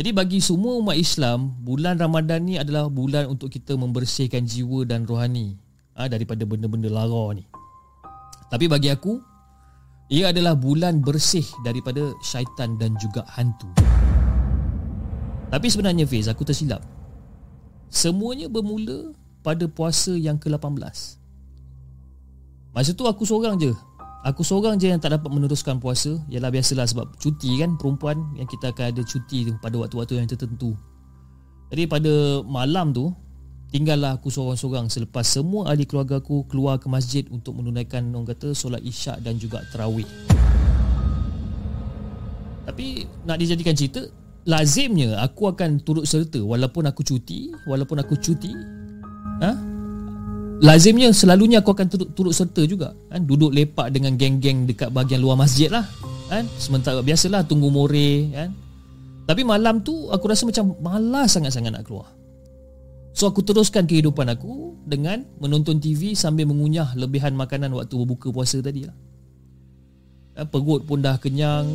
[0.00, 5.04] Jadi bagi semua umat Islam, bulan Ramadan ni adalah bulan untuk kita membersihkan jiwa dan
[5.04, 5.60] rohani
[5.92, 7.44] ha, daripada benda-benda lara ni.
[8.48, 9.20] Tapi bagi aku,
[10.08, 13.68] ia adalah bulan bersih daripada syaitan dan juga hantu.
[15.52, 16.80] Tapi sebenarnya Fiz, aku tersilap.
[17.92, 19.12] Semuanya bermula
[19.44, 20.80] pada puasa yang ke-18.
[22.72, 23.76] Masa tu aku seorang je
[24.20, 26.20] Aku seorang je yang tak dapat meneruskan puasa.
[26.28, 30.28] Yalah biasalah sebab cuti kan Perempuan yang kita akan ada cuti tu Pada waktu-waktu yang
[30.28, 30.76] tertentu.
[31.72, 33.08] Jadi pada malam tu
[33.72, 38.52] Tinggallah aku seorang-seorang Selepas semua ahli keluarga aku Keluar ke masjid Untuk menunaikan Orang kata
[38.52, 40.04] solat isyak Dan juga terawih
[42.66, 44.04] Tapi Nak dijadikan cerita
[44.44, 48.52] Lazimnya Aku akan turut serta Walaupun aku cuti Walaupun aku cuti
[49.40, 49.69] Ha?
[50.60, 53.24] Lazimnya selalunya aku akan turut, turut serta juga kan?
[53.24, 55.88] Duduk lepak dengan geng-geng dekat bahagian luar masjid lah
[56.28, 56.44] kan?
[56.60, 58.52] Sementara biasalah tunggu more kan?
[59.24, 62.12] Tapi malam tu aku rasa macam malas sangat-sangat nak keluar.
[63.10, 68.62] So aku teruskan kehidupan aku dengan menonton TV sambil mengunyah lebihan makanan waktu berbuka puasa
[68.62, 68.96] tadi lah.
[70.38, 71.66] Kan, perut pun dah kenyang.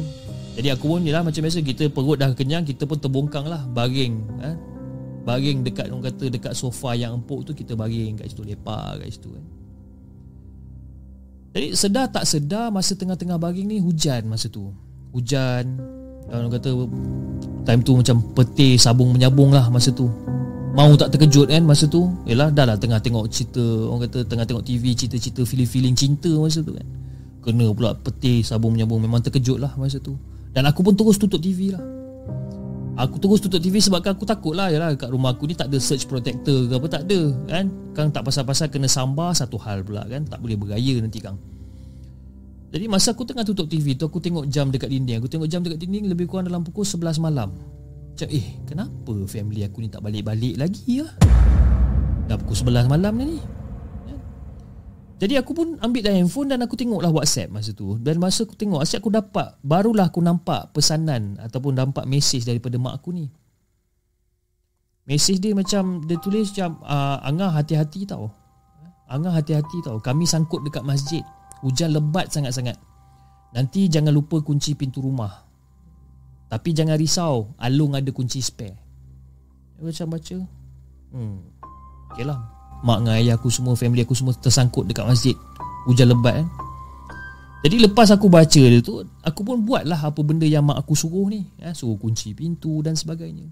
[0.56, 4.16] Jadi aku pun lah macam biasa kita perut dah kenyang kita pun terbongkang lah baring
[4.40, 4.75] kan
[5.26, 9.10] Baring dekat orang kata dekat sofa yang empuk tu kita baring kat situ lepak kat
[9.10, 9.46] situ kan.
[11.58, 14.70] Jadi sedar tak sedar masa tengah-tengah baring ni hujan masa tu.
[15.18, 15.82] Hujan
[16.30, 16.70] orang kata
[17.66, 20.06] time tu macam peti sabung menyabung lah masa tu.
[20.76, 24.44] Mau tak terkejut kan masa tu Yalah dah lah tengah tengok cerita Orang kata tengah
[24.44, 26.84] tengok TV Cerita-cerita feeling-feeling cinta masa tu kan
[27.48, 30.20] Kena pula peti sabung menyabung Memang terkejut lah masa tu
[30.52, 31.80] Dan aku pun terus tutup TV lah
[32.96, 35.76] Aku terus tutup TV sebab aku takut lah Yalah kat rumah aku ni tak ada
[35.84, 37.66] search protector ke apa tak ada kan?
[37.92, 40.24] Kang tak pasal-pasal kena sambar satu hal pula kan?
[40.24, 41.36] Tak boleh bergaya nanti Kang.
[42.72, 45.20] Jadi masa aku tengah tutup TV tu aku tengok jam dekat dinding.
[45.20, 47.52] Aku tengok jam dekat dinding lebih kurang dalam pukul 11 malam.
[48.16, 51.08] Macam eh kenapa family aku ni tak balik-balik lagi ya
[52.32, 53.44] Dah pukul 11 malam ni
[55.16, 57.96] jadi aku pun ambil dah handphone dan aku tengoklah WhatsApp masa tu.
[58.04, 62.76] Dan masa aku tengok asyik aku dapat barulah aku nampak pesanan ataupun nampak mesej daripada
[62.76, 63.32] mak aku ni.
[65.08, 68.28] Mesej dia macam dia tulis macam uh, Angah hati-hati tau.
[69.08, 70.04] Angah hati-hati tau.
[70.04, 71.24] Kami sangkut dekat masjid.
[71.64, 72.76] Hujan lebat sangat-sangat.
[73.56, 75.48] Nanti jangan lupa kunci pintu rumah.
[76.52, 78.76] Tapi jangan risau, Alung ada kunci spare.
[79.80, 80.38] Macam baca.
[81.16, 81.40] Hmm.
[82.12, 82.40] Okeylah,
[82.86, 85.34] mak dengan ayah aku semua family aku semua tersangkut dekat masjid.
[85.90, 86.48] Hujan lebat kan
[87.66, 91.34] jadi lepas aku baca dia tu aku pun buatlah apa benda yang mak aku suruh
[91.34, 93.50] ni ya, suruh kunci pintu dan sebagainya.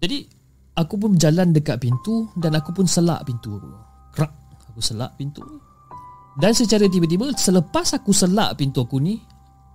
[0.00, 0.24] Jadi
[0.72, 3.60] aku pun jalan dekat pintu dan aku pun selak pintu.
[3.60, 3.68] Aku
[4.08, 4.32] krak
[4.72, 5.44] aku selak pintu
[6.40, 9.20] dan secara tiba-tiba selepas aku selak pintu aku ni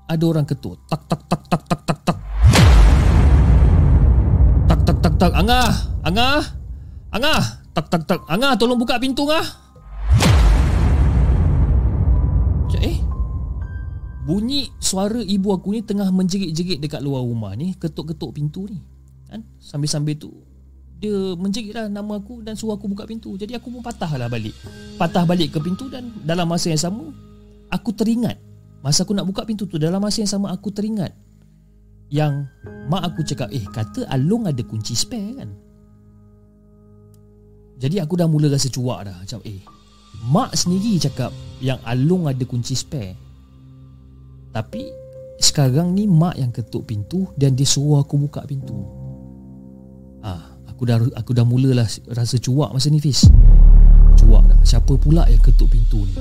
[0.10, 0.74] ada orang ketuk.
[0.90, 2.18] Tak tak tak tak tak tak tak.
[4.66, 5.32] Tak tak tak tak.
[5.38, 5.70] Angah
[6.02, 6.42] angah
[7.12, 8.22] Angah, tak tak tak.
[8.28, 9.48] Angah tolong buka pintu Angah.
[12.68, 13.00] Cak eh.
[14.28, 18.84] Bunyi suara ibu aku ni tengah menjerit-jerit dekat luar rumah ni, ketuk-ketuk pintu ni.
[19.32, 19.44] Kan?
[19.60, 20.32] Sambil-sambil tu
[20.98, 23.38] dia menjeritlah nama aku dan suruh aku buka pintu.
[23.38, 24.58] Jadi aku pun patahlah balik.
[24.98, 27.14] Patah balik ke pintu dan dalam masa yang sama
[27.72, 28.40] aku teringat
[28.82, 31.12] masa aku nak buka pintu tu dalam masa yang sama aku teringat
[32.08, 32.48] yang
[32.88, 35.50] mak aku cakap eh kata Along ada kunci spare kan.
[37.78, 39.18] Jadi aku dah mula rasa cuak dah.
[39.22, 39.62] Macam eh
[40.18, 41.30] Mak sendiri cakap
[41.62, 43.14] Yang Alung ada kunci spare.
[44.50, 44.90] Tapi
[45.38, 48.78] Sekarang ni Mak yang ketuk pintu Dan dia suruh aku buka pintu.
[50.26, 53.30] Ah, Aku dah aku dah mulalah Rasa cuak masa ni Fiz
[54.18, 54.60] Cuak dah.
[54.66, 56.18] Siapa pula yang ketuk pintu ni?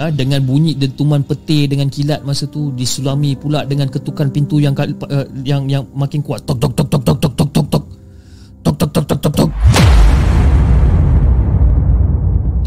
[0.00, 4.72] Ha, dengan bunyi dentuman petir dengan kilat masa tu disulami pula dengan ketukan pintu yang
[4.72, 6.40] uh, yang yang makin kuat.
[6.48, 7.49] Tok tok tok tok tok tok.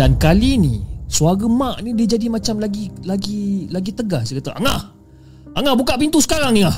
[0.03, 4.59] Dan kali ni suara mak ni dia jadi macam lagi lagi lagi tegas dia kata
[4.59, 4.91] Angah
[5.55, 6.75] Angah buka pintu sekarang ni ah.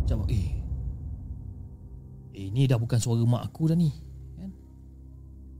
[0.00, 0.56] Macam eh
[2.32, 3.92] Eh ni dah bukan suara mak aku dah ni
[4.40, 4.48] kan?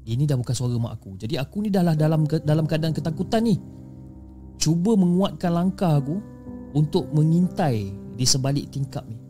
[0.09, 3.45] Ini dah bukan suara mak aku Jadi aku ni dah lah dalam dalam keadaan ketakutan
[3.45, 3.61] ni
[4.57, 6.17] Cuba menguatkan langkah aku
[6.73, 9.28] Untuk mengintai Di sebalik tingkap ni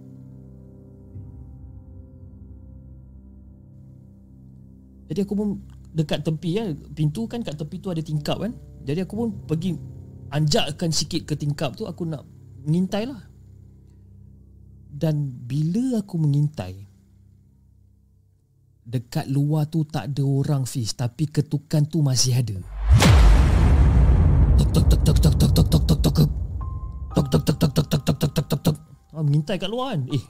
[5.08, 5.48] Jadi aku pun
[5.92, 8.52] dekat tepi ya, pintu kan kat tepi tu ada tingkap kan.
[8.84, 9.74] Jadi aku pun pergi
[10.28, 12.24] anjakkan sikit ke tingkap tu aku nak
[12.64, 13.28] mengintai lah.
[14.88, 16.88] Dan bila aku mengintai
[18.88, 22.56] Dekat luar tu tak ada orang fish Tapi ketukan tu masih ada
[24.56, 26.28] Tok tok tok tok tok tok tok tok tok tok
[27.14, 28.76] Tok tok tok tok tok tok tok tok tok tok tok
[29.12, 30.24] Mengintai kat luar kan Eh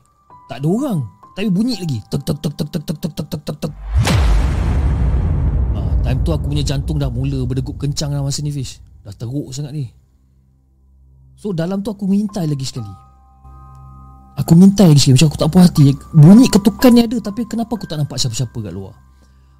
[0.50, 0.98] tak ada orang
[1.38, 3.27] Tapi bunyi lagi Tok tok tok tok tok tok tok tok tok tok
[6.08, 8.80] Time tu aku punya jantung dah mula berdegup kencang dalam masa ni Fish.
[9.04, 9.92] Dah teruk sangat ni.
[11.36, 12.88] So dalam tu aku mintai lagi sekali.
[14.40, 15.20] Aku mintai lagi sekali.
[15.20, 15.92] Macam aku tak puas hati.
[16.16, 18.96] Bunyi ketukan ni ada Tapi kenapa aku tak nampak siapa-siapa kat luar?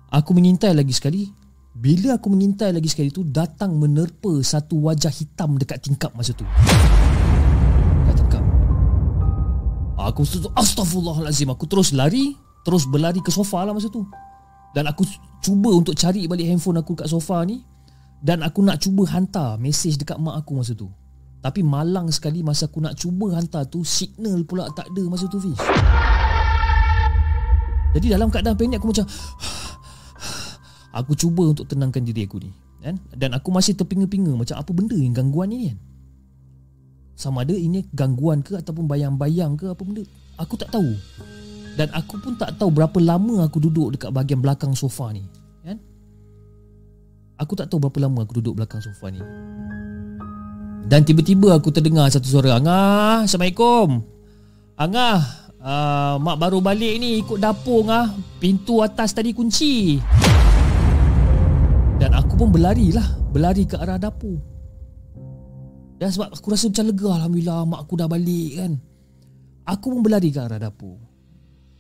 [0.09, 1.29] Aku mengintai lagi sekali.
[1.77, 6.49] Bila aku mengintai lagi sekali tu Datang menerpa satu wajah hitam dekat tingkap masa tu.
[8.09, 8.45] Dekat tingkap.
[10.01, 11.53] Aku tu Astaghfirullahalazim.
[11.53, 12.33] Aku terus lari
[12.65, 14.09] Terus berlari ke sofa lah masa tu
[14.77, 15.05] Dan aku
[15.41, 17.65] cuba untuk cari balik handphone aku kat sofa ni
[18.21, 20.91] Dan aku nak cuba hantar Mesej dekat mak aku masa tu.
[21.41, 25.41] Tapi malang sekali Masa aku nak cuba hantar tu Signal pula tak ada masa tu
[25.41, 25.57] Fiz.
[27.97, 29.07] Jadi dalam keadaan panik aku macam
[30.99, 32.95] Aku cuba untuk tenangkan diri aku ni kan?
[33.11, 35.79] Dan aku masih terpinga-pinga Macam apa benda yang gangguan ni kan?
[37.19, 40.05] Sama ada ini gangguan ke Ataupun bayang-bayang ke apa benda?
[40.39, 40.95] Aku tak tahu
[41.79, 45.23] Dan aku pun tak tahu berapa lama aku duduk Dekat bahagian belakang sofa ni
[45.63, 45.79] kan?
[47.39, 49.23] Aku tak tahu berapa lama aku duduk belakang sofa ni.
[50.91, 54.03] Dan tiba-tiba aku terdengar satu suara Angah Assalamualaikum.
[54.75, 55.23] Angah
[55.63, 58.11] uh, Mak baru balik ni ikut dapur Angah.
[58.43, 60.03] Pintu atas tadi kunci.
[62.03, 64.35] Dan aku pun berlari lah Berlari ke arah dapur.
[65.95, 68.73] Dan sebab aku rasa macam lega Alhamdulillah mak aku dah balik kan?
[69.63, 71.08] Aku pun berlari ke arah dapur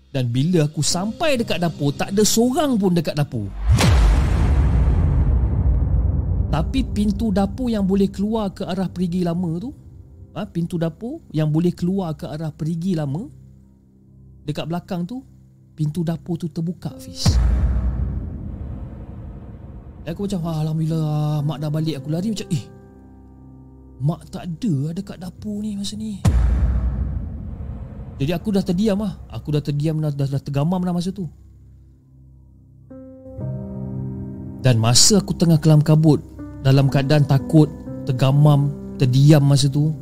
[0.09, 3.45] Dan bila aku sampai dekat dapur Tak ada seorang pun dekat dapur.
[6.49, 9.71] Tapi pintu dapur yang boleh keluar ke arah perigi lama tu
[10.33, 13.29] ha, Pintu dapur yang boleh keluar ke arah perigi lama
[14.49, 15.21] Dekat belakang tu
[15.77, 17.37] Pintu dapur tu terbuka Fiz.
[20.03, 22.01] Dan aku macam ah, Alhamdulillah Mak dah balik.
[22.01, 22.65] Aku lari macam Eh
[24.01, 26.23] Mak tak ada ada kat dapur ni masa ni
[28.19, 29.15] Jadi aku dah terdiam lah.
[29.31, 31.31] Aku dah terdiam dah, dah, dah tergamam dah masa tu.
[34.59, 36.19] Dan masa aku tengah kelam kabut
[36.67, 37.71] Dalam keadaan takut
[38.03, 39.95] Tergamam Terdiam masa tu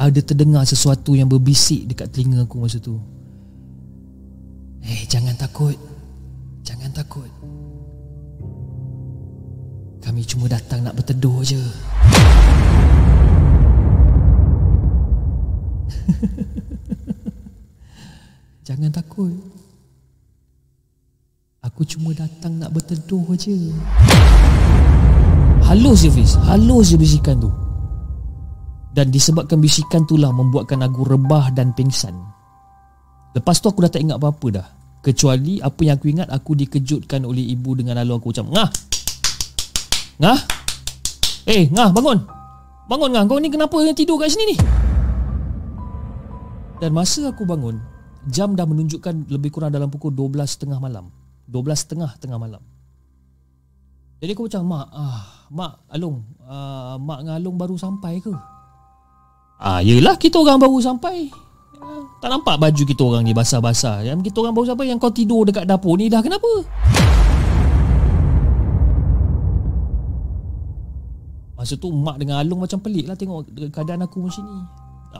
[0.00, 2.96] Ada terdengar sesuatu yang berbisik Dekat telinga aku masa tu.
[4.80, 5.76] Eh hey, jangan takut.
[6.64, 7.28] Jangan takut.
[10.00, 11.60] Kami cuma datang nak berteduh je
[18.70, 19.34] Jangan takut.
[21.66, 23.74] Aku cuma datang nak berteduh je.
[25.66, 26.38] Halus je Fiz.
[26.46, 27.50] Halus je bisikan tu.
[28.94, 32.14] Dan disebabkan bisikan tu lah Membuatkan aku rebah dan pingsan.
[33.34, 34.66] Lepas tu aku dah tak ingat apa-apa dah.
[35.02, 38.70] Kecuali apa yang aku ingat Aku dikejutkan oleh ibu dengan lalu aku macam Ngah!
[40.22, 40.40] Ngah?
[41.50, 42.18] Eh Ngah bangun.
[42.86, 43.24] Bangun Ngah.
[43.26, 44.56] Kau ni kenapa yang tidur kat sini ni?
[46.78, 51.08] Dan masa aku bangun Jam dah menunjukkan Lebih kurang dalam pukul 12.30 malam.
[51.48, 52.60] 12.30 tengah malam.
[54.20, 58.30] Jadi aku macam Mak ah, Mak Alung ah, Mak dengan Alung baru sampai ke?
[59.60, 61.32] Ah, yelah kita orang baru sampai.
[62.20, 64.04] Tak nampak baju kita orang ni basah-basah.
[64.04, 66.48] Yang kita orang baru sampai Yang kau tidur dekat dapur ni dah kenapa?
[71.56, 74.60] Masa tu mak dengan Alung macam pelik lah tengok keadaan aku macam ni.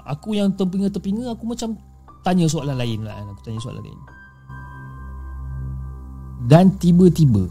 [0.09, 1.77] Aku yang terpinga-terpinga aku macam
[2.25, 3.17] tanya soalan lain lah.
[3.35, 4.01] Aku tanya soalan lain.
[6.49, 7.45] Dan tiba-tiba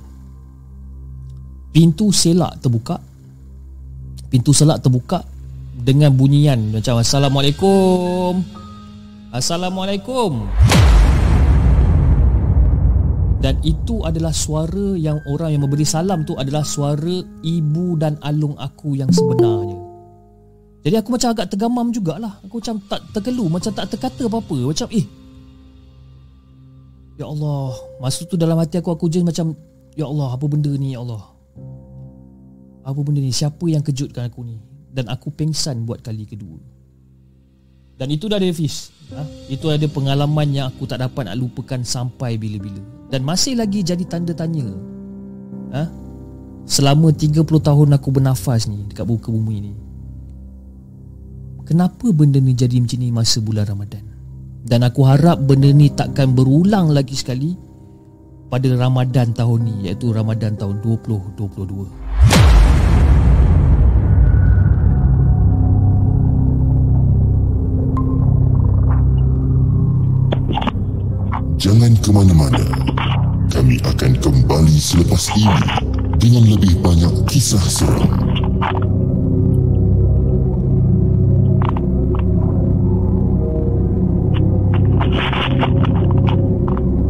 [1.70, 2.98] pintu selak terbuka.
[4.30, 5.26] Pintu selak terbuka
[5.80, 8.44] dengan bunyian macam Assalamualaikum.
[9.30, 10.50] Assalamualaikum.
[13.40, 18.60] Dan itu adalah suara yang orang yang memberi salam tu adalah suara ibu dan alung
[18.60, 19.79] aku yang sebenarnya.
[20.80, 22.40] Jadi aku macam agak tergamam jugalah.
[22.48, 24.72] Aku macam tak terkelu, macam tak terkata apa-apa.
[24.72, 25.06] Macam eh.
[27.20, 29.52] Ya Allah, masa tu dalam hati aku aku je macam
[30.00, 31.20] ya Allah, apa benda ni ya Allah?
[32.88, 33.36] Apa benda ni?
[33.36, 34.56] Siapa yang kejutkan aku ni?
[34.96, 36.56] Dan aku pengsan buat kali kedua.
[38.00, 38.96] Dan itu dah Davis.
[39.12, 39.52] Ha?
[39.52, 44.06] Itu ada pengalaman yang aku tak dapat nak lupakan sampai bila-bila dan masih lagi jadi
[44.06, 44.70] tanda tanya
[45.74, 45.90] ha?
[46.70, 49.74] selama 30 tahun aku bernafas ni dekat buka bumi ni
[51.70, 54.02] kenapa benda ni jadi macam ni masa bulan Ramadan
[54.66, 57.54] dan aku harap benda ni takkan berulang lagi sekali
[58.50, 62.10] pada Ramadan tahun ni iaitu Ramadan tahun 2022
[71.60, 72.64] Jangan ke mana-mana.
[73.52, 75.60] Kami akan kembali selepas ini
[76.16, 78.08] dengan lebih banyak kisah seram.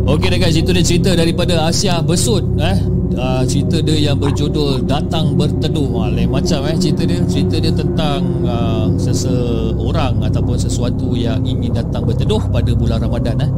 [0.09, 2.81] Okey dah guys, itu dia cerita daripada Asia Besut eh.
[3.13, 6.01] Uh, cerita dia yang berjudul Datang Berteduh.
[6.01, 7.21] Ha, lain macam eh cerita dia.
[7.29, 13.51] Cerita dia tentang uh, seseorang ataupun sesuatu yang ingin datang berteduh pada bulan Ramadan eh.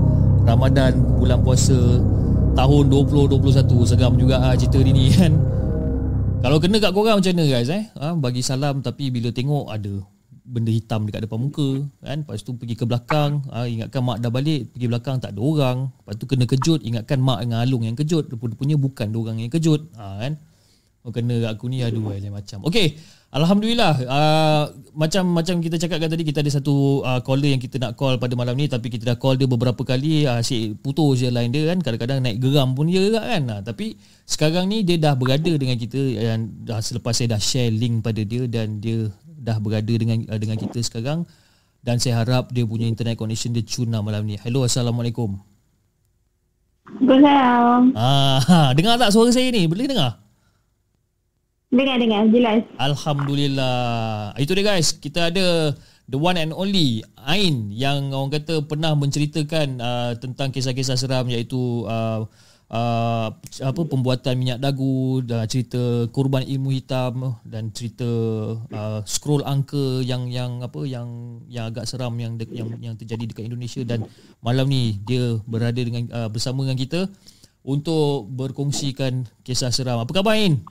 [0.44, 0.92] Ramadan
[1.24, 2.04] bulan puasa
[2.60, 5.32] tahun 2021 seram juga ah cerita ni ni kan.
[6.44, 7.88] Kalau kena kat korang macam mana guys eh?
[7.96, 10.04] Ha, bagi salam tapi bila tengok ada
[10.42, 12.26] benda hitam dekat depan muka kan?
[12.26, 15.78] Lepas tu pergi ke belakang ha, ingatkan mak dah balik pergi belakang tak ada orang.
[15.90, 18.28] Lepas tu kena kejut ingatkan mak dengan Alung yang kejut.
[18.28, 20.34] Rupanya bukan dia orang yang kejut ha, kan?
[21.02, 22.62] Oh kena aku ni aduh lain macam.
[22.70, 22.94] Okey
[23.32, 27.96] alhamdulillah uh, macam macam kita cakapkan tadi kita ada satu uh, caller yang kita nak
[27.96, 31.32] call pada malam ni tapi kita dah call dia beberapa kali uh, asyik putus je
[31.32, 31.80] line dia kan?
[31.80, 33.44] Kadang-kadang naik geram pun dia juga kan?
[33.48, 33.96] Uh, tapi
[34.28, 38.22] sekarang ni dia dah berada dengan kita dan dah selepas saya dah share link pada
[38.22, 39.08] dia dan dia
[39.42, 41.26] dah berada dengan uh, dengan kita sekarang
[41.82, 44.38] dan saya harap dia punya internet connection dia cuna malam ni.
[44.38, 45.42] Hello, Assalamualaikum.
[47.02, 47.94] Salam.
[47.98, 49.66] Ah, dengar tak suara saya ni?
[49.66, 50.22] Boleh dengar?
[51.72, 52.62] Dengar dengar jelas.
[52.78, 54.36] Alhamdulillah.
[54.38, 55.72] Itu dia guys, kita ada
[56.12, 61.88] the one and only Ain yang orang kata pernah menceritakan uh, tentang kisah-kisah seram iaitu
[61.88, 62.28] uh,
[62.72, 63.28] uh,
[63.62, 68.08] apa pembuatan minyak dagu dan cerita korban ilmu hitam dan cerita
[68.72, 73.28] uh, scroll angka yang yang apa yang yang agak seram yang de, yang yang terjadi
[73.28, 74.08] dekat Indonesia dan
[74.40, 77.02] malam ni dia berada dengan uh, bersama dengan kita
[77.62, 80.02] untuk berkongsikan kisah seram.
[80.02, 80.66] Apa khabar Ain?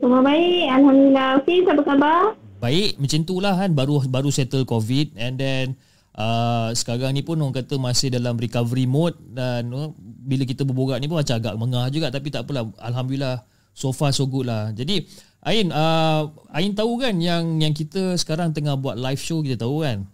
[0.00, 0.64] Semua baik.
[0.72, 1.28] Alhamdulillah.
[1.44, 2.20] Okey, apa khabar?
[2.62, 5.74] Baik, macam tu lah kan baru baru settle COVID and then
[6.16, 11.00] uh, sekarang ni pun orang kata masih dalam recovery mode dan uh, bila kita berborak
[11.00, 14.70] ni pun macam agak mengah juga tapi tak apalah alhamdulillah so far so good lah.
[14.72, 15.08] Jadi
[15.42, 19.82] Ain uh, Ain tahu kan yang yang kita sekarang tengah buat live show kita tahu
[19.82, 20.06] kan?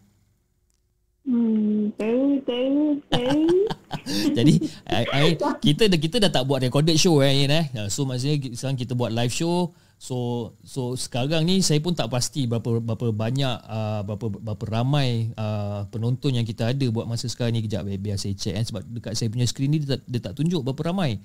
[1.29, 2.77] Hmm, tahu, tahu,
[3.13, 3.45] tahu.
[4.39, 4.55] Jadi
[4.89, 7.65] Ain kita dah kita dah tak buat recorded show eh Ain eh.
[7.93, 12.47] So maksudnya sekarang kita buat live show So so sekarang ni saya pun tak pasti
[12.47, 17.59] berapa berapa banyak uh, berapa berapa ramai uh, penonton yang kita ada buat masa sekarang
[17.59, 20.21] ni kejap biar saya check kan sebab dekat saya punya skrin ni dia tak, dia
[20.23, 21.19] tak tunjuk berapa ramai.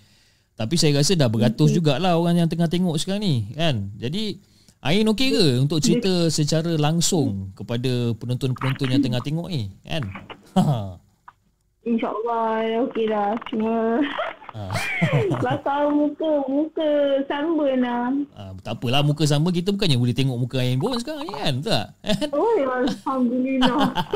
[0.57, 3.93] Tapi saya rasa dah beratus jugalah orang yang tengah tengok sekarang ni kan.
[3.97, 4.41] Jadi
[4.83, 10.03] Ain okey ke untuk cerita secara langsung kepada penonton-penonton yang tengah tengok ni kan?
[11.87, 13.31] InsyaAllah okey dah.
[13.47, 14.03] Cuma
[15.43, 16.89] Bakal muka Muka
[17.25, 21.25] sunburn lah Ah, tak apalah muka sama kita bukannya boleh tengok muka Ain pun sekarang
[21.25, 21.87] ni kan betul tak?
[22.33, 23.81] Oh Alhamdulillah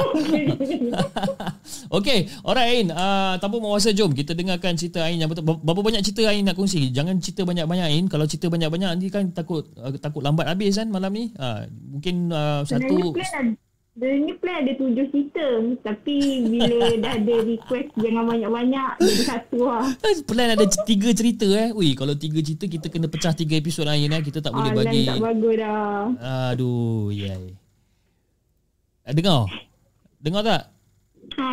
[1.98, 2.88] Okey, alright Ain.
[2.94, 5.44] Uh, tanpa mewasa jom kita dengarkan cerita Ain yang betul.
[5.46, 6.94] Berapa banyak cerita Ain nak kongsi?
[6.94, 8.06] Jangan cerita banyak-banyak Ain.
[8.06, 11.34] Kalau cerita banyak-banyak nanti kan takut uh, takut lambat habis kan malam ni.
[11.36, 13.48] Uh, mungkin uh, Sebenarnya satu plan
[13.98, 15.48] Sebenarnya plan ada tujuh cerita
[15.82, 19.89] Tapi bila dah ada request Jangan banyak-banyak Jadi satu lah
[20.30, 21.74] plan ada tiga cerita eh.
[21.74, 24.22] Ui, kalau tiga cerita kita kena pecah tiga episod Ain eh.
[24.22, 25.02] Kita tak boleh Ah, bagi.
[25.10, 26.02] Tak bagus dah
[26.54, 27.58] Aduh, yai.
[29.02, 29.50] Uh, dengar.
[30.22, 30.64] Dengar tak?
[31.41, 31.45] Ha,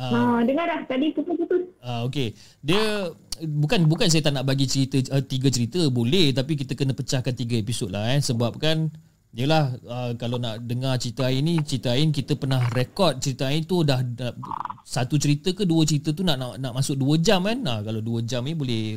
[0.00, 1.70] ha, dengar dah tadi putus-putus.
[1.86, 2.34] Ah okey.
[2.66, 3.14] Dia
[3.46, 7.36] bukan bukan saya tak nak bagi cerita uh, tiga cerita boleh tapi kita kena pecahkan
[7.36, 8.88] tiga episod lah eh sebab kan
[9.36, 13.68] Yelah uh, kalau nak dengar cerita Ain ni cerita Ain kita pernah rekod cerita Ain
[13.68, 14.32] tu dah, dah
[14.80, 17.60] satu cerita ke dua cerita tu nak nak, nak masuk dua jam kan.
[17.60, 18.96] Nah kalau dua jam ni boleh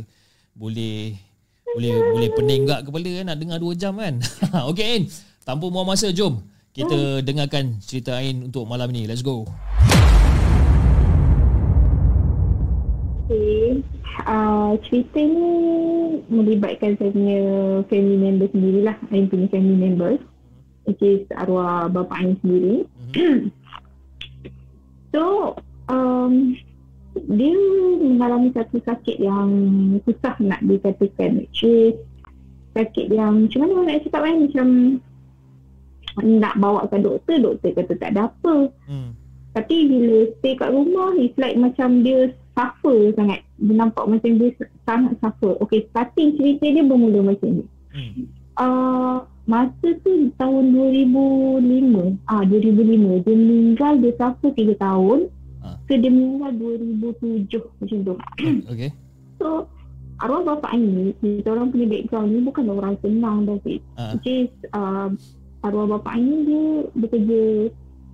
[0.56, 1.12] boleh
[1.76, 4.16] boleh boleh pening gak kepala kan nak dengar dua jam kan.
[4.72, 5.04] okey Ain,
[5.44, 6.40] tanpa buang masa jom
[6.72, 9.12] kita dengarkan cerita Ain untuk malam ni.
[9.12, 9.44] Let's go.
[13.28, 13.84] Okay.
[14.24, 15.52] Uh, cerita ni
[16.32, 17.40] melibatkan saya punya
[17.92, 18.96] family member sendirilah.
[19.12, 20.29] Saya punya family member.
[20.90, 22.90] Which is arwah bapa Ain sendiri.
[25.14, 25.54] so,
[25.86, 26.58] um,
[27.30, 27.54] dia
[28.02, 29.50] mengalami satu sakit yang
[30.02, 31.46] susah nak dikatakan.
[31.46, 31.94] Which is
[32.74, 34.68] sakit yang macam mana nak cakap kan macam
[36.26, 38.56] nak bawa ke doktor, doktor kata tak ada apa.
[38.90, 39.14] Hmm.
[39.54, 43.42] Tapi bila stay kat rumah, it's like macam dia suffer sangat.
[43.58, 44.54] Dia nampak macam dia
[44.86, 45.58] sangat suffer.
[45.66, 47.66] Okay, starting cerita dia bermula macam ni.
[47.90, 48.14] Hmm.
[48.60, 49.18] Uh,
[49.50, 52.22] masa tu tahun 2005.
[52.30, 53.26] Ah, 2005.
[53.26, 55.26] Dia meninggal, dia suffer 3 tahun.
[55.66, 55.74] Ah.
[55.90, 58.14] So, dia meninggal 2007 macam tu.
[58.72, 58.90] Okey.
[59.42, 59.66] So,
[60.22, 63.82] arwah bapa ni, kita orang punya background ni bukan orang senang David.
[63.98, 64.14] Ah.
[64.14, 65.10] Which is, uh,
[65.66, 67.42] arwah bapa ni dia bekerja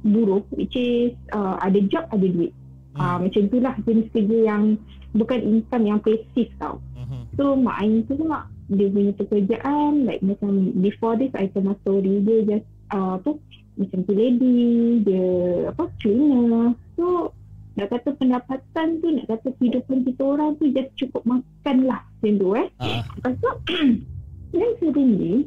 [0.07, 0.47] buruh.
[0.55, 2.55] Which is, uh, ada job, ada duit.
[2.95, 3.03] Hmm.
[3.03, 4.79] Ah, macam itulah jenis kerja yang
[5.11, 6.79] bukan income yang pasif tau.
[6.95, 7.35] Mhm.
[7.35, 12.21] So mak Ain tu pula dia punya pekerjaan like macam before this I my story
[12.25, 13.37] dia just uh, apa
[13.75, 15.27] macam tu lady dia
[15.69, 17.29] apa cleaner so
[17.75, 22.35] nak kata pendapatan tu nak kata kehidupan kita orang tu just cukup makan lah macam
[22.39, 23.03] tu eh Ah.
[23.19, 23.51] lepas tu
[24.55, 25.45] then suddenly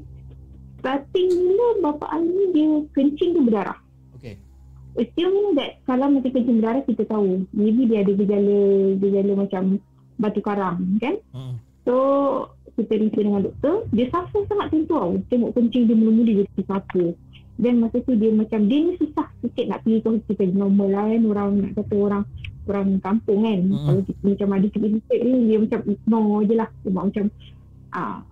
[0.78, 3.78] starting mula bapa ni dia kencing tu berdarah
[4.20, 4.36] Okey.
[5.00, 8.58] assume that kalau mati kencing berdarah kita tahu maybe dia ada gejala
[9.00, 9.80] gejala macam
[10.18, 11.16] batu karang kan.
[11.30, 11.54] Hmm.
[11.86, 11.94] So
[12.78, 15.18] kita review dengan doktor, dia suffer sangat tentu tau.
[15.26, 17.18] Tengok kencing dia mula-mula dia suffer.
[17.58, 21.04] Dan masa tu dia macam dia ni susah sikit nak pergi ke hospital normal lah
[21.10, 22.22] kan orang nak kata orang
[22.70, 23.60] orang kampung kan.
[23.66, 23.82] Mm-hmm.
[23.82, 26.68] Kalau kita macam ada sikit-sikit ni dia macam ignore je lah.
[26.86, 27.24] Buat macam
[27.98, 28.22] ah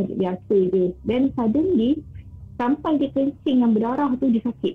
[0.00, 0.84] sakit biasa je.
[1.04, 1.90] Then suddenly
[2.56, 4.74] sampai dia kencing yang berdarah tu dia sakit.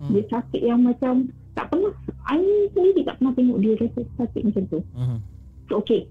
[0.00, 0.10] Hmm.
[0.16, 1.92] Dia sakit yang macam tak pernah
[2.32, 2.40] I
[2.72, 4.80] sendiri tak pernah tengok dia rasa sakit macam tu.
[4.96, 5.18] Hmm.
[5.68, 6.08] So okay.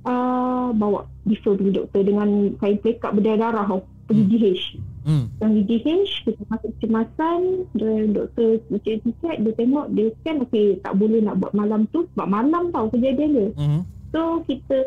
[0.00, 3.84] Uh, bawa refer pergi doktor dengan kain pelekat berdarah tau.
[4.08, 4.32] Pergi Hmm.
[4.32, 4.64] DH.
[5.00, 5.24] Hmm.
[5.38, 7.40] Pergi DH, kita masuk kecemasan
[7.78, 12.26] dan doktor cek-cek dia tengok dia scan okay tak boleh nak buat malam tu sebab
[12.26, 13.48] malam tau kejadian dia.
[13.54, 13.80] Hmm.
[14.10, 14.78] So kita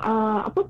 [0.00, 0.64] uh, apa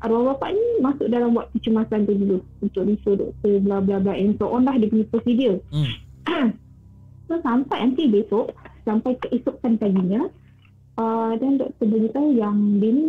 [0.00, 4.14] arwah bapak ni masuk dalam buat kecemasan tu dulu untuk refer doktor bla bla bla
[4.16, 5.60] and so on lah dia punya prosedur.
[5.68, 5.90] Hmm.
[7.28, 8.54] so sampai nanti besok
[8.86, 10.30] sampai keesokan paginya
[11.00, 13.08] uh, dan doktor beritahu yang dia ni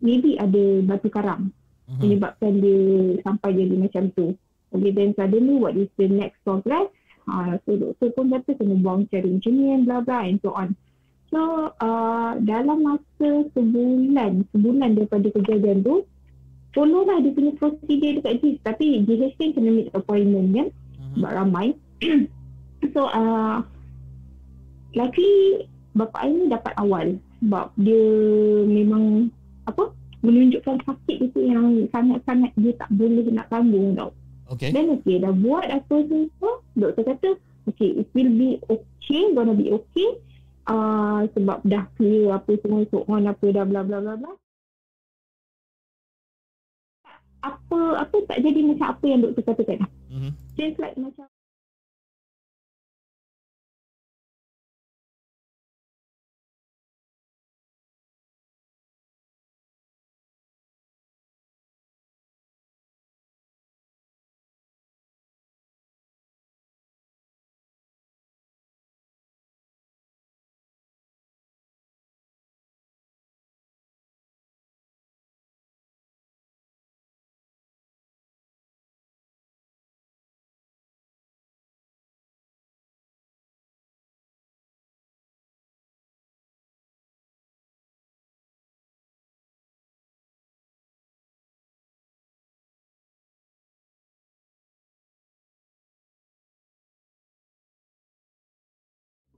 [0.00, 1.52] maybe ada batu karang
[1.88, 2.04] Hmm.
[2.04, 4.36] menyebabkan dia sampai jadi macam tu.
[4.76, 6.84] Okay, then suddenly what is the next progress?
[7.24, 10.76] Uh, so doktor pun kata kena buang secara engineer, bla bla and so on.
[11.32, 16.04] So uh, dalam masa sebulan, sebulan daripada kejadian tu,
[16.76, 18.60] follow lah dia punya prosedur dekat GIS.
[18.60, 20.68] Tapi GH kan kena make appointment kan,
[21.00, 21.24] Hmm.
[21.24, 21.66] sebab ramai.
[22.92, 23.64] so uh,
[24.92, 25.64] luckily
[25.98, 28.06] bapak I ni dapat awal sebab dia
[28.70, 29.34] memang
[29.66, 29.90] apa
[30.22, 34.14] menunjukkan sakit itu yang sangat-sangat dia tak boleh nak tanggung tau.
[34.48, 34.72] Okay.
[34.72, 37.28] Dan okey dah buat apa semua, doktor kata
[37.68, 40.10] okay it will be okay, gonna be okay.
[40.68, 44.32] Uh, sebab dah clear apa semua so on apa dah bla bla bla bla.
[47.44, 49.84] Apa apa tak jadi macam apa yang doktor katakan.
[50.08, 50.32] Hmm.
[50.56, 51.28] Just like macam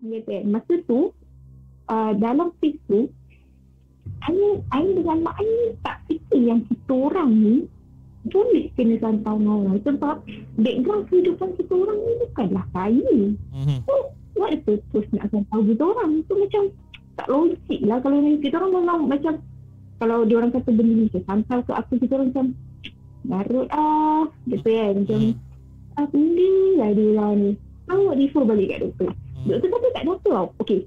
[0.01, 0.43] Kan.
[0.49, 1.13] Masa tu
[1.93, 3.13] uh, dalam phase tu
[4.25, 7.55] Ain, Ain dengan mak Ain tak fikir yang kita orang ni
[8.29, 10.21] boleh kena santau orang sebab
[10.61, 13.17] background kehidupan kita orang ni bukanlah kaya.
[13.49, 13.81] Hmm.
[13.89, 16.21] So, what the purpose nak santau kita orang?
[16.21, 16.63] Itu macam
[17.17, 19.35] tak logik lah kalau ni kita orang memang macam
[20.01, 22.47] kalau dia orang kata benda ni macam santau ke apa kita orang macam
[23.21, 26.01] Narut ah gitu kan macam Hmm.
[26.01, 27.51] ah benda lah dia orang ni.
[27.91, 29.11] Awak refer balik kat doktor.
[29.45, 29.57] Hmm.
[29.57, 30.47] Doktor kata tak ada apa tau.
[30.61, 30.81] Okay.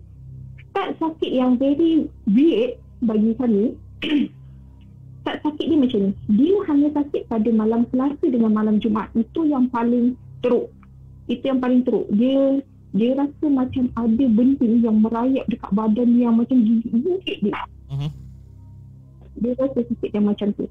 [0.73, 3.77] Start sakit yang very weird bagi kami.
[5.21, 6.11] Start sakit dia macam ni.
[6.37, 9.09] Dia hanya sakit pada malam Selasa dengan malam Jumaat.
[9.17, 10.69] Itu yang paling teruk.
[11.29, 12.09] Itu yang paling teruk.
[12.13, 12.61] Dia
[12.93, 17.57] dia rasa macam ada benda yang merayap dekat badan dia yang macam gigit dia.
[17.89, 18.09] Mhm.
[19.41, 20.69] Dia rasa sakit yang macam tu.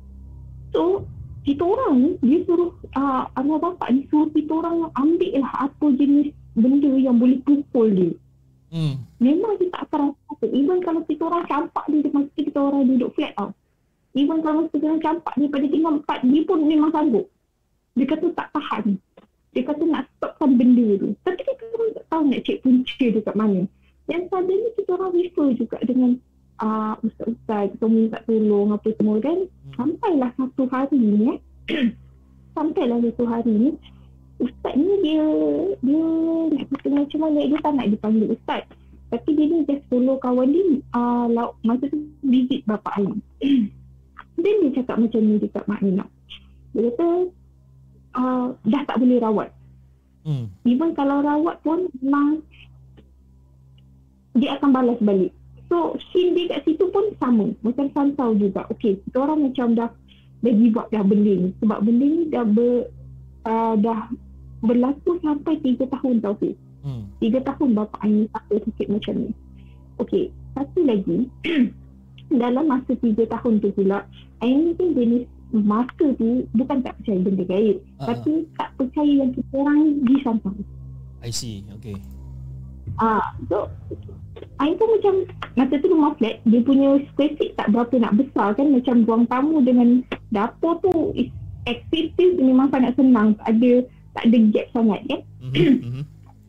[0.71, 1.03] So,
[1.43, 5.87] kita orang ni, dia suruh, uh, arwah bapak ni suruh kita orang ambil lah apa
[5.99, 8.13] jenis benda yang boleh pukul dia.
[8.73, 9.05] Hmm.
[9.21, 10.45] Memang dia tak akan rasa apa.
[10.49, 13.51] Even kalau kita orang campak dia, dia masa kita orang duduk flat tau.
[14.17, 17.27] Even kalau kita orang campak dia pada tinggal empat, dia pun memang sanggup.
[17.93, 18.85] Dia kata tak tahan.
[19.53, 21.13] Dia kata nak stopkan benda tu.
[21.21, 23.61] Tapi kita orang tak tahu nak cek punca dia kat mana.
[24.09, 26.11] Dan suddenly kita orang refer juga dengan
[26.65, 29.39] uh, ustaz-ustaz, kita minta tolong apa semua kan.
[29.77, 31.39] Sampailah satu hari ni eh.
[32.57, 33.71] Sampailah satu hari ni.
[34.43, 35.23] Ustaz ni dia
[35.87, 36.03] dia
[36.51, 38.67] nak kata macam mana dia tak nak dipanggil ustaz.
[39.13, 43.23] Tapi dia ni just follow kawan dia uh, lauk, masa tu visit bapa Ain.
[44.43, 46.05] Dan dia cakap macam ni dekat Mak Nina.
[46.75, 47.07] Dia kata
[48.19, 49.49] uh, dah tak boleh rawat.
[50.27, 50.51] Hmm.
[50.67, 52.43] Even kalau rawat pun memang
[54.33, 55.31] dia akan balas balik.
[55.69, 57.53] So scene dia kat situ pun sama.
[57.61, 58.65] Macam santau juga.
[58.73, 59.93] Okay, kita orang macam dah
[60.43, 61.51] dah give up dah benda ni.
[61.61, 62.89] Sebab benda ni dah ber,
[63.45, 64.09] uh, dah
[64.63, 66.57] berlaku sampai 3 tahun tau Fiz.
[66.83, 67.07] Hmm.
[67.19, 69.31] 3 tahun bapa Ain sakit sakit macam ni.
[70.01, 70.25] Okay,
[70.55, 71.31] satu lagi.
[72.43, 74.07] dalam masa 3 tahun tu pula,
[74.41, 77.77] Ain ni kan jenis masa tu bukan tak percaya benda gaib.
[78.01, 80.57] Ah, Tapi tak percaya yang kita orang disantau.
[81.21, 81.63] I see.
[81.79, 82.01] Okay.
[82.99, 83.69] Ah, so
[84.59, 85.15] Ain pun macam
[85.55, 89.25] masa tu rumah flat dia punya square feet tak berapa nak besar kan macam ruang
[89.29, 90.01] tamu dengan
[90.33, 91.29] dapur tu is
[91.69, 93.73] aktiviti memang sangat senang ada
[94.13, 95.21] tak ada gap sangat kan?
[95.41, 96.03] Mhm, mhm.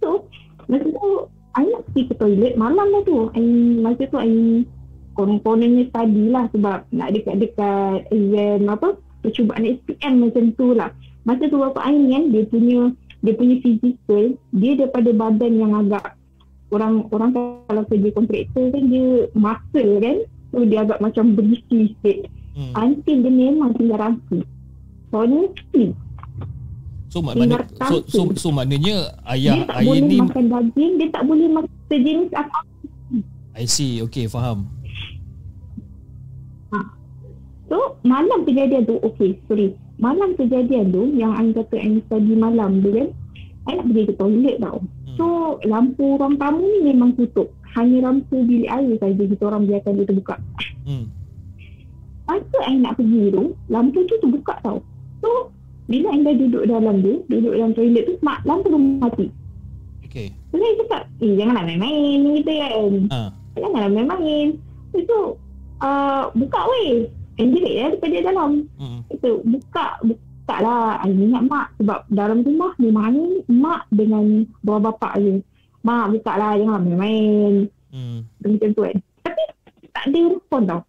[0.03, 0.27] so
[0.67, 1.09] masa tu
[1.53, 2.53] Ain nak pergi ke toilet.
[2.57, 3.47] Malam lah tu Ain
[3.85, 4.65] masa tu Ain
[5.13, 10.89] konon-kononnya study lah sebab nak dekat-dekat exam apa percubaan SPM macam tu lah.
[11.29, 12.89] Masa tu bapa Ain kan dia punya
[13.23, 16.17] dia punya physical dia daripada badan yang agak
[16.73, 17.31] orang orang
[17.69, 19.07] kalau kerja kontraktor kan dia
[19.37, 20.17] muscle kan
[20.51, 22.27] so dia agak macam berisi sikit.
[22.53, 22.69] Hmm.
[22.77, 24.45] until dia memang tinggal rangka
[25.09, 25.97] honestly
[27.13, 30.45] So, mak, mana, Tinggal so, so, so maknanya dia ayah tak ayah boleh ni makan
[30.49, 32.59] daging dia tak boleh makan sejenis apa
[33.53, 34.01] I see.
[34.01, 34.65] Okay, faham.
[37.69, 39.77] So malam kejadian tu Okay sorry.
[40.01, 43.13] Malam kejadian tu Yang Ain kata Ain study malam tu kan
[43.69, 44.81] Ain nak pergi ke toilet tau.
[45.13, 45.25] So
[45.69, 47.53] lampu ruang tamu ni memang tutup.
[47.77, 50.35] Hanya lampu bilik air saja Kita orang biarkan dia terbuka.
[50.89, 51.05] Hmm.
[52.25, 54.81] Masa Ain nak pergi tu Lampu tu terbuka tau.
[55.21, 55.52] So
[55.87, 59.27] Bila Ain dah duduk dalam tu Duduk dalam toilet tu mak, Lampu tu mati.
[60.07, 60.27] Okay.
[60.51, 62.93] So Ain cakap Eh janganlah main-main ni kita kan.
[63.11, 63.29] Ah.
[63.59, 64.47] Janganlah main-main.
[64.93, 65.19] Lepas tu
[65.83, 67.07] uh, Buka weh.
[67.41, 68.51] Ain jerit ya daripada dalam.
[68.79, 68.99] Hmm.
[69.11, 71.03] Kita buka Buka lah.
[71.03, 75.43] Ain ingat mak Sebab dalam rumah Memang ni Mak dengan Bawah bapak je.
[75.83, 77.67] Mak buka lah Jangan main-main.
[77.91, 78.23] Hmm.
[78.39, 78.97] Macam tu kan.
[79.27, 79.43] Tapi
[79.91, 80.81] Tak ada respon tau.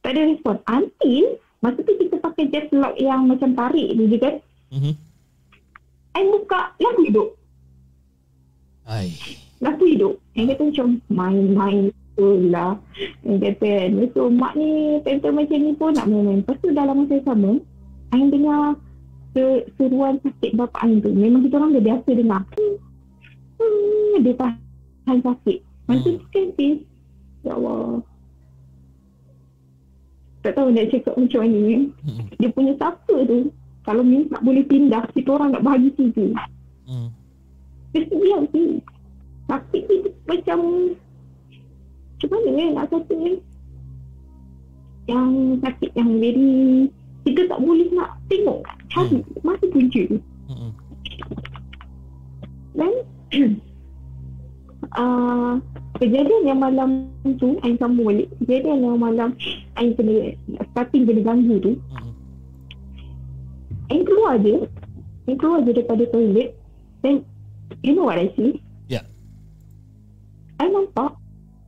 [0.00, 0.56] Tak ada respon.
[0.68, 1.26] Until
[1.60, 4.34] Masa tu kita pakai just lock Yang macam tarik tu je kan?
[4.70, 4.92] Mhm.
[6.12, 7.28] Ain buka Lampu hidup.
[8.84, 9.12] Ai.
[9.58, 10.14] Lampu hidup.
[10.32, 12.74] Ain kata macam Main-main tu lah
[13.22, 14.70] Ain kata kan So mak ni
[15.02, 16.40] Time-time macam ni pun Nak main-main.
[16.40, 17.50] Lepas tu dalam masa yang sama
[18.10, 18.74] Ain dengar
[19.30, 21.08] se- Seruan sakit bapak Ain tu.
[21.08, 22.42] Memang kita orang dah biasa dengar.
[22.50, 22.74] Hmm,
[23.56, 25.58] hmm, Dia tahan sakit.
[25.86, 26.16] Masa Hmm.
[26.16, 26.78] tu kan sis
[27.40, 28.02] Ya Allah
[30.40, 32.24] Tak tahu nak cakap macam mana kan Hmm.
[32.40, 33.52] Dia punya sapa tu
[33.84, 36.32] Kalau minta boleh pindah Kita orang nak bahagi situ
[36.90, 37.06] Hmm.
[37.94, 38.82] dia diam ni.
[39.46, 39.96] Sakit ni
[40.26, 40.58] macam
[42.18, 43.34] macam mana eh nak kata ni.
[45.06, 45.30] Yang
[45.62, 46.86] sakit yang very
[47.26, 50.18] kita tak boleh nak tengok cari masa punca tu.
[50.50, 50.72] Hmm.
[52.74, 52.92] Dan
[54.98, 55.54] uh,
[56.00, 58.32] kejadian yang malam tu Ain sambung balik.
[58.42, 59.36] Kejadian yang malam
[59.76, 60.34] Ain kena
[60.72, 61.72] starting kena ganggu tu.
[61.92, 62.12] Hmm.
[63.92, 64.64] Ain keluar je.
[65.28, 66.56] Ain keluar je daripada toilet.
[67.04, 67.22] Then
[67.84, 68.58] You know what I see?
[68.88, 69.04] Ya.
[70.58, 71.14] I nampak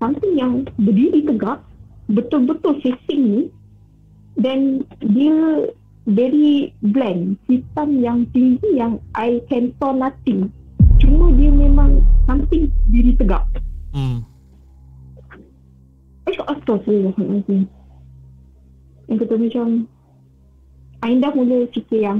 [0.02, 1.62] Something yang berdiri tegak
[2.10, 3.40] Betul-betul facing ni
[4.40, 5.68] Then Dia
[6.02, 7.38] Very blank.
[7.46, 10.50] Hitam yang tinggi Yang I can saw nothing.
[10.98, 13.46] Cuma dia memang Something diri tegak
[13.92, 14.24] Hmm.
[16.24, 17.68] I cakap Astaghfirullahaladzim
[19.10, 19.66] Yang kata macam
[21.02, 22.18] I dah mula fikir yang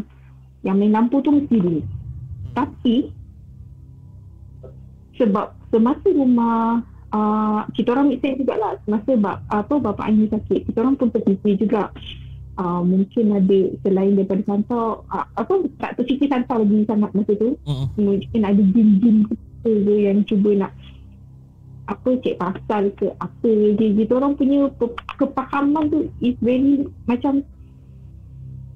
[0.67, 1.81] Yang main lampu tu mesti dia
[2.53, 2.97] Tapi
[5.17, 6.85] Sebab Semasa rumah
[7.15, 11.09] uh, Kita orang make sense jugalah Semasa bap, apa, bapak Aini sakit Kita orang pun
[11.09, 11.89] terfikir juga.
[12.61, 17.57] Uh, Mungkin ada Selain daripada santau uh, Apa Tak terfikir santau lagi sangat masa tu.
[17.65, 17.87] Hmm.
[17.97, 19.25] mungkin ada jin-jin
[19.63, 20.73] kita yang cuba nak
[21.93, 23.53] apa cek pasal ke apa.
[23.77, 27.45] Je kita orang punya pe- kepahaman tu is very macam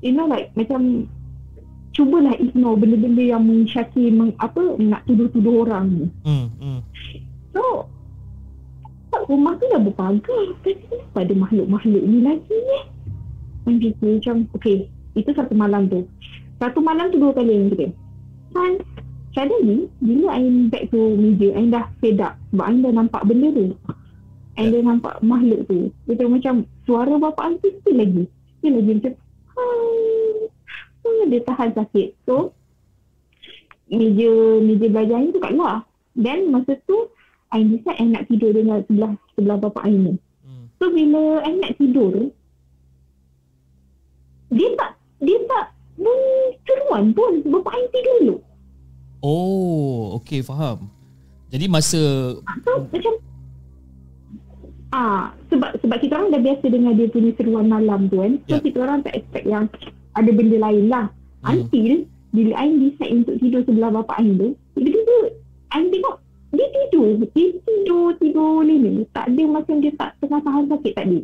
[0.04, 1.08] you know like macam
[1.96, 6.06] cubalah ignore benda-benda yang mensyaki meng, apa nak tuduh-tuduh orang ni.
[6.28, 6.46] Hmm.
[6.60, 6.80] Hmm.
[7.56, 7.88] so
[9.32, 12.80] rumah tu dah berpagar tapi kenapa ada makhluk-makhluk ni lagi ni
[13.80, 16.04] fikir macam okay itu satu malam tu.
[16.60, 17.88] Satu malam tu dua kali yang kita
[18.56, 18.72] kan
[19.36, 22.40] suddenly bila Ain back to meja Ain dah fed up.
[22.50, 23.76] Sebab Ain dah nampak benda tu.
[24.56, 25.92] Ain dah nampak makhluk tu.
[26.08, 28.24] Dia macam suara bapa Ain tu still lagi.
[28.58, 29.12] Still lagi macam
[29.52, 32.08] "Hmm." dia tahan sakit.
[32.24, 32.56] So
[33.92, 34.32] meja
[34.64, 35.84] meja belajar Ain tu kat luar.
[36.16, 37.12] Then masa tu
[37.52, 40.14] Ain decide Ain nak tidur dengan sebelah sebelah bapa Ain ni.
[40.48, 40.64] Hmm.
[40.80, 42.32] So bila I nak tidur
[44.48, 47.40] Dia tak Dia tak Bunyi seruan pun.
[47.44, 48.36] Bapak I tidur dulu
[49.26, 50.86] Oh, okay, faham.
[51.50, 51.98] Jadi masa
[52.62, 53.14] So macam
[54.94, 58.38] Ah, sebab sebab kita orang dah biasa dengar dia punya seruan malam tu kan.
[58.46, 58.62] So Ya.
[58.62, 59.66] kita orang tak expect yang
[60.14, 61.10] ada benda lain lah.
[61.42, 61.66] Hmm.
[61.66, 64.48] Until bila Ain decide untuk tidur sebelah bapak Ain tu,
[64.78, 65.16] tiba-tiba
[65.74, 66.16] Ain tengok
[66.54, 67.06] dia tidur.
[67.18, 71.20] Dia tidur, tidur ni Tak ada macam dia tak tengah tahan sakit tak ada.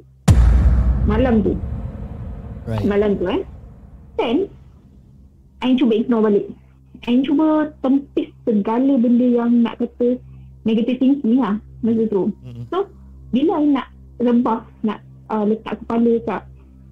[1.06, 1.52] Malam tu.
[2.66, 2.84] right.
[2.84, 3.40] malam tu eh.
[4.18, 4.50] Then,
[5.62, 6.46] Ain cuba ignore balik.
[7.02, 7.46] Ain cuba
[7.80, 10.18] tempis segala benda yang nak kata
[10.62, 11.58] negative thinking lah.
[11.80, 12.30] masa tu.
[12.40, 12.62] Mm-mm.
[12.70, 12.86] So
[13.30, 16.42] bila I nak rebah nak uh, letak kepala kat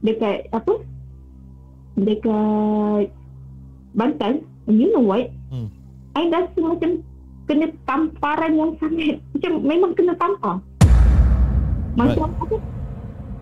[0.01, 0.75] dekat apa?
[1.95, 3.07] Dekat
[3.93, 4.33] bantal,
[4.67, 5.31] you know what?
[5.47, 5.71] Hmm.
[6.15, 7.07] I rasa macam
[7.47, 10.59] kena tamparan yang sangat macam memang kena tampar.
[11.93, 12.57] Macam apa?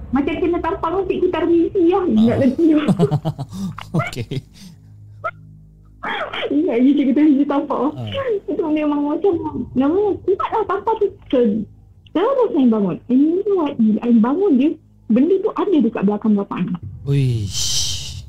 [0.08, 2.04] Macam kena tampar musik gitar misi lah.
[2.04, 2.40] Ingat Ah.
[2.42, 2.66] lagi.
[3.98, 4.36] Okey.
[6.48, 7.92] Ingat lagi cerita misi tampar.
[7.92, 8.08] Ah.
[8.48, 9.32] Itu memang macam
[9.76, 11.46] Nama kuat lah tampar tu ter,
[12.12, 14.70] Terus saya bangun And you know what Bila I bangun dia
[15.08, 16.72] Benda tu ada dekat belakang bapak ni
[17.08, 18.20] Uish.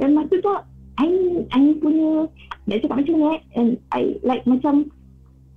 [0.00, 0.50] Dan masa tu
[0.98, 1.10] I,
[1.54, 2.26] I punya
[2.66, 4.90] Nak cakap macam ni eh, And I like macam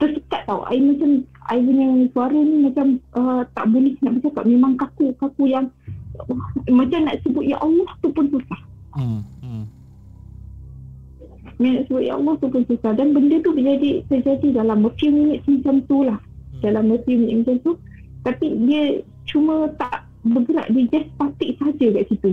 [0.02, 4.74] Tersekat tau I macam I punya suara ni macam uh, Tak boleh nak bercakap Memang
[4.76, 5.70] kaku Kaku yang
[6.20, 6.38] uh,
[6.70, 9.22] Macam nak sebut Ya Allah tu pun susah Hmm.
[9.40, 9.66] Hmm.
[11.56, 15.10] Nak sebut Ya Allah tu pun susah Dan benda tu terjadi Terjadi dalam a few
[15.10, 16.20] minutes macam tu lah
[16.54, 16.62] Hmm.
[16.62, 17.72] dalam a few minit macam tu
[18.22, 18.84] tapi dia
[19.26, 22.30] cuma tak bergerak dia just statik saja kat situ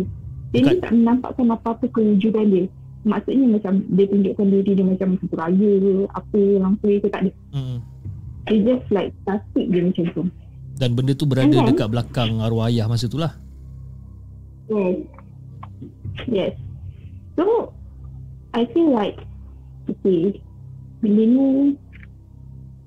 [0.47, 2.65] dia ni Dekat- tak menampakkan apa-apa kewujudan dia
[3.03, 7.31] maksudnya macam dia tunjukkan diri dia macam satu raya ke apa lampu ke tak ada
[7.51, 7.79] Hmm.
[8.45, 10.23] dia just like statik dia macam tu
[10.77, 13.33] Dan benda tu berada And then- dekat belakang arwah ayah masa tu lah.
[14.69, 15.01] yes
[16.27, 16.55] yes
[17.37, 17.73] so
[18.55, 19.19] I feel like
[19.89, 20.39] okay
[21.01, 21.77] benda ni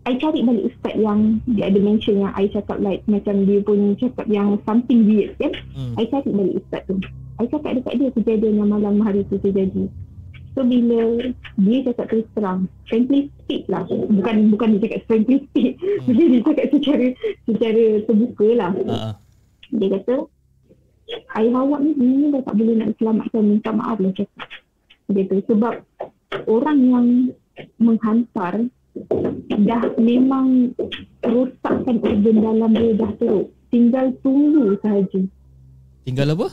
[0.03, 3.95] I cari balik ustaz yang dia ada mention yang I cakap like macam dia pun
[3.95, 5.95] cakap yang something weird kan Hmm.
[5.95, 6.99] I cari balik ustaz tu.
[7.39, 9.87] I cakap dekat dia kejadian yang malam hari tu terjadi.
[10.53, 13.87] So bila dia cakap terus terang, frankly speak lah.
[13.89, 15.79] Bukan bukan dia cakap frankly speak.
[15.81, 16.13] Hmm.
[16.19, 17.07] Dia, cakap secara
[17.47, 18.71] secara terbuka lah.
[18.85, 19.13] Ah, ah.
[19.73, 20.15] Dia kata,
[21.37, 24.47] ayah awak ni ni dah tak boleh nak selamatkan minta maaf lah cakap.
[25.11, 25.73] Dia tu sebab
[26.47, 27.07] orang yang
[27.77, 28.53] menghantar
[29.53, 30.73] dah memang
[31.25, 33.47] rosakkan organ dalam dia dah teruk.
[33.73, 35.21] Tinggal tunggu sahaja.
[36.05, 36.47] Tinggal apa?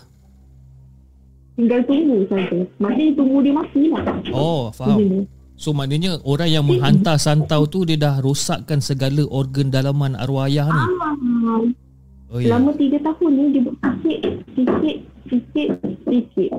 [1.61, 2.59] Tinggal tunggu saja.
[2.81, 4.05] Maksudnya tunggu dia mati lah.
[4.33, 4.97] Oh, faham.
[4.97, 5.21] Begini.
[5.61, 10.73] So maknanya orang yang menghantar santau tu dia dah rosakkan segala organ dalaman arwah ayah
[10.73, 10.81] ni.
[10.81, 11.61] Ah,
[12.31, 12.47] Oh ya.
[12.47, 14.21] selama tiga tahun ni dia sikit,
[14.55, 14.97] sikit,
[15.27, 15.71] sikit,
[16.07, 16.51] sikit.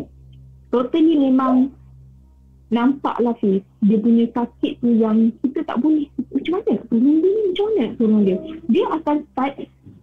[0.68, 1.72] Totally memang
[2.72, 3.64] nampak lah Fiz.
[3.84, 6.08] Dia punya sakit tu yang kita tak boleh.
[6.32, 7.42] Macam mana nak tolong dia ni?
[7.48, 8.38] Macam mana nak tolong dia?
[8.68, 9.54] Dia akan start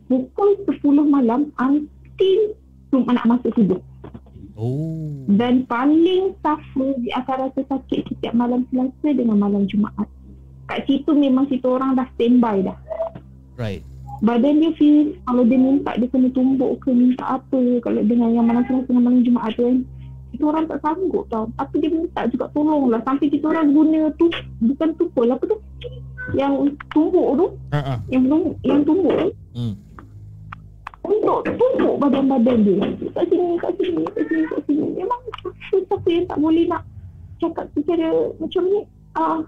[0.09, 2.41] pukul 10 malam until
[2.89, 3.81] tu anak masuk tidur.
[4.57, 5.25] Oh.
[5.29, 10.09] Dan paling suffer dia akan rasa sakit setiap malam Selasa dengan malam Jumaat.
[10.69, 12.79] Kat situ memang situ orang dah standby dah.
[13.57, 13.85] Right.
[14.19, 18.47] Badan dia feel kalau dia minta dia kena tumbuk ke minta apa kalau dengan yang
[18.51, 19.79] malam Selasa dengan malam Jumaat tu kan.
[20.29, 21.49] Kita orang tak sanggup tau.
[21.57, 23.01] Tapi dia minta juga tolong lah.
[23.07, 24.27] Sampai kita orang guna tu
[24.61, 25.57] bukan tukul apa tu.
[26.37, 27.47] Yang tumbuk tu.
[27.73, 27.97] Ah.
[28.13, 29.29] Yang, tum- yang tumbuk tu.
[29.57, 29.75] Hmm.
[31.01, 32.79] Untuk tumbuk badan-badan dia.
[33.17, 34.87] Kat sini, kat sini, kat sini, kat sini.
[35.01, 35.21] Memang
[35.73, 36.83] siapa yang tak boleh nak
[37.41, 38.81] cakap secara macam ni.
[39.17, 39.41] Ah,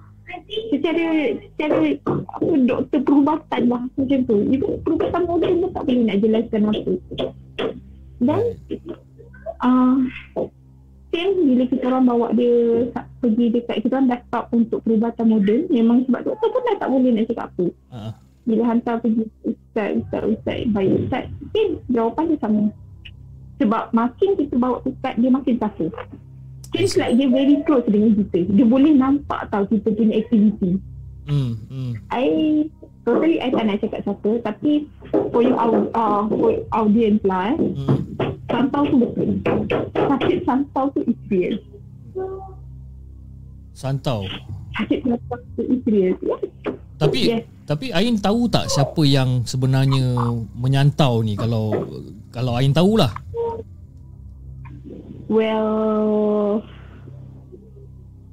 [0.71, 1.05] secara
[1.35, 1.77] secara
[2.07, 4.37] apa doktor perubatan lah macam tu.
[4.51, 6.93] Ibu perubatan moden pun tak boleh nak jelaskan apa.
[8.21, 8.43] Dan
[9.61, 9.99] ah
[11.11, 12.87] Same bila kita orang bawa dia
[13.19, 16.87] pergi dekat kita orang dah stop untuk perubatan moden memang sebab doktor pun dah tak
[16.87, 18.13] boleh nak cakap apa ah.
[18.47, 22.63] bila hantar pergi ustaz, ustaz, ustaz, baik ustaz, mungkin jawapan dia sama.
[23.61, 25.91] Sebab makin kita bawa ustaz, dia makin suffer.
[26.71, 28.47] Seems like dia very close dengan kita.
[28.47, 30.79] Dia boleh nampak tau kita punya aktiviti.
[31.27, 31.55] Hmm.
[31.67, 31.93] Hmm.
[32.11, 32.27] I
[33.03, 34.87] totally I tak nak cakap siapa tapi
[35.31, 35.55] for your
[35.93, 37.99] uh, for audience lah eh, Hmm.
[38.47, 39.29] santau tu betul.
[39.95, 41.55] Sakit santau tu is real.
[43.73, 44.27] Santau.
[44.77, 46.15] Sakit santau tu is real.
[46.21, 46.37] Ya.
[47.01, 47.45] Tapi Yes.
[47.65, 50.13] tapi Ain tahu tak siapa yang sebenarnya
[50.53, 51.73] menyantau ni kalau
[52.29, 53.09] kalau Ain tahulah.
[55.31, 56.67] Well,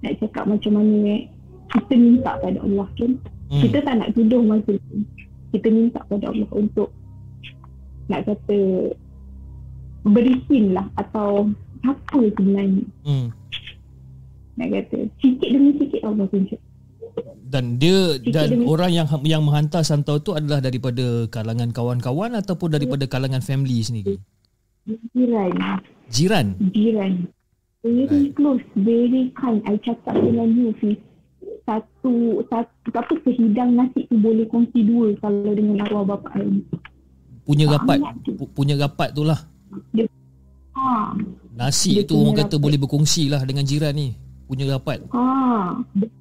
[0.02, 1.22] nak cakap macam mana eh,
[1.70, 3.12] kita minta pada Allah kan.
[3.54, 3.62] Hmm.
[3.62, 4.98] Kita tak nak tuduh masa tu.
[5.54, 6.90] Kita minta pada Allah untuk
[8.10, 8.58] nak kata
[10.10, 11.54] berisin lah atau
[11.86, 12.84] apa sebenarnya.
[13.06, 13.30] Hmm.
[14.58, 16.62] Nak kata sikit demi sikit Allah tunjuk.
[17.48, 22.36] Dan dia Sikit dan demi- orang yang yang menghantar santau tu adalah daripada kalangan kawan-kawan
[22.42, 24.18] ataupun daripada kalangan family sendiri.
[25.14, 25.54] Jiran,
[26.08, 26.56] Jiran.
[26.72, 27.14] jiran.
[27.84, 29.64] Very close, very kind.
[29.64, 30.98] I cakap dengan you, Fiz.
[31.64, 36.64] Satu, satu, apa sehidang nasi tu boleh kongsi dua kalau dengan arwah bapa I.
[37.44, 38.36] Punya rapat Sangat.
[38.36, 39.40] pu- punya rapat tu lah.
[40.78, 41.16] Ha,
[41.56, 42.64] Nasi Dia tu orang kata rapat.
[42.64, 44.16] boleh berkongsi lah dengan jiran ni.
[44.46, 45.00] Punya rapat.
[45.12, 45.24] Ha,
[45.96, 46.12] be-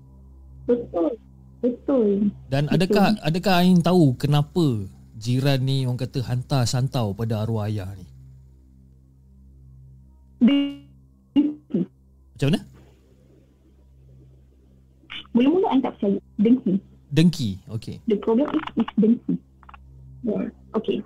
[0.66, 1.10] betul.
[1.58, 2.30] Betul.
[2.46, 4.86] Dan adakah adakah Ain tahu kenapa
[5.18, 8.06] jiran ni orang kata hantar santau pada arwah ayah ni?
[10.40, 11.80] Dengki.
[12.36, 12.60] Macam mana?
[15.36, 16.18] Mula-mula I tak percaya.
[16.40, 16.74] Dengki.
[17.12, 17.48] Dengki.
[17.68, 18.00] Okey.
[18.08, 19.34] The problem is, is dengki.
[20.24, 20.48] Yeah.
[20.72, 21.04] Okay.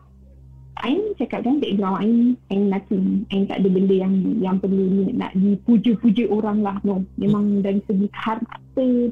[0.80, 3.26] Ain cakap kan background Ain, Ain nothing.
[3.34, 6.78] Ain tak ada benda yang yang perlu ni nak dipuja-puja orang lah.
[6.86, 7.04] No.
[7.20, 8.56] Memang dari segi harta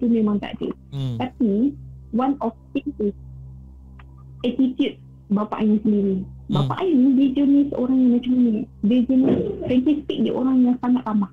[0.01, 0.69] tu memang tak ada.
[0.95, 1.16] Hmm.
[1.20, 1.74] Tapi
[2.15, 3.12] one of things is
[4.47, 4.97] attitude
[5.28, 6.24] bapa Ain sendiri.
[6.49, 8.53] Bapa Ain ni dia jenis orang yang macam ni.
[8.89, 9.39] Dia jenis
[9.69, 11.33] frankly speak dia orang yang sangat ramah.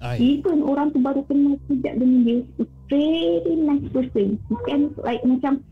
[0.00, 0.16] Ai.
[0.20, 2.38] Even orang tu baru kenal sejak dengan dia
[2.88, 4.36] very nice person.
[4.48, 5.64] Bukan like macam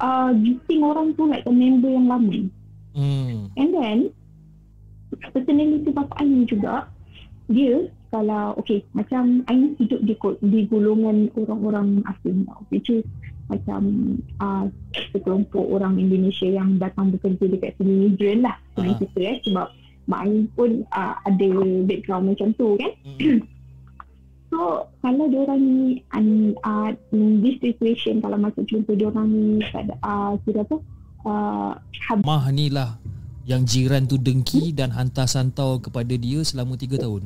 [0.00, 2.48] uh, greeting orang tu like a member yang lama.
[2.96, 3.52] Hmm.
[3.56, 3.98] And then
[5.32, 6.88] personality bapa Ain juga
[7.48, 10.14] dia kalau okay macam Ain hidup di
[10.44, 13.04] di golongan orang-orang asing tau which is
[13.46, 13.80] macam
[14.38, 14.64] uh,
[15.10, 19.00] sekelompok orang Indonesia yang datang bekerja dekat sini migran lah senang Ah.
[19.00, 19.66] kita eh sebab
[20.06, 21.48] mak Ain pun uh, ada
[21.84, 23.38] background macam tu kan Hmm.
[24.46, 25.78] So kalau diorang ni
[26.14, 30.76] um, uh, in this situation kalau macam contoh diorang ni tak uh, kira apa
[31.22, 31.70] uh,
[32.06, 32.94] hab- Mah ni lah
[33.42, 37.20] yang jiran tu dengki dan hantar santau kepada dia selama 3 tahun.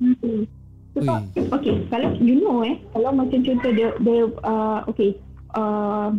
[0.00, 0.40] hmm.
[0.96, 1.20] Sebab
[1.52, 5.14] okay kalau you know eh kalau macam contoh dia dia uh, okay
[5.54, 6.10] uh,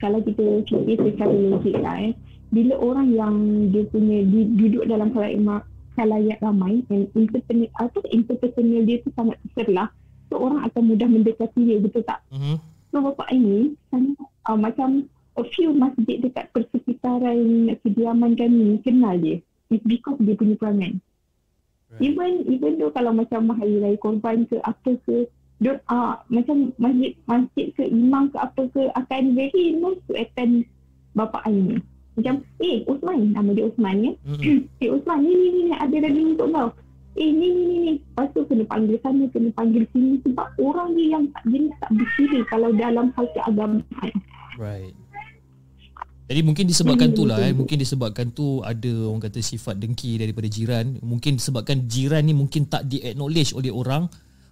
[0.00, 2.14] kalau kita fikir secara logik lah eh
[2.50, 3.34] bila orang yang
[3.70, 5.62] dia punya di, duduk dalam khalayak
[5.94, 9.88] khalayak ramai and interpersonal atau interpersonal dia tu sangat terselah
[10.32, 12.56] so orang akan mudah mendekati dia betul tak Mhm.
[12.90, 14.18] So bapa ini sangat
[14.50, 15.06] uh, macam
[15.38, 19.38] a few masjid dekat persekitaran kediaman kami kenal dia.
[19.70, 20.98] It's because dia punya perangai.
[21.94, 22.02] Right.
[22.02, 25.30] Even even though kalau macam hari raya korban ke apa ke
[25.60, 30.64] dia uh, macam masjid masjid ke imam ke apa ke akan very nice to attend
[31.12, 31.76] bapa ini.
[32.16, 34.12] Macam eh Usman nama dia Usman ya.
[34.24, 34.56] Mhm.
[34.82, 36.68] Eh Usman ni ni ni ni, ada lagi untuk kau.
[37.20, 37.92] Eh ni ni ni ni.
[38.00, 40.16] Lepas tu kena panggil sana, kena panggil sini.
[40.24, 44.12] Sebab orang dia yang tak jenis tak berkira kalau dalam hal keagamaan.
[44.56, 44.96] Right.
[46.30, 47.50] Jadi mungkin disebabkan tu lah eh.
[47.50, 50.96] Mungkin disebabkan tu ada orang kata sifat dengki daripada jiran.
[51.02, 54.06] Mungkin disebabkan jiran ni mungkin tak di-acknowledge oleh orang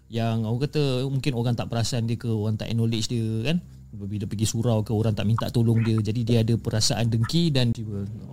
[0.08, 3.60] yang orang kata mungkin orang tak perasan dia ke orang tak acknowledge dia kan.
[3.88, 5.96] Bila pergi surau ke orang tak minta tolong dia.
[5.96, 7.72] Jadi dia ada perasaan dengki dan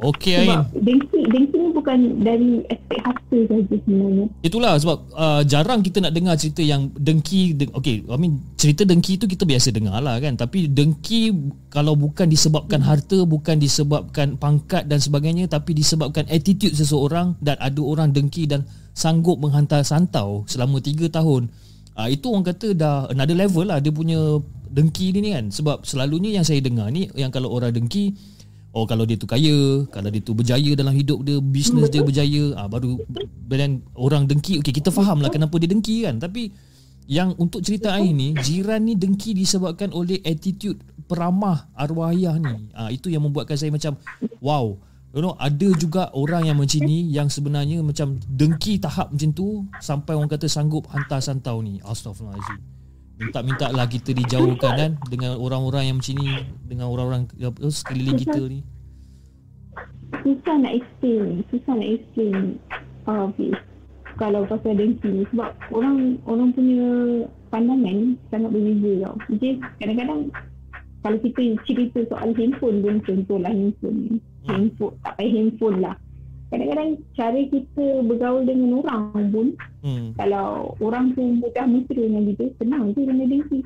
[0.03, 0.67] Okey Ain.
[0.75, 4.25] Dengki, dengki ni bukan dari aspek harta saja sebenarnya.
[4.43, 8.83] Itulah sebab uh, jarang kita nak dengar cerita yang dengki deng- okay I mean cerita
[8.83, 11.31] dengki tu kita biasa dengar lah kan tapi dengki
[11.71, 17.79] kalau bukan disebabkan harta bukan disebabkan pangkat dan sebagainya tapi disebabkan attitude seseorang dan ada
[17.79, 21.51] orang dengki dan sanggup menghantar santau selama 3 tahun
[21.95, 24.39] uh, itu orang kata dah another level lah dia punya
[24.69, 28.15] dengki ni kan sebab selalunya yang saya dengar ni yang kalau orang dengki
[28.75, 32.59] Oh kalau dia tu kaya, kalau dia tu berjaya dalam hidup dia, bisnes dia berjaya,
[32.59, 32.99] ah baru
[33.47, 34.59] dan orang dengki.
[34.59, 36.19] Okey, kita faham lah kenapa dia dengki kan.
[36.19, 36.51] Tapi
[37.07, 40.75] yang untuk cerita air ni, jiran ni dengki disebabkan oleh attitude
[41.07, 42.67] peramah arwah ayah ni.
[42.75, 43.95] Ah itu yang membuatkan saya macam
[44.43, 44.75] wow.
[45.15, 49.63] You know, ada juga orang yang macam ni yang sebenarnya macam dengki tahap macam tu
[49.79, 51.79] sampai orang kata sanggup hantar santau ni.
[51.87, 52.59] Astaghfirullahalazim.
[53.15, 57.31] Minta-minta lah kita dijauhkan kan dengan orang-orang yang macam ni dengan orang-orang
[57.71, 58.59] sekeliling kita ni.
[60.19, 62.59] Susah nak explain, susah nak explain
[63.39, 63.55] Fiz,
[64.19, 66.89] kalau pasal dengki ni sebab orang orang punya
[67.55, 69.15] pandangan sangat berbeza tau.
[69.31, 70.27] Jadi kadang-kadang
[71.05, 74.17] kalau kita cerita soal handphone pun contohlah handphone.
[74.49, 75.95] Handphone, tak payah handphone lah.
[76.49, 79.47] Kadang-kadang cara kita bergaul dengan orang pun
[79.85, 80.17] Hmm.
[80.17, 83.61] kalau orang tu mudah mesra dengan kita, senang je dengan dengki.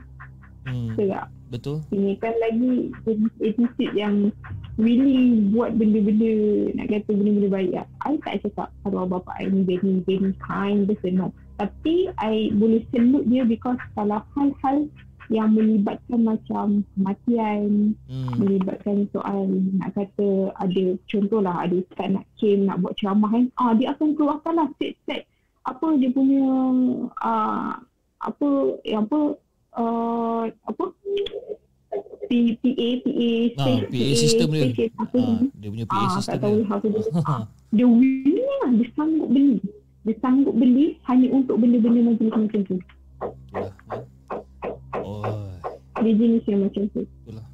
[0.68, 0.92] Hmm.
[0.92, 1.28] Betul tak?
[1.50, 1.78] Betul.
[1.96, 2.94] Ini kan lagi
[3.42, 4.30] attitude yang
[4.76, 6.32] really buat benda-benda
[6.76, 7.86] nak kata benda-benda baik lah.
[8.04, 11.32] I tak cakap arwah bapa I ni very very kind person no.
[11.58, 14.86] Tapi I boleh salute dia because kalau hal-hal
[15.30, 18.34] yang melibatkan macam kematian, Hmm.
[18.36, 19.46] melibatkan soal
[19.76, 24.14] nak kata ada contohlah ada ustaz nak came nak buat ceramah kan ah dia akan
[24.14, 25.30] keluarkan lah set-set
[25.64, 26.46] apa dia punya
[27.20, 27.78] uh,
[28.20, 28.48] apa
[28.84, 29.20] yang apa
[29.76, 30.84] uh, apa
[32.26, 34.66] P, PA PA Ah, PA system dia.
[34.68, 36.68] station, apa Ah, ni dia punya PA ah, system tak tahu dia.
[36.68, 37.42] how to do ah,
[37.72, 39.58] dia willing lah dia sanggup beli
[40.04, 42.84] dia sanggup beli hanya untuk benda-benda majlis macam tu eh.
[44.98, 45.52] Oh.
[46.00, 47.02] dia jenis yang macam tu.
[47.04, 47.46] Itulah.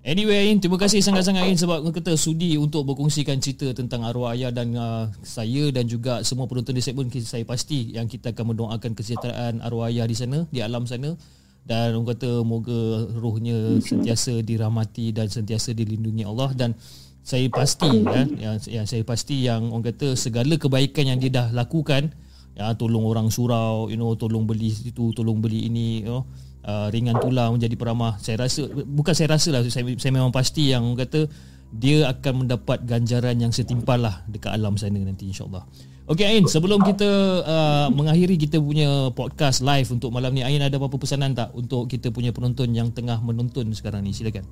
[0.00, 4.48] Anyway Ain, terima kasih sangat-sangat Ain sebab kata sudi untuk berkongsikan cerita tentang arwah ayah
[4.48, 7.12] dan uh, saya dan juga semua penonton di segmen.
[7.20, 11.14] Saya pasti yang kita akan mendoakan kesejahteraan arwah ayah di sana, di alam sana.
[11.60, 16.50] Dan orang kata moga rohnya sentiasa dirahmati dan sentiasa dilindungi Allah.
[16.56, 16.72] Dan
[17.20, 21.46] saya pasti ya yang, yang saya pasti yang orang kata segala kebaikan yang dia dah
[21.52, 22.08] lakukan
[22.56, 26.24] ya tolong orang surau you know tolong beli itu tolong beli ini you know
[26.64, 30.72] uh, ringan tulang menjadi peramah saya rasa bukan saya rasa lah saya, saya memang pasti
[30.72, 31.30] yang kata
[31.70, 35.62] dia akan mendapat ganjaran yang setimpal lah dekat alam sana nanti insyaallah
[36.10, 37.06] Okey Ain, sebelum kita
[37.46, 41.86] uh, mengakhiri kita punya podcast live untuk malam ni, Ain ada apa-apa pesanan tak untuk
[41.86, 44.10] kita punya penonton yang tengah menonton sekarang ni?
[44.10, 44.42] Silakan.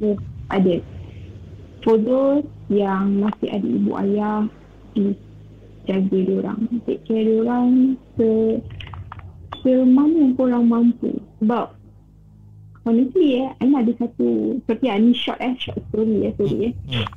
[0.00, 0.16] Yes,
[0.48, 0.80] ada.
[1.84, 4.48] For those yang masih ada ibu ayah,
[5.84, 6.64] jaga diorang.
[6.88, 8.00] Take care diorang
[9.66, 11.10] semana yang korang mampu.
[11.42, 11.74] Sebab
[12.86, 16.74] honestly eh, Ain ada satu, seperti ni short eh, short story eh, sorry eh.
[16.86, 17.02] Hmm.
[17.02, 17.08] hmm.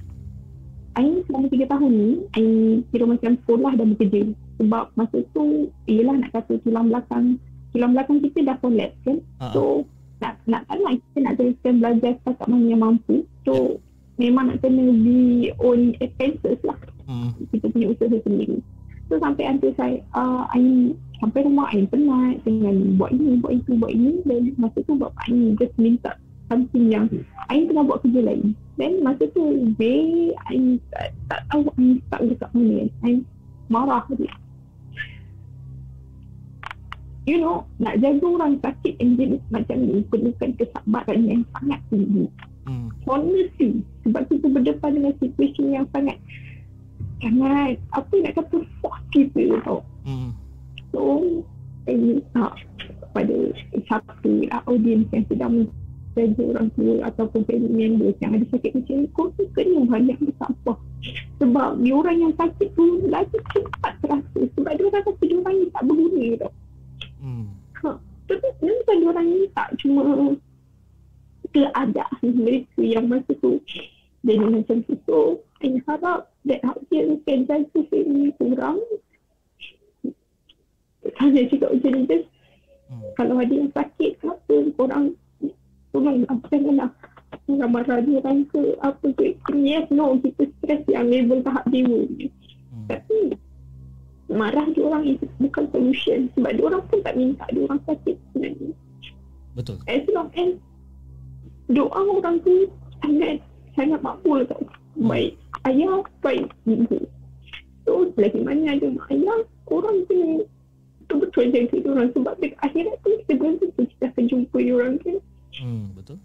[0.98, 2.50] Ain selama tiga tahun ni, Ain
[2.90, 4.34] kira macam sekolah dan bekerja.
[4.60, 7.40] Sebab masa tu, ialah nak kata tulang belakang,
[7.72, 9.18] tulang belakang kita dah collapse kan.
[9.40, 9.54] Uh-huh.
[9.54, 9.62] So,
[10.20, 13.24] nak nak kan lah, kita nak teruskan belajar setakat mana yang mampu.
[13.48, 14.28] So, yeah.
[14.28, 16.76] memang nak kena be own expenses lah.
[17.08, 17.32] Uh-huh.
[17.56, 18.60] Kita punya usaha sendiri.
[19.08, 23.72] So, sampai nanti saya, uh, Ain sampai rumah Ain penat dengan buat ini, buat itu,
[23.76, 24.24] buat ini.
[24.26, 26.16] Dan masa tu bapak Ain just minta
[26.48, 27.06] something yang
[27.52, 28.56] Ain tengah buat kerja lain.
[28.80, 29.44] Then masa tu
[29.76, 33.28] Bay Ain tak, tak tahu Ain tak dekat mana Ain
[33.68, 34.32] marah dia
[37.28, 42.26] You know Nak jaga orang sakit yang jenis macam ni Perlukan kesabaran yang sangat tinggi
[42.66, 42.88] hmm.
[43.04, 46.18] Honestly Sebab kita berdepan dengan situasi yang sangat
[47.20, 50.49] Sangat Apa nak kata Fuck kita tau hmm.
[50.94, 51.02] So
[51.86, 52.48] Saya minta
[52.80, 53.36] Kepada
[53.86, 55.54] Siapa lah Audience yang sedang
[56.18, 60.18] saja orang tua ataupun family member yang ada sakit macam ni kau tu kena banyak
[60.20, 60.78] bersabar
[61.40, 64.40] sebab dia orang yang sakit tu lagi cepat terasa.
[64.58, 66.52] Sebab dia orang rasa dia orang ni tak berguna tau
[67.24, 67.48] hmm.
[67.80, 67.90] ha,
[68.28, 70.04] tapi bukan dia orang ni tak cuma
[71.50, 73.58] keadaan mereka yang masa tu.
[74.22, 74.94] Jadi macam tu.
[75.08, 75.18] So
[75.64, 78.78] saya harap that audience can jaga family orang
[81.18, 83.10] saya cakap macam ni hmm.
[83.18, 85.06] kalau ada yang sakit apa orang
[85.90, 86.90] Tolong apa janganlah
[87.50, 89.26] Jangan marah dia orang ke Apa ke
[89.58, 92.86] Yes no Kita stres yang label tahap dewa hmm.
[92.86, 93.34] Tapi
[94.30, 98.16] Marah dia orang itu bukan solution Sebab dia orang pun tak minta Dia orang sakit
[98.30, 98.72] sebenarnya
[99.58, 100.54] Betul As long as
[101.74, 102.70] Doa orang tu
[103.02, 103.42] Sangat
[103.74, 105.10] Sangat makbul tau hmm.
[105.10, 105.34] Baik
[105.66, 107.02] Ayah Baik ibu
[107.90, 109.42] So lagi mana ada mak ayah
[109.74, 110.46] Orang tu
[111.10, 115.18] Betul-betul jaga orang Sebab dekat akhirat tu Kita belum tentu kita akan jumpa orang kan
[115.60, 116.18] Hmm, betul.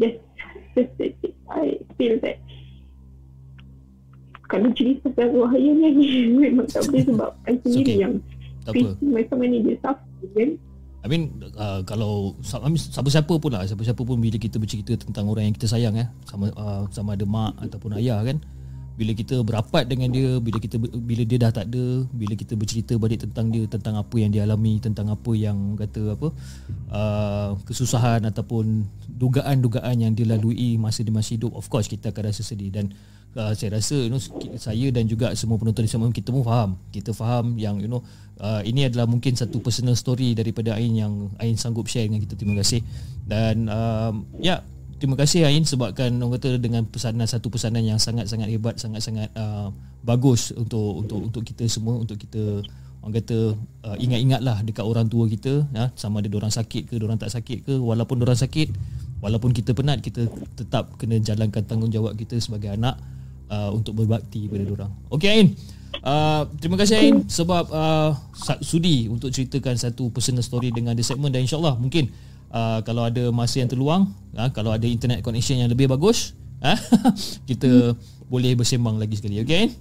[0.00, 0.18] Just,
[0.74, 1.16] just, just,
[1.50, 2.40] I feel that
[4.48, 7.98] kalau cerita pasal wahaya ni memang tak boleh sebab I sendiri okay.
[8.00, 8.14] yang
[9.02, 10.50] macam mana dia suffer kan.
[11.04, 15.54] I mean uh, kalau siapa-siapa pun lah siapa-siapa pun bila kita bercerita tentang orang yang
[15.56, 18.40] kita sayang eh sama uh, sama ada mak ataupun ayah kan
[18.94, 22.94] bila kita berapat dengan dia bila kita bila dia dah tak ada bila kita bercerita
[22.94, 26.28] balik tentang dia tentang apa yang dia alami tentang apa yang kata apa
[26.94, 32.30] uh, kesusahan ataupun dugaan-dugaan yang dia lalui masa dia masih hidup of course kita akan
[32.30, 32.70] rasa sedih.
[32.70, 32.90] Dan
[33.38, 34.20] uh, saya rasa you know
[34.58, 36.70] saya dan juga semua penonton sana kita pun faham.
[36.90, 38.02] Kita faham yang you know
[38.42, 42.34] uh, ini adalah mungkin satu personal story daripada Ain yang Ain sanggup share dengan kita.
[42.34, 42.82] Terima kasih.
[43.24, 44.60] Dan um, ya yeah,
[44.98, 49.74] terima kasih Ain sebabkan orang kata dengan pesanan satu pesanan yang sangat-sangat hebat sangat-sangat uh,
[50.04, 52.62] bagus untuk untuk untuk kita semua untuk kita
[53.04, 53.52] orang kata
[53.84, 57.68] uh, ingat-ingatlah dekat orang tua kita ya sama ada orang sakit ke orang tak sakit
[57.68, 58.72] ke walaupun orang sakit
[59.20, 63.00] walaupun kita penat kita tetap kena jalankan tanggungjawab kita sebagai anak
[63.48, 64.92] uh, untuk berbakti kepada orang.
[65.12, 65.48] Okey Ain.
[66.04, 68.12] Uh, terima kasih Ain sebab uh,
[68.60, 72.12] sudi untuk ceritakan satu personal story dengan the segment dan insyaallah mungkin
[72.54, 76.78] uh, kalau ada masa yang terluang, uh, kalau ada internet connection yang lebih bagus, uh,
[77.50, 78.30] kita hmm.
[78.30, 79.42] boleh bersembang lagi sekali.
[79.42, 79.74] Okay?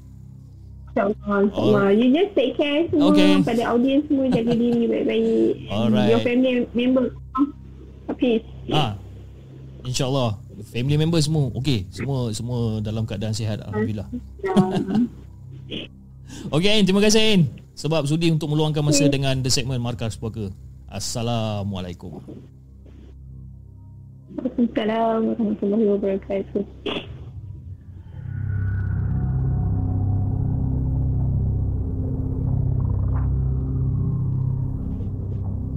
[0.94, 1.90] InsyaAllah.
[1.90, 1.90] Oh.
[1.90, 3.42] You just take care semua okay.
[3.42, 4.30] pada audience semua.
[4.30, 5.54] Jaga diri baik-baik.
[5.74, 6.10] Alright.
[6.10, 7.10] Your family member.
[8.14, 8.46] Peace.
[8.70, 8.94] Ah,
[9.82, 10.38] InsyaAllah.
[10.70, 11.50] Family member semua.
[11.58, 11.90] Okay.
[11.90, 13.66] Semua semua dalam keadaan sihat.
[13.66, 14.06] Alhamdulillah.
[16.56, 17.42] okay, Terima kasih, Ain.
[17.74, 19.18] Sebab sudi untuk meluangkan masa okay.
[19.18, 20.54] dengan The Segment Markas Puaka.
[20.94, 22.22] Assalamualaikum.
[24.34, 26.64] Waalaikumsalam warahmatullahi wabarakatuh.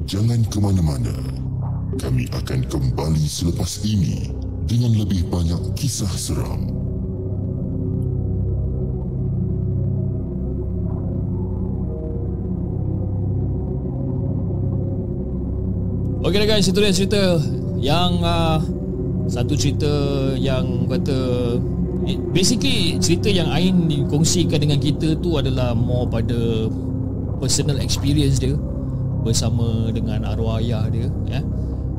[0.07, 1.17] Jangan ke mana-mana.
[2.01, 4.33] Kami akan kembali selepas ini
[4.65, 6.77] dengan lebih banyak kisah seram.
[16.27, 17.39] Dah guys, itu dia cerita
[17.77, 18.59] yang uh,
[19.27, 19.91] satu cerita
[20.39, 21.19] yang kata
[22.31, 26.71] basically cerita yang Ain dikongsikan dengan kita tu adalah more pada
[27.43, 28.55] personal experience dia
[29.27, 31.43] bersama dengan arwah ayah dia ya.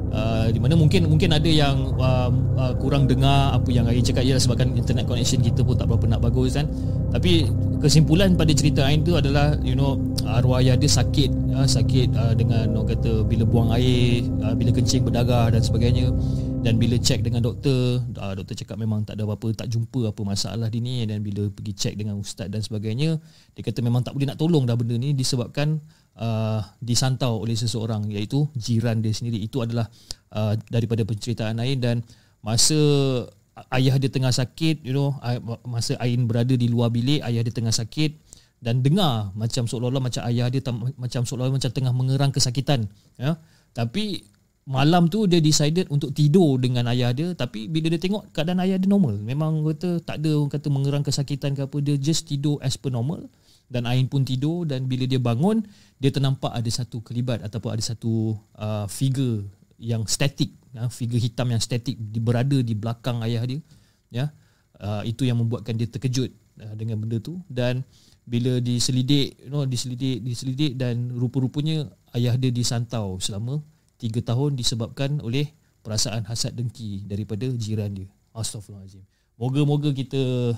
[0.07, 4.23] Uh, di mana mungkin mungkin ada yang uh, uh, kurang dengar apa yang Ain cakap.
[4.23, 6.65] Ialah sebabkan internet connection kita pun tak berapa nak bagus kan.
[7.11, 7.45] Tapi
[7.83, 12.33] kesimpulan pada cerita Ain tu adalah you know arwah ayah dia sakit uh, sakit uh,
[12.33, 16.07] dengan orang kata bila buang air, uh, bila kencing berdarah dan sebagainya.
[16.57, 20.21] Dan bila cek dengan doktor uh, doktor cakap memang tak ada apa-apa tak jumpa apa
[20.23, 21.03] masalah di ni.
[21.03, 23.19] Dan bila pergi cek dengan ustaz dan sebagainya
[23.53, 25.83] dia kata memang tak boleh nak tolong dah benda ni disebabkan
[26.17, 29.39] uh, disantau oleh seseorang iaitu jiran dia sendiri.
[29.41, 29.87] Itu adalah
[30.33, 31.79] uh, daripada penceritaan Ain.
[31.79, 32.01] Dan
[32.41, 32.77] masa
[33.73, 35.17] ayah dia tengah sakit you know
[35.65, 38.13] masa Ain berada di luar bilik ayah dia tengah sakit
[38.57, 40.61] dan dengar macam seolah-olah macam ayah dia
[40.97, 43.37] macam seolah-olah macam tengah mengerang kesakitan ya.
[43.77, 44.25] Tapi
[44.67, 47.37] malam tu dia decided untuk tidur dengan ayah dia.
[47.37, 49.21] Tapi bila dia tengok keadaan ayah dia normal.
[49.21, 52.89] Memang kata tak ada orang kata mengerang kesakitan ke apa dia just tidur as per
[52.89, 53.29] normal
[53.67, 55.63] dan Ain pun tidur dan bila dia bangun
[55.99, 59.43] dia ternampak ada satu kelibat ataupun ada satu uh, figure
[59.77, 63.59] yang statik ya, figure hitam yang statik berada di belakang ayah dia
[64.07, 64.25] ya
[64.79, 66.31] uh, itu yang membuatkan dia terkejut
[66.63, 67.83] uh, dengan benda tu dan
[68.27, 73.59] bila diselidik you know diselidik diselidik dan rupa-rupanya ayah dia disantau selama
[73.97, 75.49] Tiga tahun disebabkan oleh
[75.81, 78.09] perasaan hasad dengki daripada jiran dia.
[78.37, 79.01] Astaghfirullahalazim.
[79.41, 80.53] Moga-moga kita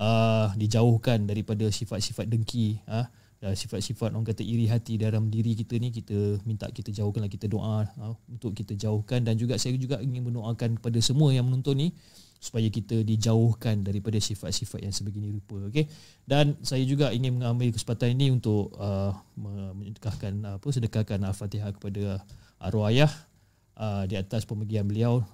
[0.00, 3.04] uh, dijauhkan daripada sifat-sifat dengki, uh,
[3.40, 7.48] dan sifat-sifat orang kata iri hati dalam diri kita ni kita minta kita jauhkanlah kita
[7.48, 11.88] doa uh, untuk kita jauhkan dan juga saya juga ingin mendoakan kepada semua yang menonton
[11.88, 11.88] ni
[12.36, 15.88] supaya kita dijauhkan daripada sifat-sifat yang sebegini rupa okey
[16.28, 22.20] dan saya juga ingin mengambil kesempatan ini untuk uh, menyedekahkan apa sedekahkan al-Fatihah kepada
[22.60, 23.12] arwah ayah
[23.80, 25.24] uh, di atas pemergian beliau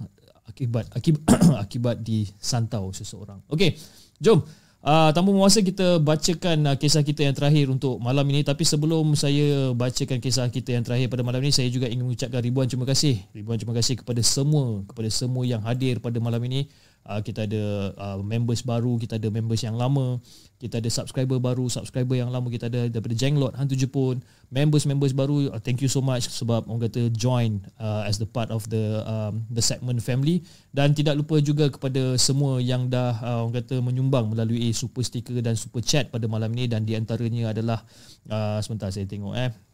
[0.47, 1.27] akibat akibat
[1.67, 3.43] akibat disantau seseorang.
[3.51, 3.75] Okey,
[4.21, 4.41] jom.
[4.87, 8.47] Uh, tanpa masa kita bacakan uh, kisah kita yang terakhir untuk malam ini.
[8.47, 12.39] Tapi sebelum saya bacakan kisah kita yang terakhir pada malam ini saya juga ingin mengucapkan
[12.39, 13.19] ribuan terima kasih.
[13.35, 16.71] Ribuan terima kasih kepada semua kepada semua yang hadir pada malam ini
[17.07, 20.19] uh, kita ada uh, members baru, kita ada members yang lama,
[20.59, 25.53] kita ada subscriber baru, subscriber yang lama kita ada daripada Jenglot Hantu Jepun, members-members baru.
[25.53, 29.01] Uh, thank you so much sebab orang kata join uh, as the part of the
[29.07, 30.43] um, the segment family.
[30.73, 35.39] Dan tidak lupa juga kepada semua yang dah uh, orang kata menyumbang melalui super sticker
[35.45, 36.67] dan super chat pada malam ini.
[36.67, 37.85] Dan di antaranya adalah
[38.33, 39.66] uh, sebentar saya tengok eh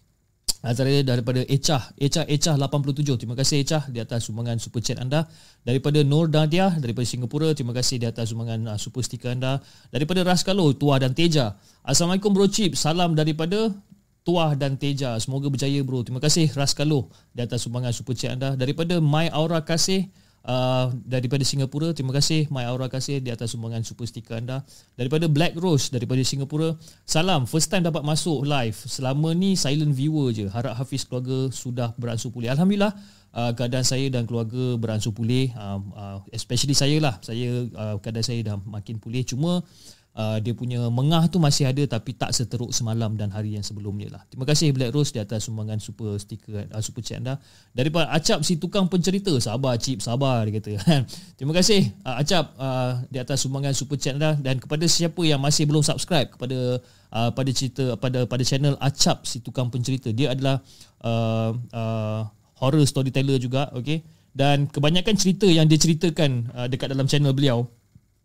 [0.62, 5.26] Antaranya daripada Echah Echah Echah 87 Terima kasih Echah Di atas sumbangan super chat anda.
[5.66, 9.58] Daripada Nur Nadia Daripada Singapura Terima kasih di atas sumbangan uh, super stiker anda.
[9.90, 11.58] Daripada Raskalo Tuah dan Teja.
[11.82, 12.78] Assalamualaikum bro Chip.
[12.78, 13.74] Salam daripada
[14.22, 15.18] Tuah dan Teja.
[15.18, 16.06] Semoga berjaya bro.
[16.06, 18.54] Terima kasih Raskalo Di atas sumbangan super chat anda.
[18.54, 20.14] Daripada My Aura Kasih
[20.46, 21.94] uh, daripada Singapura.
[21.94, 24.66] Terima kasih My Aura kasih di atas sumbangan super stiker anda.
[24.98, 26.74] Daripada Black Rose daripada Singapura.
[27.06, 28.76] Salam, first time dapat masuk live.
[28.76, 30.46] Selama ni silent viewer je.
[30.50, 32.50] Harap Hafiz keluarga sudah beransur pulih.
[32.50, 32.94] Alhamdulillah.
[33.32, 38.28] Uh, keadaan saya dan keluarga beransur pulih uh, uh, especially saya lah saya uh, keadaan
[38.28, 39.64] saya dah makin pulih cuma
[40.16, 44.12] uh, dia punya mengah tu masih ada tapi tak seteruk semalam dan hari yang sebelumnya
[44.18, 44.22] lah.
[44.28, 47.40] Terima kasih Black Rose di atas sumbangan super stiker uh, super chat anda.
[47.72, 50.72] Daripada Acap si tukang pencerita, sabar Cip, sabar dia kata.
[51.38, 55.40] Terima kasih uh, Acap uh, di atas sumbangan super chat anda dan kepada siapa yang
[55.40, 56.80] masih belum subscribe kepada
[57.12, 60.12] uh, pada cerita pada pada channel Acap si tukang pencerita.
[60.12, 60.60] Dia adalah
[61.04, 62.20] uh, uh,
[62.60, 64.04] horror storyteller juga, okey.
[64.32, 67.68] Dan kebanyakan cerita yang dia ceritakan uh, dekat dalam channel beliau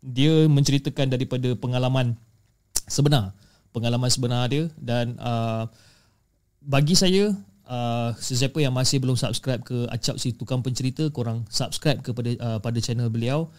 [0.02, 2.14] dia menceritakan daripada pengalaman
[2.86, 3.34] sebenar.
[3.74, 5.68] Pengalaman sebenar dia dan uh,
[6.64, 7.36] bagi saya
[7.68, 12.58] uh, sesiapa yang masih belum subscribe ke Acap si tukang pencerita korang subscribe kepada uh,
[12.58, 13.52] pada channel beliau.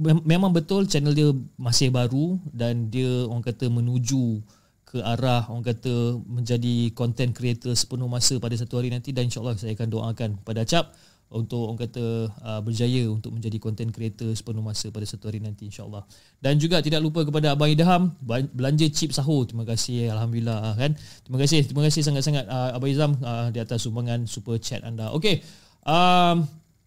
[0.00, 4.44] Memang betul channel dia masih baru dan dia orang kata menuju
[4.86, 9.56] ke arah orang kata menjadi content creator sepenuh masa pada satu hari nanti dan insyaallah
[9.56, 10.92] saya akan doakan pada Acap
[11.26, 15.66] untuk orang kata uh, berjaya untuk menjadi content creator sepenuh masa pada satu hari nanti
[15.66, 16.06] insyaallah.
[16.38, 18.14] Dan juga tidak lupa kepada Abang Idham
[18.54, 19.42] belanja chip sahur.
[19.42, 20.94] Terima kasih alhamdulillah kan.
[21.26, 25.10] Terima kasih terima kasih sangat-sangat uh, Abang Idham uh, di atas sumbangan super chat anda.
[25.18, 25.42] Okey.
[25.82, 26.46] Um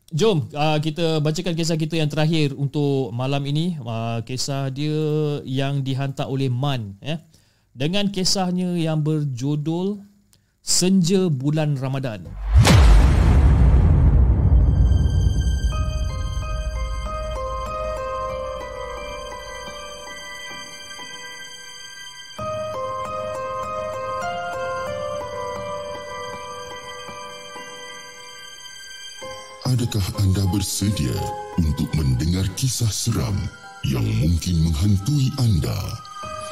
[0.10, 3.76] jom uh, kita bacakan kisah kita yang terakhir untuk malam ini.
[3.84, 7.20] Uh, kisah dia yang dihantar oleh Man ya.
[7.76, 10.00] Dengan kisahnya yang berjudul
[10.64, 12.24] Senja Bulan Ramadan.
[29.80, 31.16] Adakah anda bersedia
[31.56, 33.32] untuk mendengar kisah seram
[33.88, 35.72] yang mungkin menghantui anda?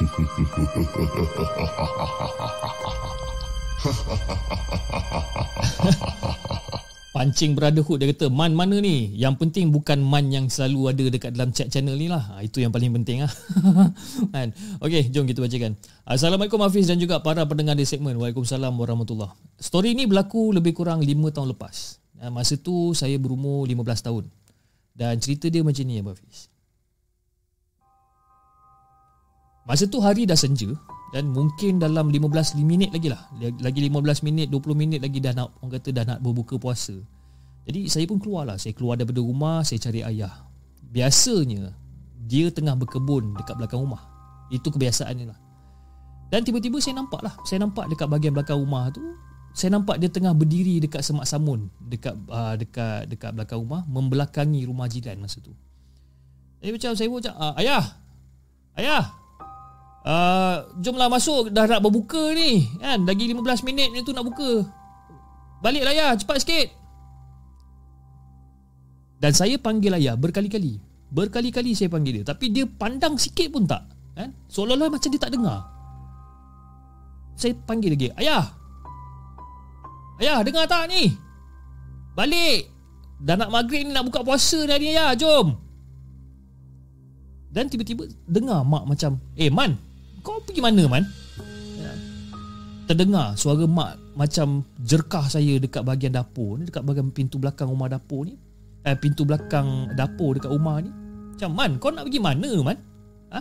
[7.12, 9.12] Pancing Brotherhood dia kata Man mana ni?
[9.12, 12.24] Yang penting bukan Man yang selalu ada Dekat dalam chat channel ni lah.
[12.32, 13.32] Ha, Itu yang paling penting lah
[14.32, 14.56] kan?
[14.80, 15.76] Okay jom kita bacakan.
[16.08, 18.16] Assalamualaikum Hafiz dan juga para pendengar di segmen.
[18.16, 23.66] Waalaikumsalam warahmatullahi Story ni berlaku lebih kurang 5 tahun lepas ha, Masa tu saya berumur
[23.66, 24.24] 15 tahun.
[24.98, 26.50] Dan cerita dia macam ni ya Hafiz.
[29.68, 30.72] Masa tu hari dah senja
[31.12, 33.28] dan mungkin dalam 15 minit lagi lah.
[33.36, 36.96] Lagi 15 minit 20 minit lagi dah nak orang kata dah nak berbuka puasa.
[37.68, 38.56] Jadi saya pun keluar lah.
[38.56, 40.32] Saya keluar daripada rumah saya cari ayah.
[40.88, 41.76] Biasanya
[42.24, 44.08] dia tengah berkebun dekat belakang rumah.
[44.48, 45.38] Itu kebiasaannya lah.
[46.32, 47.36] Dan tiba-tiba saya nampak lah.
[47.44, 49.04] Saya nampak dekat bahagian belakang rumah tu
[49.56, 54.64] saya nampak dia tengah berdiri dekat semak samun dekat uh, dekat dekat belakang rumah membelakangi
[54.68, 55.52] rumah jiran masa tu.
[56.58, 57.84] Jadi macam saya pun cakap ayah
[58.78, 59.04] ayah
[60.08, 63.04] Uh, jomlah masuk dah nak berbuka ni kan?
[63.04, 64.64] Lagi 15 minit ni tu nak buka.
[65.60, 66.68] Baliklah ya cepat sikit.
[69.20, 70.80] Dan saya panggil ayah berkali-kali.
[71.12, 72.24] Berkali-kali saya panggil dia.
[72.24, 73.84] Tapi dia pandang sikit pun tak
[74.16, 74.32] kan?
[74.48, 75.60] Seolah-olah macam dia tak dengar.
[77.36, 78.48] Saya panggil lagi ayah
[80.18, 81.14] ayah dengar tak ni
[82.14, 82.70] balik
[83.22, 85.54] dah nak maghrib ni nak buka puasa dah ni ayah jom
[87.50, 89.88] dan tiba-tiba dengar mak macam eh man
[90.28, 91.04] kau pergi mana man?
[91.78, 91.92] Ya.
[92.90, 97.88] Terdengar suara mak macam jerkah saya dekat bahagian dapur ni, dekat bahagian pintu belakang rumah
[97.88, 98.36] dapur ni.
[98.84, 100.92] Eh, pintu belakang dapur dekat rumah ni.
[101.32, 102.78] Macam, Man, kau nak pergi mana, Man?
[103.30, 103.40] Ha?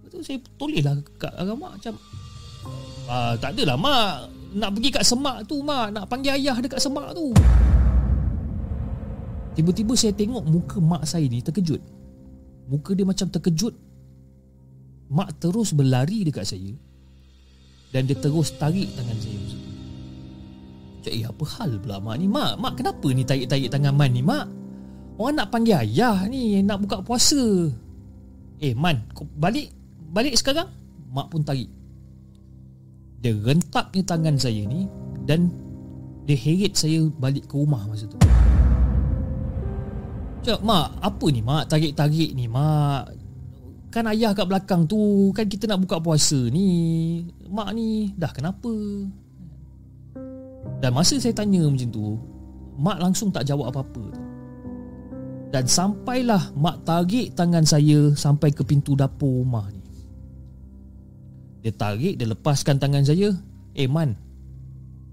[0.00, 1.94] Lepas tu saya tulislah kat arah mak macam,
[3.06, 4.14] ah, tak adalah, Mak.
[4.54, 5.90] Nak pergi kat semak tu, Mak.
[5.90, 7.34] Nak panggil ayah dekat semak tu.
[9.54, 11.78] Tiba-tiba saya tengok muka mak saya ni terkejut.
[12.66, 13.74] Muka dia macam terkejut.
[15.14, 16.74] Mak terus berlari dekat saya.
[17.94, 19.38] Dan dia terus tarik tangan saya.
[21.06, 24.24] Cik, eh apa hal pula mak ni Mak, mak kenapa ni tarik-tarik tangan Man ni
[24.24, 24.48] mak?
[25.20, 27.70] Orang nak panggil ayah ni Nak buka puasa.
[28.58, 29.68] Eh Man, kau balik
[30.10, 30.72] Balik sekarang?
[31.12, 31.68] Mak pun tarik
[33.24, 34.84] Dia rentaknya tangan saya ni
[35.24, 35.48] Dan
[36.28, 38.20] Dia heret saya balik ke rumah masa tu.
[40.44, 41.72] Cik, mak, apa ni mak?
[41.72, 43.08] Tarik-tarik ni mak.
[43.88, 46.68] Kan ayah kat belakang tu Kan kita nak buka puasa ni.
[47.48, 48.72] Mak ni dah kenapa?
[50.84, 52.20] Dan masa saya tanya macam tu
[52.76, 54.04] Mak langsung tak jawab apa-apa
[55.48, 59.72] Dan sampailah Mak tarik tangan saya Sampai ke pintu dapur rumah.
[59.72, 59.73] ni
[61.64, 63.32] Dia tarik Dia lepaskan tangan saya
[63.72, 64.12] Eh Man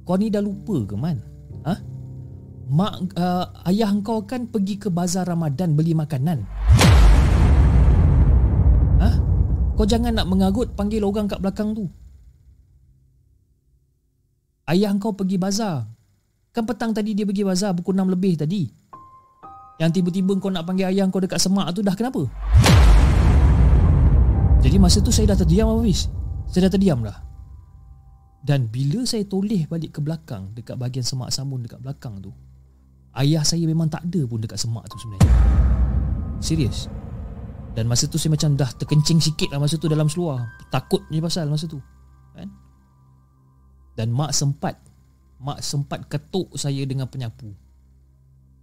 [0.03, 1.17] Kau ni dah lupa ke Man
[1.63, 1.75] Ha?
[2.71, 6.47] Mak uh, ayah kau kan pergi ke bazar Ramadan beli makanan.
[9.81, 11.89] Kau jangan nak mengarut panggil orang kat belakang tu.
[14.69, 15.89] Ayah kau pergi bazar.
[16.53, 18.69] Kan petang tadi dia pergi bazar pukul 6 lebih tadi.
[19.81, 22.29] Yang tiba-tiba kau nak panggil ayah kau dekat semak tu dah kenapa?
[24.61, 26.05] Jadi masa tu saya dah terdiam habis.
[26.51, 27.15] Saya dah terdiam dah.
[28.43, 32.35] Dan bila saya toleh balik ke belakang dekat bahagian semak samun dekat belakang tu,
[33.15, 35.31] ayah saya memang tak ada pun dekat semak tu sebenarnya.
[36.43, 36.91] Serius.
[37.71, 41.23] Dan masa tu saya macam dah terkencing sikit lah masa tu dalam seluar Takut je
[41.23, 41.79] pasal masa tu
[42.35, 42.51] kan?
[43.95, 44.75] Dan mak sempat
[45.39, 47.47] Mak sempat ketuk saya dengan penyapu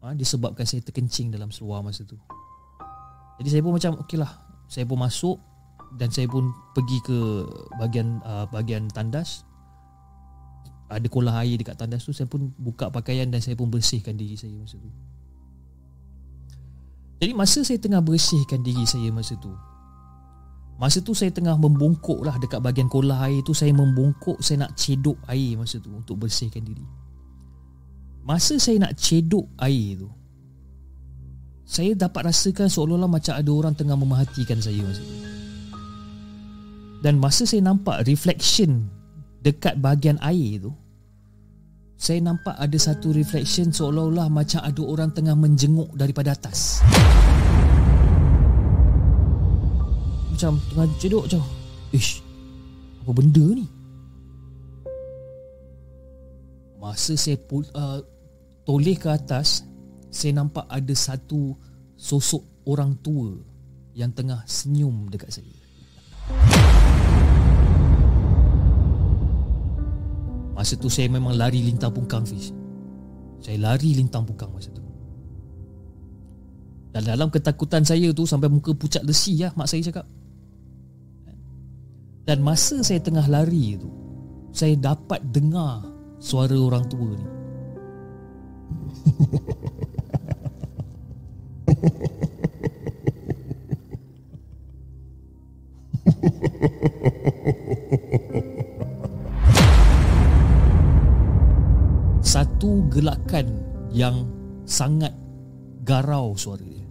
[0.04, 2.20] ha, Disebabkan saya terkencing dalam seluar masa tu
[3.40, 4.28] Jadi saya pun macam okey lah
[4.68, 5.40] Saya pun masuk
[5.96, 7.18] Dan saya pun pergi ke
[7.80, 9.48] bahagian uh, bahagian tandas.
[10.88, 14.40] Ada kolah air dekat tandas tu Saya pun buka pakaian dan saya pun bersihkan diri
[14.40, 14.88] saya masa tu.
[17.18, 19.52] Jadi masa saya tengah bersihkan diri saya masa tu
[20.78, 24.78] Masa tu saya tengah membungkuk lah dekat bahagian kolah air tu Saya membungkuk, saya nak
[24.78, 26.86] cedok air masa tu untuk bersihkan diri.
[28.22, 30.08] Masa saya nak cedok air tu
[31.66, 35.18] Saya dapat rasakan seolah-olah macam ada orang tengah memerhatikan saya masa tu
[36.98, 38.90] Dan masa saya nampak reflection
[39.42, 40.74] dekat bahagian air tu
[41.98, 46.78] saya nampak ada satu reflection seolah-olah macam ada orang tengah menjenguk daripada atas.
[50.30, 51.42] Macam tengah cedok macam,
[51.90, 52.22] Ish,
[53.02, 53.66] apa benda ni?
[56.78, 57.98] Masa saya pul, uh,
[58.62, 59.66] toleh ke atas,
[60.06, 61.58] saya nampak ada satu
[61.98, 63.34] sosok orang tua
[63.98, 65.57] yang tengah senyum dekat saya.
[70.58, 72.50] Masa tu saya memang lari lintang pungkang Fiz.
[73.38, 74.82] Saya lari lintang pukang masa tu.
[76.90, 80.06] Dan dalam ketakutan saya tu Sampai muka pucat lesi lah Mak saya cakap.
[82.26, 83.92] Dan masa saya tengah lari tu
[84.50, 85.86] Saya dapat dengar
[86.18, 87.28] Suara orang tua ni.
[96.48, 96.97] Satu
[103.28, 103.60] gelakan
[103.92, 104.24] yang
[104.64, 105.12] sangat
[105.84, 106.88] garau suara dia.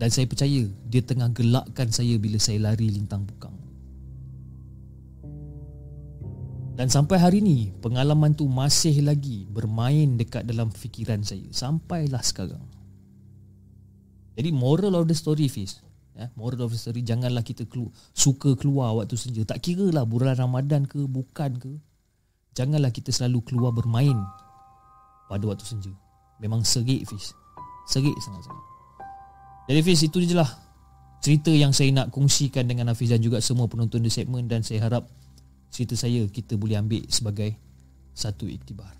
[0.00, 3.52] Dan saya percaya dia tengah gelakkan saya bila saya lari lintang bukang.
[6.72, 12.64] Dan sampai hari ni pengalaman tu masih lagi bermain dekat dalam fikiran saya sampailah sekarang.
[14.40, 15.84] Jadi moral of the story Fiz
[16.16, 20.08] ya, Moral of the story Janganlah kita kelu- suka keluar waktu senja Tak kira lah
[20.08, 21.76] bulan Ramadan ke bukan ke
[22.56, 24.16] Janganlah kita selalu keluar bermain
[25.32, 25.88] Pada waktu senja.
[26.44, 27.32] Memang serik Fiz.
[27.88, 28.64] Serik sangat-sangat.
[29.64, 30.50] Jadi Fiz itu je lah
[31.22, 34.90] Cerita yang saya nak kongsikan dengan Hafiz dan juga semua penonton di segmen Dan saya
[34.90, 35.06] harap
[35.70, 37.56] cerita saya kita boleh ambil sebagai
[38.12, 38.92] satu iktibar.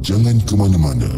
[0.00, 1.10] Jangan ke mana-mana.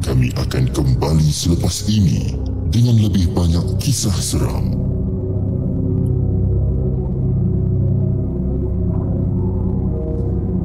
[0.00, 4.86] Kami akan kembali selepas ini dengan lebih banyak kisah seram.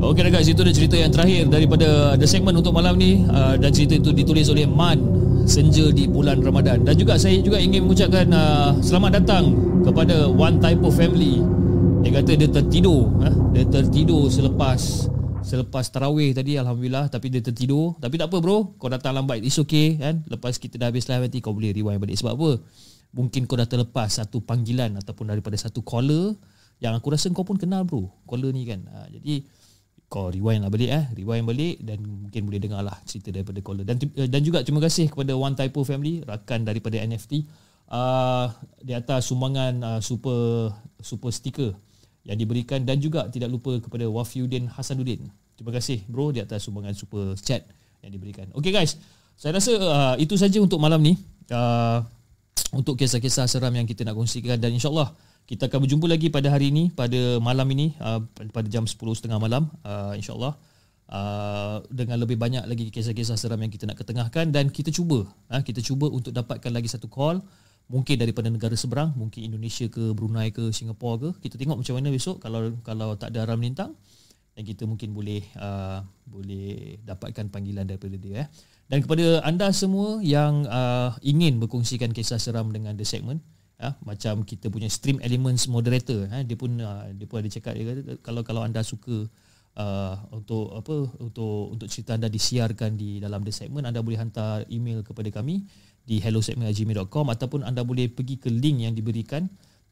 [0.01, 3.71] Okey guys, itu dah cerita yang terakhir daripada the segment untuk malam ni uh, dan
[3.71, 4.99] cerita itu ditulis oleh Man
[5.47, 9.55] Senja di bulan Ramadan dan juga saya juga ingin mengucapkan uh, selamat datang
[9.85, 11.39] kepada One Typo Family.
[12.03, 15.07] Dia kata dia tertidur, uh, dia tertidur selepas
[15.41, 17.97] selepas tarawih tadi alhamdulillah tapi dia tertidur.
[17.97, 20.23] Tapi tak apa bro, kau datang lambat it's okay kan.
[20.29, 22.51] Lepas kita dah habis live nanti kau boleh rewind balik sebab apa?
[23.11, 26.37] Mungkin kau dah terlepas satu panggilan ataupun daripada satu caller
[26.81, 28.07] yang aku rasa kau pun kenal bro.
[28.25, 28.85] Caller ni kan.
[28.87, 29.45] Uh, jadi
[30.11, 33.87] kau rewind lah balik eh rewind balik dan mungkin boleh dengar lah cerita daripada caller
[33.87, 37.47] dan dan juga terima kasih kepada One Typo Family rakan daripada NFT
[37.87, 38.51] uh,
[38.83, 40.67] di atas sumbangan uh, super
[40.99, 41.71] super sticker
[42.25, 45.25] yang diberikan dan juga tidak lupa kepada Wafiuddin Hasanuddin.
[45.57, 47.65] Terima kasih bro di atas sumbangan super chat
[48.05, 48.49] yang diberikan.
[48.53, 48.97] Okay guys.
[49.37, 51.17] Saya rasa uh, itu saja untuk malam ni.
[51.49, 52.05] Uh,
[52.71, 55.11] untuk kisah-kisah seram yang kita nak kongsikan dan insyaallah
[55.43, 58.23] kita akan berjumpa lagi pada hari ini pada malam ini uh,
[58.55, 60.55] pada jam 10.30 malam uh, insyaallah.
[61.11, 65.59] Uh, dengan lebih banyak lagi kisah-kisah seram yang kita nak ketengahkan dan kita cuba uh,
[65.59, 67.43] kita cuba untuk dapatkan lagi satu call
[67.87, 72.07] mungkin daripada negara seberang mungkin Indonesia ke Brunei ke Singapura ke kita tengok macam mana
[72.13, 73.97] besok kalau kalau tak ada aram lintang
[74.55, 78.47] dan kita mungkin boleh uh, boleh dapatkan panggilan daripada dia eh.
[78.91, 83.39] dan kepada anda semua yang uh, ingin berkongsikan kisah seram dengan The Segment
[83.81, 87.73] ha, macam kita punya stream elements moderator ha, dia pun uh, dia pun ada cakap
[87.73, 89.25] dia kata kalau kalau anda suka
[89.75, 94.63] uh, untuk apa untuk untuk cerita anda disiarkan di dalam the segment anda boleh hantar
[94.69, 95.65] email kepada kami
[96.05, 99.45] di hellosegment@gmail.com ataupun anda boleh pergi ke link yang diberikan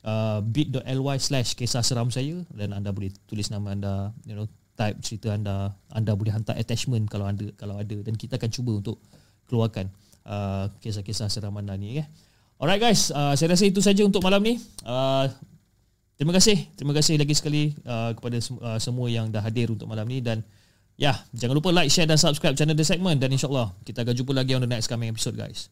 [0.04, 3.94] uh, bit.ly slash kisah seram saya dan anda boleh tulis nama anda
[4.26, 4.48] you know
[4.80, 8.72] type cerita anda anda boleh hantar attachment kalau ada kalau ada dan kita akan cuba
[8.80, 8.98] untuk
[9.52, 9.92] keluarkan
[10.24, 12.06] uh, kisah-kisah seram anda ni ya.
[12.60, 14.60] Alright guys, uh, saya rasa itu saja untuk malam ni.
[14.84, 15.32] Uh,
[16.20, 20.04] terima kasih, terima kasih lagi sekali uh, kepada uh, semua yang dah hadir untuk malam
[20.04, 20.44] ni dan
[21.00, 24.12] ya, yeah, jangan lupa like, share dan subscribe channel The Segment dan insyaallah kita akan
[24.12, 25.72] jumpa lagi on the next coming episode guys.